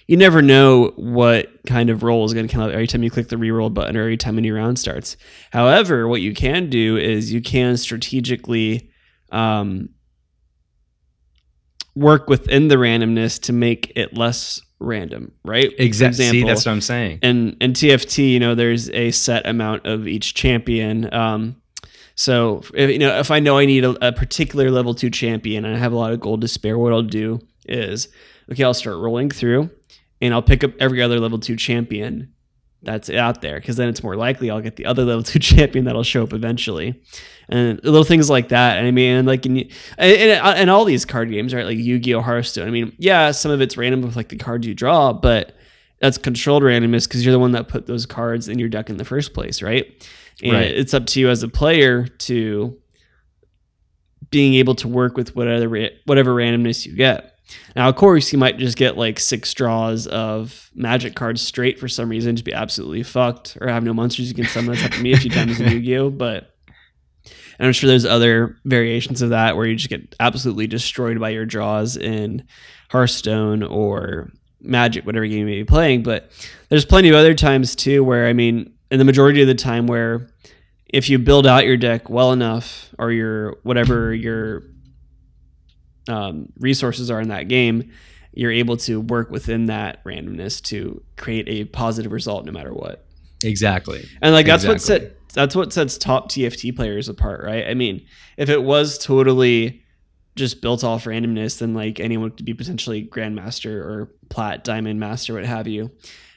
you 0.06 0.16
never 0.16 0.40
know 0.40 0.92
what 0.96 1.48
kind 1.66 1.90
of 1.90 2.02
roll 2.02 2.24
is 2.24 2.32
going 2.32 2.46
to 2.46 2.52
come 2.52 2.62
out 2.62 2.70
every 2.70 2.86
time 2.86 3.02
you 3.02 3.10
click 3.10 3.28
the 3.28 3.36
reroll 3.36 3.72
button 3.72 3.96
or 3.96 4.02
every 4.02 4.16
time 4.16 4.38
a 4.38 4.40
new 4.40 4.54
round 4.54 4.78
starts. 4.78 5.16
However 5.50 6.06
what 6.06 6.20
you 6.20 6.32
can 6.32 6.70
do 6.70 6.96
is 6.96 7.32
you 7.32 7.42
can 7.42 7.76
strategically 7.76 8.90
um, 9.32 9.88
work 11.96 12.28
within 12.28 12.68
the 12.68 12.76
randomness 12.76 13.40
to 13.40 13.52
make 13.52 13.92
it 13.96 14.16
less 14.16 14.60
random, 14.78 15.32
right? 15.44 15.72
Exactly. 15.78 16.26
See, 16.26 16.44
that's 16.44 16.66
what 16.66 16.72
I'm 16.72 16.80
saying. 16.80 17.20
And 17.22 17.56
in 17.60 17.72
TFT, 17.72 18.30
you 18.30 18.38
know, 18.38 18.54
there's 18.54 18.90
a 18.90 19.10
set 19.10 19.46
amount 19.46 19.86
of 19.86 20.06
each 20.06 20.34
champion. 20.34 21.12
Um, 21.12 21.56
so 22.14 22.62
if, 22.74 22.90
you 22.90 22.98
know, 22.98 23.18
if 23.18 23.30
I 23.30 23.40
know 23.40 23.58
I 23.58 23.64
need 23.64 23.84
a, 23.84 24.08
a, 24.08 24.12
particular 24.12 24.70
level 24.70 24.94
two 24.94 25.10
champion 25.10 25.64
and 25.64 25.74
I 25.74 25.78
have 25.78 25.92
a 25.92 25.96
lot 25.96 26.12
of 26.12 26.20
gold 26.20 26.42
to 26.42 26.48
spare, 26.48 26.78
what 26.78 26.92
I'll 26.92 27.02
do 27.02 27.40
is, 27.66 28.08
okay, 28.52 28.62
I'll 28.62 28.74
start 28.74 28.98
rolling 28.98 29.30
through, 29.30 29.70
and 30.20 30.32
I'll 30.32 30.42
pick 30.42 30.64
up 30.64 30.72
every 30.78 31.02
other 31.02 31.18
level 31.18 31.38
two 31.38 31.56
champion 31.56 32.32
that's 32.86 33.10
out 33.10 33.42
there 33.42 33.60
because 33.60 33.76
then 33.76 33.88
it's 33.88 34.02
more 34.02 34.16
likely 34.16 34.50
I'll 34.50 34.62
get 34.62 34.76
the 34.76 34.86
other 34.86 35.04
level 35.04 35.22
two 35.22 35.38
champion 35.40 35.84
that'll 35.84 36.04
show 36.04 36.22
up 36.22 36.32
eventually 36.32 37.02
and 37.48 37.82
little 37.84 38.04
things 38.04 38.30
like 38.30 38.48
that. 38.48 38.78
And 38.78 38.86
I 38.86 38.90
mean, 38.90 39.26
like 39.26 39.44
in 39.44 39.68
and, 39.98 40.40
uh, 40.40 40.54
and 40.56 40.70
all 40.70 40.84
these 40.84 41.04
card 41.04 41.30
games, 41.30 41.52
right? 41.52 41.66
Like 41.66 41.78
Yu-Gi-Oh, 41.78 42.20
Hearthstone. 42.20 42.66
I 42.66 42.70
mean, 42.70 42.94
yeah, 42.98 43.30
some 43.32 43.50
of 43.50 43.60
it's 43.60 43.76
random 43.76 44.02
with 44.02 44.16
like 44.16 44.28
the 44.28 44.36
cards 44.36 44.66
you 44.66 44.74
draw, 44.74 45.12
but 45.12 45.54
that's 46.00 46.18
controlled 46.18 46.62
randomness 46.62 47.08
because 47.08 47.24
you're 47.24 47.32
the 47.32 47.38
one 47.38 47.52
that 47.52 47.68
put 47.68 47.86
those 47.86 48.06
cards 48.06 48.48
in 48.48 48.58
your 48.58 48.68
deck 48.68 48.90
in 48.90 48.96
the 48.96 49.04
first 49.04 49.34
place, 49.34 49.62
right? 49.62 50.06
And 50.42 50.52
right. 50.52 50.70
it's 50.70 50.94
up 50.94 51.06
to 51.06 51.20
you 51.20 51.28
as 51.30 51.42
a 51.42 51.48
player 51.48 52.06
to 52.06 52.78
being 54.30 54.54
able 54.54 54.74
to 54.76 54.88
work 54.88 55.16
with 55.16 55.34
whatever 55.34 55.88
whatever 56.04 56.34
randomness 56.34 56.84
you 56.84 56.94
get. 56.94 57.35
Now, 57.74 57.88
of 57.88 57.96
course, 57.96 58.32
you 58.32 58.38
might 58.38 58.58
just 58.58 58.76
get 58.76 58.96
like 58.96 59.20
six 59.20 59.52
draws 59.54 60.06
of 60.06 60.70
magic 60.74 61.14
cards 61.14 61.40
straight 61.40 61.78
for 61.78 61.88
some 61.88 62.08
reason, 62.08 62.34
just 62.34 62.44
be 62.44 62.52
absolutely 62.52 63.02
fucked, 63.02 63.56
or 63.60 63.68
have 63.68 63.84
no 63.84 63.94
monsters 63.94 64.28
you 64.28 64.34
can 64.34 64.46
summon. 64.46 64.70
That's 64.70 64.82
happened 64.82 64.98
to 64.98 65.02
me 65.02 65.12
a 65.12 65.16
few 65.16 65.30
times 65.30 65.60
in 65.60 65.70
Yu-Gi-Oh, 65.70 66.10
but 66.10 66.56
and 67.58 67.66
I'm 67.66 67.72
sure 67.72 67.88
there's 67.88 68.04
other 68.04 68.58
variations 68.64 69.22
of 69.22 69.30
that 69.30 69.56
where 69.56 69.66
you 69.66 69.76
just 69.76 69.88
get 69.88 70.14
absolutely 70.20 70.66
destroyed 70.66 71.18
by 71.18 71.30
your 71.30 71.46
draws 71.46 71.96
in 71.96 72.46
Hearthstone 72.90 73.62
or 73.62 74.30
Magic, 74.60 75.06
whatever 75.06 75.26
game 75.26 75.40
you 75.40 75.46
may 75.46 75.58
be 75.58 75.64
playing. 75.64 76.02
But 76.02 76.30
there's 76.68 76.84
plenty 76.84 77.08
of 77.08 77.14
other 77.14 77.34
times 77.34 77.76
too 77.76 78.02
where 78.04 78.26
I 78.26 78.32
mean, 78.32 78.72
in 78.90 78.98
the 78.98 79.04
majority 79.04 79.40
of 79.40 79.48
the 79.48 79.54
time 79.54 79.86
where 79.86 80.28
if 80.88 81.08
you 81.08 81.18
build 81.18 81.46
out 81.46 81.64
your 81.64 81.76
deck 81.76 82.08
well 82.08 82.32
enough 82.32 82.90
or 82.98 83.10
your 83.10 83.56
whatever 83.62 84.14
your 84.14 84.62
um, 86.08 86.52
resources 86.58 87.10
are 87.10 87.20
in 87.20 87.28
that 87.28 87.48
game, 87.48 87.90
you're 88.32 88.52
able 88.52 88.76
to 88.76 89.00
work 89.00 89.30
within 89.30 89.66
that 89.66 90.04
randomness 90.04 90.62
to 90.62 91.02
create 91.16 91.48
a 91.48 91.64
positive 91.64 92.12
result 92.12 92.44
no 92.44 92.52
matter 92.52 92.72
what. 92.72 93.04
Exactly. 93.42 94.06
And 94.22 94.34
like 94.34 94.46
that's 94.46 94.64
exactly. 94.64 94.74
what 94.74 94.82
set 94.82 95.34
that's 95.34 95.54
what 95.54 95.72
sets 95.72 95.98
top 95.98 96.30
TFT 96.30 96.74
players 96.74 97.08
apart, 97.08 97.44
right? 97.44 97.66
I 97.66 97.74
mean, 97.74 98.06
if 98.36 98.48
it 98.48 98.62
was 98.62 98.96
totally 98.96 99.82
just 100.34 100.60
built 100.60 100.84
off 100.84 101.04
randomness, 101.04 101.58
then 101.58 101.74
like 101.74 102.00
anyone 102.00 102.30
could 102.30 102.46
be 102.46 102.54
potentially 102.54 103.06
grandmaster 103.06 103.74
or 103.74 104.12
plat, 104.28 104.64
diamond 104.64 105.00
master, 105.00 105.34
what 105.34 105.44
have 105.44 105.66
you. 105.66 105.90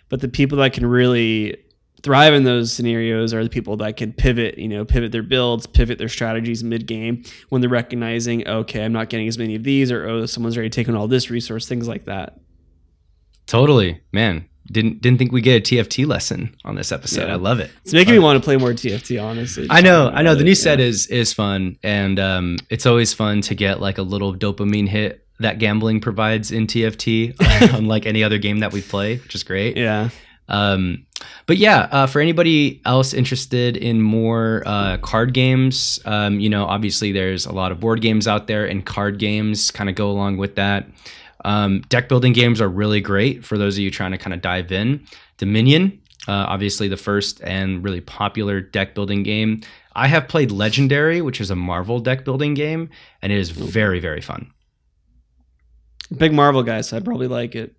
But 0.10 0.22
the 0.22 0.28
people 0.28 0.58
that 0.58 0.74
can 0.74 0.86
really 0.86 1.58
thrive 2.04 2.34
in 2.34 2.44
those 2.44 2.72
scenarios 2.72 3.34
are 3.34 3.44
the 3.44 3.50
people 3.50 3.78
that 3.78 3.98
can 3.98 4.14
pivot, 4.14 4.58
you 4.58 4.68
know, 4.68 4.86
pivot 4.86 5.12
their 5.12 5.24
builds, 5.24 5.66
pivot 5.68 5.98
their 5.98 6.10
strategies 6.10 6.64
mid 6.64 6.86
game 6.86 7.24
when 7.50 7.62
they're 7.62 7.70
recognizing, 7.70 8.48
okay, 8.48 8.84
I'm 8.84 8.94
not 8.94 9.10
getting 9.10 9.28
as 9.28 9.38
many 9.38 9.56
of 9.56 9.64
these, 9.64 9.92
or 9.92 10.08
oh, 10.08 10.26
someone's 10.26 10.58
already 10.58 10.70
taken 10.70 10.96
all 10.96 11.08
this 11.08 11.30
resource, 11.30 11.68
things 11.68 11.88
like 11.88 12.06
that. 12.06 12.40
Totally, 13.46 14.02
man 14.12 14.50
didn't 14.72 15.02
didn't 15.02 15.18
think 15.18 15.32
we 15.32 15.42
get 15.42 15.72
a 15.72 15.76
TFT 15.76 16.06
lesson 16.06 16.56
on 16.64 16.76
this 16.76 16.92
episode. 16.92 17.28
Yeah. 17.28 17.34
I 17.34 17.38
love 17.38 17.60
it. 17.60 17.72
It's 17.84 17.94
making 17.94 18.14
me 18.14 18.20
want 18.20 18.42
to 18.42 18.44
play 18.44 18.58
more 18.58 18.72
TFT. 18.72 19.22
Honestly, 19.22 19.68
I 19.70 19.82
know, 19.82 20.10
I 20.14 20.22
know. 20.22 20.36
The 20.36 20.44
new 20.44 20.56
set 20.56 20.80
is 20.80 21.08
is 21.08 21.34
fun, 21.34 21.78
and 21.84 22.20
um, 22.20 22.58
it's 22.70 22.86
always 22.86 23.14
fun 23.14 23.42
to 23.42 23.56
get 23.56 23.80
like 23.80 23.98
a 23.98 24.02
little 24.02 24.36
dopamine 24.36 24.88
hit 24.88 25.26
that 25.40 25.60
gambling 25.60 26.02
provides 26.02 26.52
in 26.52 26.68
TFT, 26.68 27.36
unlike 27.74 28.06
any 28.06 28.24
other 28.24 28.38
game 28.38 28.60
that 28.60 28.72
we 28.72 28.82
play, 28.82 29.18
which 29.18 29.36
is 29.36 29.44
great. 29.44 29.78
Yeah. 29.78 30.10
Um, 30.50 31.06
but 31.46 31.58
yeah, 31.58 31.88
uh, 31.92 32.08
for 32.08 32.20
anybody 32.20 32.82
else 32.86 33.14
interested 33.14 33.78
in 33.78 34.02
more 34.02 34.64
uh, 34.66 34.98
card 34.98 35.34
games, 35.34 36.00
um, 36.06 36.40
you 36.40 36.50
know, 36.50 36.66
obviously 36.66 37.12
there's 37.12 37.46
a 37.46 37.52
lot 37.54 37.72
of 37.72 37.80
board 37.80 38.02
games 38.02 38.28
out 38.28 38.48
there, 38.48 38.66
and 38.66 38.86
card 38.86 39.20
games 39.20 39.72
kind 39.72 39.90
of 39.90 39.96
go 39.96 40.10
along 40.10 40.38
with 40.38 40.56
that. 40.56 40.88
Um, 41.46 41.82
deck 41.90 42.10
building 42.10 42.34
games 42.34 42.60
are 42.60 42.68
really 42.68 43.00
great 43.00 43.46
for 43.46 43.58
those 43.58 43.76
of 43.76 43.80
you 43.80 43.92
trying 43.92 44.12
to 44.12 44.18
kind 44.18 44.34
of 44.34 44.42
dive 44.42 44.72
in. 44.72 45.06
Dominion, 45.38 46.02
uh, 46.28 46.46
obviously 46.48 46.88
the 46.88 46.98
first 46.98 47.42
and 47.42 47.84
really 47.84 48.02
popular 48.02 48.60
deck 48.60 48.94
building 48.94 49.24
game. 49.24 49.62
I 49.94 50.08
have 50.08 50.28
played 50.28 50.52
Legendary, 50.52 51.22
which 51.22 51.40
is 51.42 51.50
a 51.50 51.56
Marvel 51.56 52.00
deck 52.00 52.26
building 52.26 52.54
game, 52.54 52.90
and 53.22 53.32
it 53.32 53.38
is 53.38 53.50
very, 53.50 54.00
very 54.00 54.22
fun. 54.22 54.52
Big 56.16 56.34
Marvel 56.34 56.64
guy, 56.64 56.82
so 56.82 56.98
I'd 56.98 57.06
probably 57.06 57.28
like 57.28 57.56
it. 57.56 57.76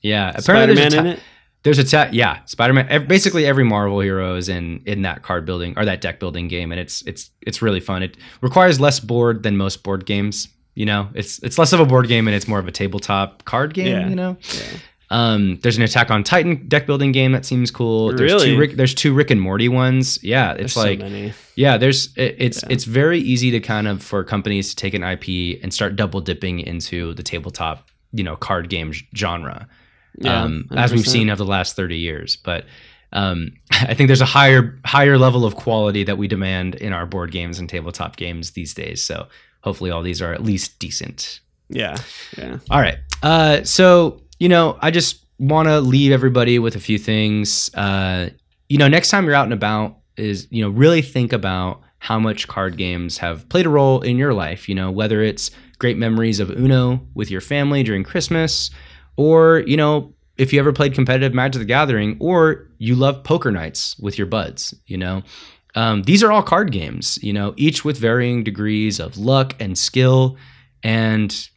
Yeah, 0.00 0.36
Spider 0.38 0.74
there's 0.74 0.78
a 0.78 0.82
Man 0.82 0.90
ta- 0.90 0.98
in 0.98 1.06
it. 1.06 1.20
There's 1.64 1.78
a 1.78 1.84
ta- 1.84 2.08
yeah, 2.12 2.44
Spider-Man. 2.46 2.88
ev- 2.88 3.08
Basically, 3.08 3.46
every 3.46 3.62
Marvel 3.64 4.00
hero 4.00 4.34
is 4.36 4.48
in 4.48 4.82
in 4.84 5.02
that 5.02 5.22
card 5.22 5.44
building 5.46 5.74
or 5.76 5.84
that 5.84 6.00
deck 6.00 6.18
building 6.18 6.48
game, 6.48 6.72
and 6.72 6.80
it's 6.80 7.02
it's 7.02 7.30
it's 7.40 7.62
really 7.62 7.80
fun. 7.80 8.02
It 8.02 8.16
requires 8.40 8.80
less 8.80 8.98
board 9.00 9.42
than 9.44 9.56
most 9.56 9.82
board 9.84 10.04
games. 10.06 10.48
You 10.74 10.86
know, 10.86 11.08
it's 11.14 11.38
it's 11.40 11.58
less 11.58 11.72
of 11.72 11.80
a 11.80 11.86
board 11.86 12.08
game 12.08 12.26
and 12.26 12.34
it's 12.34 12.48
more 12.48 12.58
of 12.58 12.66
a 12.66 12.72
tabletop 12.72 13.44
card 13.44 13.74
game. 13.74 13.86
Yeah. 13.86 14.08
You 14.08 14.14
know, 14.16 14.36
Yeah. 14.54 14.62
um, 15.10 15.58
there's 15.62 15.76
an 15.76 15.82
Attack 15.82 16.10
on 16.10 16.24
Titan 16.24 16.66
deck 16.66 16.86
building 16.86 17.12
game 17.12 17.32
that 17.32 17.44
seems 17.44 17.70
cool. 17.70 18.08
There's 18.14 18.32
Really? 18.32 18.46
two 18.54 18.58
Rick, 18.58 18.76
there's 18.76 18.94
two 18.94 19.12
Rick 19.12 19.30
and 19.30 19.40
Morty 19.40 19.68
ones. 19.68 20.18
Yeah, 20.22 20.54
There's 20.54 20.64
it's 20.64 20.72
so 20.74 20.80
like 20.82 20.98
many. 21.00 21.32
yeah, 21.56 21.76
there's 21.76 22.08
it, 22.16 22.36
it's 22.38 22.62
Yeah. 22.62 22.68
it's 22.72 22.84
very 22.84 23.20
easy 23.20 23.50
to 23.50 23.60
kind 23.60 23.86
of 23.86 24.02
for 24.02 24.24
companies 24.24 24.70
to 24.70 24.76
take 24.76 24.94
an 24.94 25.02
IP 25.04 25.60
and 25.62 25.72
start 25.74 25.94
double 25.94 26.20
dipping 26.22 26.58
into 26.60 27.12
the 27.14 27.22
tabletop 27.22 27.88
you 28.14 28.24
know 28.24 28.34
card 28.36 28.68
game 28.70 28.92
genre 29.14 29.68
Yeah, 30.18 30.42
um, 30.42 30.68
as 30.76 30.92
we've 30.92 31.06
seen 31.06 31.30
over 31.30 31.42
the 31.42 31.50
last 31.50 31.74
30 31.76 31.96
years. 31.96 32.36
But 32.36 32.66
um, 33.12 33.52
I 33.70 33.94
think 33.94 34.08
there's 34.08 34.20
a 34.20 34.26
higher 34.26 34.78
higher 34.84 35.18
level 35.18 35.44
of 35.44 35.56
quality 35.56 36.04
that 36.04 36.18
we 36.18 36.28
demand 36.28 36.74
in 36.76 36.92
our 36.92 37.06
board 37.06 37.30
games 37.30 37.58
and 37.58 37.68
tabletop 37.68 38.16
games 38.16 38.52
these 38.52 38.74
days. 38.74 39.02
So 39.02 39.28
hopefully 39.62 39.90
all 39.90 40.02
these 40.02 40.20
are 40.22 40.32
at 40.32 40.42
least 40.42 40.78
decent. 40.78 41.40
Yeah, 41.68 41.96
yeah. 42.36 42.58
All 42.70 42.80
right. 42.80 42.98
Uh, 43.22 43.64
so 43.64 44.22
you 44.38 44.48
know, 44.48 44.78
I 44.80 44.90
just 44.90 45.24
want 45.38 45.68
to 45.68 45.80
leave 45.80 46.12
everybody 46.12 46.58
with 46.58 46.76
a 46.76 46.80
few 46.80 46.98
things. 46.98 47.72
Uh, 47.74 48.30
you 48.68 48.78
know, 48.78 48.88
next 48.88 49.10
time 49.10 49.24
you're 49.24 49.34
out 49.34 49.44
and 49.44 49.52
about, 49.52 49.98
is 50.16 50.46
you 50.50 50.62
know 50.62 50.70
really 50.70 51.02
think 51.02 51.32
about 51.32 51.80
how 51.98 52.18
much 52.18 52.48
card 52.48 52.76
games 52.76 53.18
have 53.18 53.48
played 53.48 53.64
a 53.66 53.68
role 53.68 54.00
in 54.00 54.16
your 54.16 54.34
life. 54.34 54.68
You 54.68 54.74
know, 54.74 54.90
whether 54.90 55.22
it's 55.22 55.50
great 55.78 55.96
memories 55.96 56.40
of 56.40 56.50
Uno 56.50 57.00
with 57.14 57.30
your 57.30 57.40
family 57.40 57.82
during 57.82 58.04
Christmas, 58.04 58.70
or 59.16 59.60
you 59.66 59.76
know, 59.76 60.12
if 60.36 60.52
you 60.52 60.60
ever 60.60 60.72
played 60.72 60.94
competitive 60.94 61.34
Magic 61.34 61.60
the 61.60 61.66
Gathering, 61.66 62.16
or 62.20 62.68
you 62.78 62.94
love 62.94 63.22
poker 63.24 63.50
nights 63.50 63.98
with 63.98 64.18
your 64.18 64.26
buds. 64.26 64.74
You 64.86 64.98
know. 64.98 65.22
Um, 65.74 66.02
these 66.02 66.22
are 66.22 66.30
all 66.30 66.42
card 66.42 66.70
games, 66.70 67.18
you 67.22 67.32
know, 67.32 67.54
each 67.56 67.82
with 67.82 67.96
varying 67.96 68.44
degrees 68.44 69.00
of 69.00 69.16
luck 69.16 69.56
and 69.58 69.78
skill, 69.78 70.36
and 70.82 71.48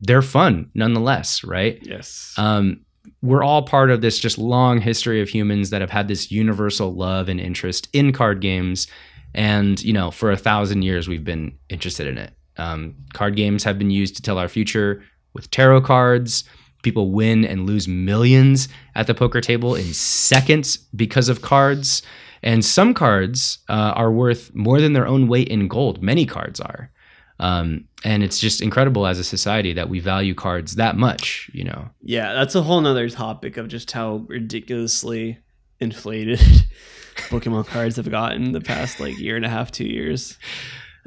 they're 0.00 0.22
fun 0.22 0.70
nonetheless, 0.74 1.42
right? 1.42 1.78
Yes. 1.82 2.32
Um, 2.36 2.82
we're 3.22 3.42
all 3.42 3.62
part 3.62 3.90
of 3.90 4.00
this 4.00 4.18
just 4.18 4.38
long 4.38 4.80
history 4.80 5.20
of 5.20 5.28
humans 5.28 5.70
that 5.70 5.80
have 5.80 5.90
had 5.90 6.08
this 6.08 6.30
universal 6.30 6.94
love 6.94 7.28
and 7.28 7.40
interest 7.40 7.88
in 7.92 8.12
card 8.12 8.40
games, 8.40 8.86
and 9.34 9.82
you 9.82 9.92
know, 9.92 10.10
for 10.10 10.30
a 10.30 10.36
thousand 10.36 10.82
years 10.82 11.08
we've 11.08 11.24
been 11.24 11.56
interested 11.68 12.06
in 12.06 12.18
it. 12.18 12.32
Um, 12.58 12.94
card 13.12 13.36
games 13.36 13.64
have 13.64 13.78
been 13.78 13.90
used 13.90 14.16
to 14.16 14.22
tell 14.22 14.38
our 14.38 14.48
future 14.48 15.02
with 15.34 15.50
tarot 15.50 15.82
cards. 15.82 16.44
People 16.86 17.10
win 17.10 17.44
and 17.44 17.66
lose 17.66 17.88
millions 17.88 18.68
at 18.94 19.08
the 19.08 19.14
poker 19.14 19.40
table 19.40 19.74
in 19.74 19.92
seconds 19.92 20.76
because 20.94 21.28
of 21.28 21.42
cards. 21.42 22.00
And 22.44 22.64
some 22.64 22.94
cards 22.94 23.58
uh, 23.68 23.92
are 23.96 24.12
worth 24.12 24.54
more 24.54 24.80
than 24.80 24.92
their 24.92 25.04
own 25.08 25.26
weight 25.26 25.48
in 25.48 25.66
gold. 25.66 26.00
Many 26.00 26.26
cards 26.26 26.60
are. 26.60 26.92
Um, 27.40 27.88
and 28.04 28.22
it's 28.22 28.38
just 28.38 28.60
incredible 28.62 29.04
as 29.04 29.18
a 29.18 29.24
society 29.24 29.72
that 29.72 29.88
we 29.88 29.98
value 29.98 30.32
cards 30.34 30.76
that 30.76 30.96
much, 30.96 31.50
you 31.52 31.64
know. 31.64 31.90
yeah, 32.02 32.32
that's 32.34 32.54
a 32.54 32.62
whole 32.62 32.80
nother 32.80 33.08
topic 33.08 33.56
of 33.56 33.66
just 33.66 33.90
how 33.90 34.24
ridiculously 34.28 35.38
inflated 35.80 36.38
Pokemon 37.30 37.66
cards 37.66 37.96
have 37.96 38.08
gotten 38.10 38.52
the 38.52 38.60
past 38.60 39.00
like 39.00 39.18
year 39.18 39.34
and 39.34 39.44
a 39.44 39.48
half, 39.48 39.72
two 39.72 39.86
years. 39.86 40.38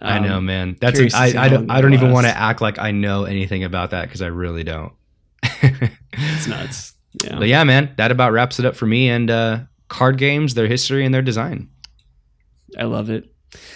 I 0.01 0.19
know, 0.19 0.37
Um, 0.39 0.45
man. 0.45 0.75
That's 0.81 0.97
curious 0.97 1.13
to 1.13 1.19
I, 1.19 1.45
I 1.45 1.49
don't 1.49 1.69
I 1.71 1.79
don't 1.81 1.93
even 1.93 2.11
want 2.11 2.25
to 2.27 2.37
act 2.37 2.59
like 2.61 2.79
I 2.79 2.91
know 2.91 3.23
anything 3.23 3.63
about 3.63 3.91
that 3.91 4.03
because 4.07 4.21
I 4.21 4.27
really 4.27 4.63
don't. 4.63 4.91
It's 5.61 6.47
nuts. 6.47 6.93
Yeah. 7.23 7.37
But 7.39 7.47
yeah, 7.47 7.63
man, 7.63 7.93
that 7.97 8.11
about 8.11 8.31
wraps 8.31 8.59
it 8.59 8.65
up 8.65 8.75
for 8.75 8.85
me 8.85 9.09
and 9.09 9.29
uh, 9.31 9.59
card 9.87 10.17
games, 10.17 10.53
their 10.53 10.67
history 10.67 11.05
and 11.05 11.13
their 11.13 11.21
design. 11.21 11.69
I 12.77 12.83
love 12.83 13.09
it. 13.09 13.25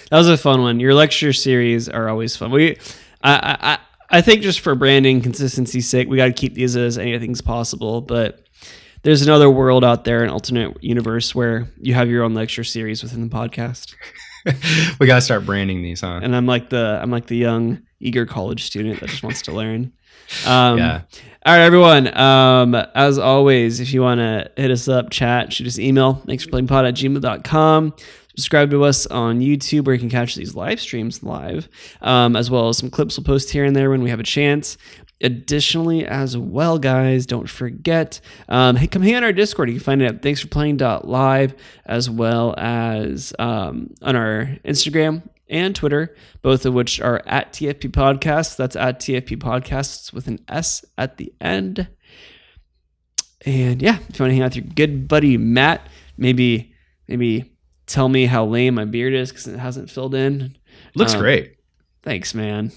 That 0.10 0.18
was 0.18 0.30
a 0.30 0.38
fun 0.38 0.62
one. 0.62 0.80
Your 0.80 0.94
lecture 0.94 1.34
series 1.34 1.90
are 1.90 2.10
always 2.10 2.36
fun. 2.36 2.52
We, 2.52 2.78
I, 3.24 3.58
I, 3.60 3.80
I- 4.10 4.22
think 4.22 4.42
just 4.44 4.60
for 4.60 4.76
branding 4.76 5.22
consistency's 5.22 5.90
sake, 5.90 6.08
we 6.08 6.18
got 6.18 6.28
to 6.28 6.34
keep 6.34 6.54
these 6.54 6.76
as 6.78 6.98
anything's 7.00 7.42
possible. 7.42 8.02
But 8.02 8.46
there's 9.02 9.24
another 9.24 9.50
world 9.50 9.84
out 9.84 10.04
there, 10.04 10.24
an 10.24 10.30
alternate 10.30 10.82
universe 10.84 11.34
where 11.34 11.68
you 11.82 11.94
have 11.96 12.10
your 12.10 12.24
own 12.24 12.34
lecture 12.36 12.64
series 12.64 13.02
within 13.02 13.28
the 13.28 13.36
podcast. 13.36 13.96
we 15.00 15.08
gotta 15.08 15.22
start 15.22 15.46
branding 15.46 15.82
these, 15.82 16.02
huh? 16.02 16.20
And 16.22 16.36
I'm 16.36 16.46
like 16.46 16.70
the, 16.70 17.00
I'm 17.02 17.10
like 17.10 17.26
the 17.28 17.38
young, 17.38 17.82
eager 18.00 18.26
college 18.26 18.64
student 18.64 19.00
that 19.00 19.10
just 19.10 19.24
wants 19.24 19.42
to 19.44 19.52
learn. 19.52 19.92
Um, 20.46 20.78
yeah. 20.78 21.02
All 21.46 21.52
right, 21.52 21.66
everyone. 21.66 22.18
Um, 22.18 22.74
as 22.96 23.20
always, 23.20 23.82
if 23.82 23.94
you 23.94 24.02
want 24.02 24.20
to 24.20 24.50
hit 24.56 24.72
us 24.72 24.88
up, 24.88 25.10
chat, 25.10 25.52
shoot 25.52 25.68
us 25.68 25.78
email. 25.78 26.14
Thanks 26.26 26.46
for 26.46 26.52
playing 26.52 26.68
pod 26.68 26.86
at 26.86 26.94
gmail.com. 26.94 27.94
Subscribe 28.38 28.72
to 28.72 28.86
us 28.86 29.06
on 29.08 29.42
YouTube 29.42 29.84
where 29.84 29.94
you 29.94 30.00
can 30.00 30.10
catch 30.10 30.36
these 30.36 30.56
live 30.56 30.80
streams 30.80 31.22
live, 31.22 31.68
um, 32.02 32.38
as 32.38 32.50
well 32.50 32.70
as 32.70 32.78
some 32.78 32.90
clips 32.90 33.18
we'll 33.18 33.26
post 33.26 33.50
here 33.50 33.66
and 33.66 33.76
there 33.76 33.90
when 33.90 34.02
we 34.02 34.10
have 34.10 34.22
a 34.22 34.24
chance. 34.24 34.78
Additionally, 35.20 36.06
as 36.06 36.38
well, 36.38 36.80
guys, 36.80 37.26
don't 37.26 37.50
forget, 37.50 38.22
um, 38.48 38.78
hey, 38.78 38.88
come 38.88 39.02
hang 39.02 39.16
on 39.16 39.26
our 39.26 39.34
Discord. 39.34 39.68
You 39.68 39.76
can 39.76 39.84
find 39.84 40.02
it 40.02 40.06
at 40.06 40.22
thanks 40.22 40.40
for 40.40 40.48
playing 40.48 40.78
live, 40.78 41.56
as 41.86 42.10
well 42.10 42.56
as 42.58 43.34
um, 43.38 43.94
on 44.02 44.16
our 44.16 44.46
Instagram 44.64 45.24
and 45.54 45.76
Twitter, 45.76 46.16
both 46.42 46.66
of 46.66 46.74
which 46.74 47.00
are 47.00 47.22
at 47.26 47.54
TFP 47.54 47.92
Podcasts. 47.92 48.58
That's 48.58 48.76
at 48.76 49.00
TFP 49.00 49.38
Podcasts 49.38 50.12
with 50.12 50.28
an 50.28 50.40
S 50.48 50.84
at 50.98 51.18
the 51.18 51.32
end. 51.40 51.88
And 53.46 53.82
yeah, 53.82 53.98
if 54.10 54.20
you 54.20 54.24
want 54.24 54.32
to 54.32 54.36
hang 54.36 54.42
out 54.42 54.56
with 54.56 54.56
your 54.56 54.74
good 54.74 55.08
buddy 55.08 55.38
Matt, 55.38 55.88
maybe 56.18 56.74
maybe 57.08 57.54
tell 57.86 58.10
me 58.10 58.26
how 58.26 58.46
lame 58.46 58.76
my 58.76 58.86
beard 58.86 59.14
is 59.14 59.30
because 59.30 59.48
it 59.48 59.60
hasn't 59.60 59.90
filled 59.90 60.16
in. 60.16 60.58
Looks 60.96 61.14
um, 61.14 61.20
great. 61.20 61.58
Thanks, 62.02 62.34
man. 62.34 62.72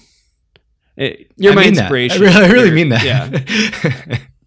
It, 0.95 1.31
you're 1.37 1.53
I 1.53 1.55
my 1.55 1.65
inspiration. 1.65 2.21
I 2.21 2.25
really, 2.25 2.45
I 2.45 2.51
really 2.51 2.71
mean 2.71 2.89
that. 2.89 3.03
Yeah. 3.03 4.19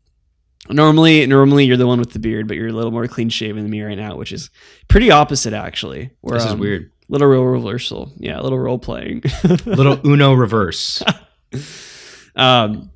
Normally, 0.68 1.26
normally 1.26 1.64
you're 1.64 1.76
the 1.76 1.86
one 1.86 1.98
with 1.98 2.12
the 2.12 2.20
beard, 2.20 2.46
but 2.46 2.56
you're 2.56 2.68
a 2.68 2.72
little 2.72 2.92
more 2.92 3.08
clean 3.08 3.28
shaven 3.28 3.62
than 3.62 3.70
me 3.70 3.82
right 3.82 3.98
now, 3.98 4.16
which 4.16 4.30
is 4.30 4.50
pretty 4.86 5.10
opposite 5.10 5.52
actually. 5.52 6.10
We're, 6.22 6.34
this 6.34 6.44
is 6.44 6.52
um, 6.52 6.60
weird. 6.60 6.92
Little 7.10 7.26
role 7.26 7.44
reversal. 7.44 8.12
Yeah, 8.18 8.38
a 8.38 8.42
little 8.42 8.58
role 8.58 8.78
playing. 8.78 9.24
Little 9.66 10.00
Uno 10.06 10.32
reverse. 10.32 11.02
um, 12.36 12.92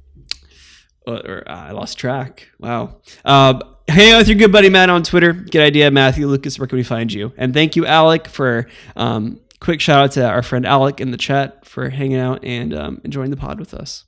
or, 1.05 1.15
or, 1.17 1.51
uh, 1.51 1.53
I 1.53 1.71
lost 1.73 1.99
track. 1.99 2.47
Wow. 2.61 3.01
Um, 3.25 3.61
hang 3.89 4.13
out 4.13 4.19
with 4.19 4.29
your 4.29 4.39
good 4.39 4.53
buddy 4.53 4.69
Matt 4.71 4.89
on 4.89 5.03
Twitter. 5.03 5.33
Good 5.33 5.63
idea, 5.63 5.91
Matthew 5.91 6.29
Lucas. 6.29 6.61
Where 6.61 6.69
can 6.69 6.79
we 6.79 6.85
find 6.85 7.13
you? 7.13 7.33
And 7.37 7.53
thank 7.53 7.75
you, 7.75 7.87
Alec, 7.87 8.29
for 8.29 8.69
um, 8.95 9.41
quick 9.59 9.81
shout 9.81 10.05
out 10.05 10.13
to 10.13 10.25
our 10.25 10.45
friend 10.45 10.65
Alec 10.65 11.01
in 11.01 11.11
the 11.11 11.17
chat 11.17 11.67
for 11.67 11.91
hanging 11.91 12.19
out 12.19 12.45
and 12.45 12.73
um, 12.73 13.01
enjoying 13.03 13.31
the 13.31 13.37
pod 13.37 13.59
with 13.59 13.75
us. 13.75 14.05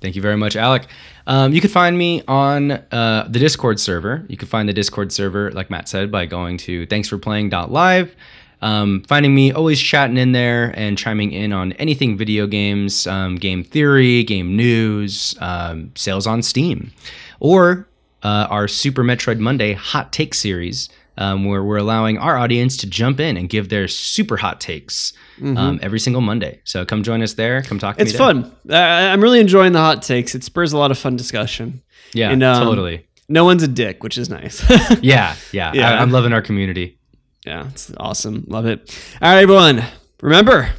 Thank 0.00 0.14
you 0.14 0.22
very 0.22 0.36
much, 0.36 0.54
Alec. 0.54 0.86
Um, 1.26 1.52
you 1.52 1.60
can 1.60 1.70
find 1.70 1.98
me 1.98 2.22
on 2.28 2.70
uh, 2.70 3.26
the 3.28 3.40
Discord 3.40 3.80
server. 3.80 4.24
You 4.28 4.36
can 4.36 4.46
find 4.46 4.68
the 4.68 4.72
Discord 4.72 5.10
server, 5.10 5.50
like 5.50 5.68
Matt 5.68 5.88
said, 5.88 6.12
by 6.12 6.26
going 6.26 6.58
to 6.58 6.86
thanksforplaying.live. 6.86 8.14
Um, 8.62 9.02
finding 9.08 9.34
me 9.34 9.52
always 9.52 9.80
chatting 9.80 10.16
in 10.16 10.32
there 10.32 10.72
and 10.76 10.96
chiming 10.96 11.32
in 11.32 11.52
on 11.52 11.72
anything 11.72 12.16
video 12.16 12.46
games, 12.46 13.06
um, 13.08 13.34
game 13.36 13.64
theory, 13.64 14.22
game 14.24 14.56
news, 14.56 15.34
um, 15.40 15.90
sales 15.96 16.26
on 16.28 16.42
Steam, 16.42 16.92
or 17.40 17.88
uh, 18.22 18.46
our 18.48 18.68
Super 18.68 19.02
Metroid 19.02 19.38
Monday 19.40 19.72
hot 19.72 20.12
take 20.12 20.32
series, 20.32 20.88
um, 21.18 21.44
where 21.44 21.62
we're 21.64 21.76
allowing 21.78 22.18
our 22.18 22.38
audience 22.38 22.76
to 22.78 22.86
jump 22.86 23.18
in 23.18 23.36
and 23.36 23.48
give 23.48 23.68
their 23.68 23.88
super 23.88 24.36
hot 24.36 24.60
takes 24.60 25.12
um, 25.42 25.80
every 25.82 25.98
single 25.98 26.22
Monday. 26.22 26.60
So 26.62 26.84
come 26.86 27.02
join 27.02 27.20
us 27.20 27.34
there. 27.34 27.62
Come 27.62 27.80
talk 27.80 27.96
to 27.96 28.02
It's 28.02 28.12
me. 28.12 28.18
there. 28.18 28.26
fun. 28.34 28.56
Uh, 28.70 28.76
I'm 28.76 29.20
really 29.20 29.40
enjoying 29.40 29.72
the 29.72 29.80
hot 29.80 30.02
takes. 30.02 30.36
It 30.36 30.44
spurs 30.44 30.72
a 30.72 30.78
lot 30.78 30.90
of 30.92 30.98
fun 30.98 31.16
discussion. 31.16 31.82
Yeah, 32.14 32.30
And, 32.30 32.42
um, 32.44 32.62
totally. 32.64 33.04
No 33.28 33.44
one's 33.44 33.62
a 33.64 33.68
dick, 33.68 34.02
which 34.04 34.16
is 34.18 34.28
nice. 34.30 34.62
Yeah, 35.02 35.34
yeah. 35.52 35.72
Yeah. 35.74 35.90
I, 35.90 36.00
I'm 36.02 36.12
loving 36.12 36.32
our 36.32 36.42
community. 36.42 36.96
Yeah, 37.44 37.68
it's 37.68 37.92
awesome. 37.98 38.44
Love 38.46 38.66
it. 38.66 38.96
All 39.20 39.34
right, 39.34 39.42
everyone. 39.42 39.82
Remember, 40.20 40.70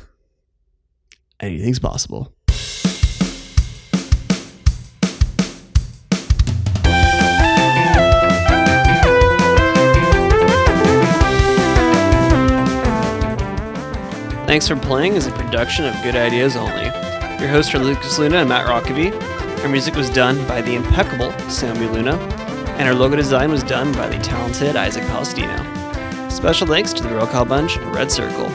anything's 1.39 1.79
possible. 1.79 2.33
Thanks 14.45 14.67
for 14.67 14.75
Playing 14.75 15.15
is 15.15 15.25
a 15.25 15.31
production 15.31 15.85
of 15.85 15.95
Good 16.03 16.15
Ideas 16.15 16.55
Only. 16.55 16.83
Your 17.39 17.49
hosts 17.49 17.73
are 17.73 17.79
Lucas 17.79 18.19
Luna 18.19 18.37
and 18.37 18.49
Matt 18.49 18.67
Rockaby. 18.67 19.11
Our 19.63 19.67
music 19.69 19.95
was 19.95 20.11
done 20.11 20.37
by 20.47 20.61
the 20.61 20.75
impeccable 20.75 21.31
Sammy 21.49 21.87
Luna, 21.87 22.15
and 22.77 22.87
our 22.87 22.93
logo 22.93 23.15
design 23.15 23.49
was 23.49 23.63
done 23.63 23.91
by 23.93 24.07
the 24.07 24.19
talented 24.19 24.75
Isaac 24.75 25.03
Palestino. 25.07 25.72
Special 26.43 26.67
thanks 26.67 26.91
to 26.91 27.01
the 27.01 27.15
Roll 27.15 27.25
Call 27.25 27.45
Bunch 27.45 27.77
and 27.77 27.95
Red 27.95 28.11
Circle. 28.11 28.49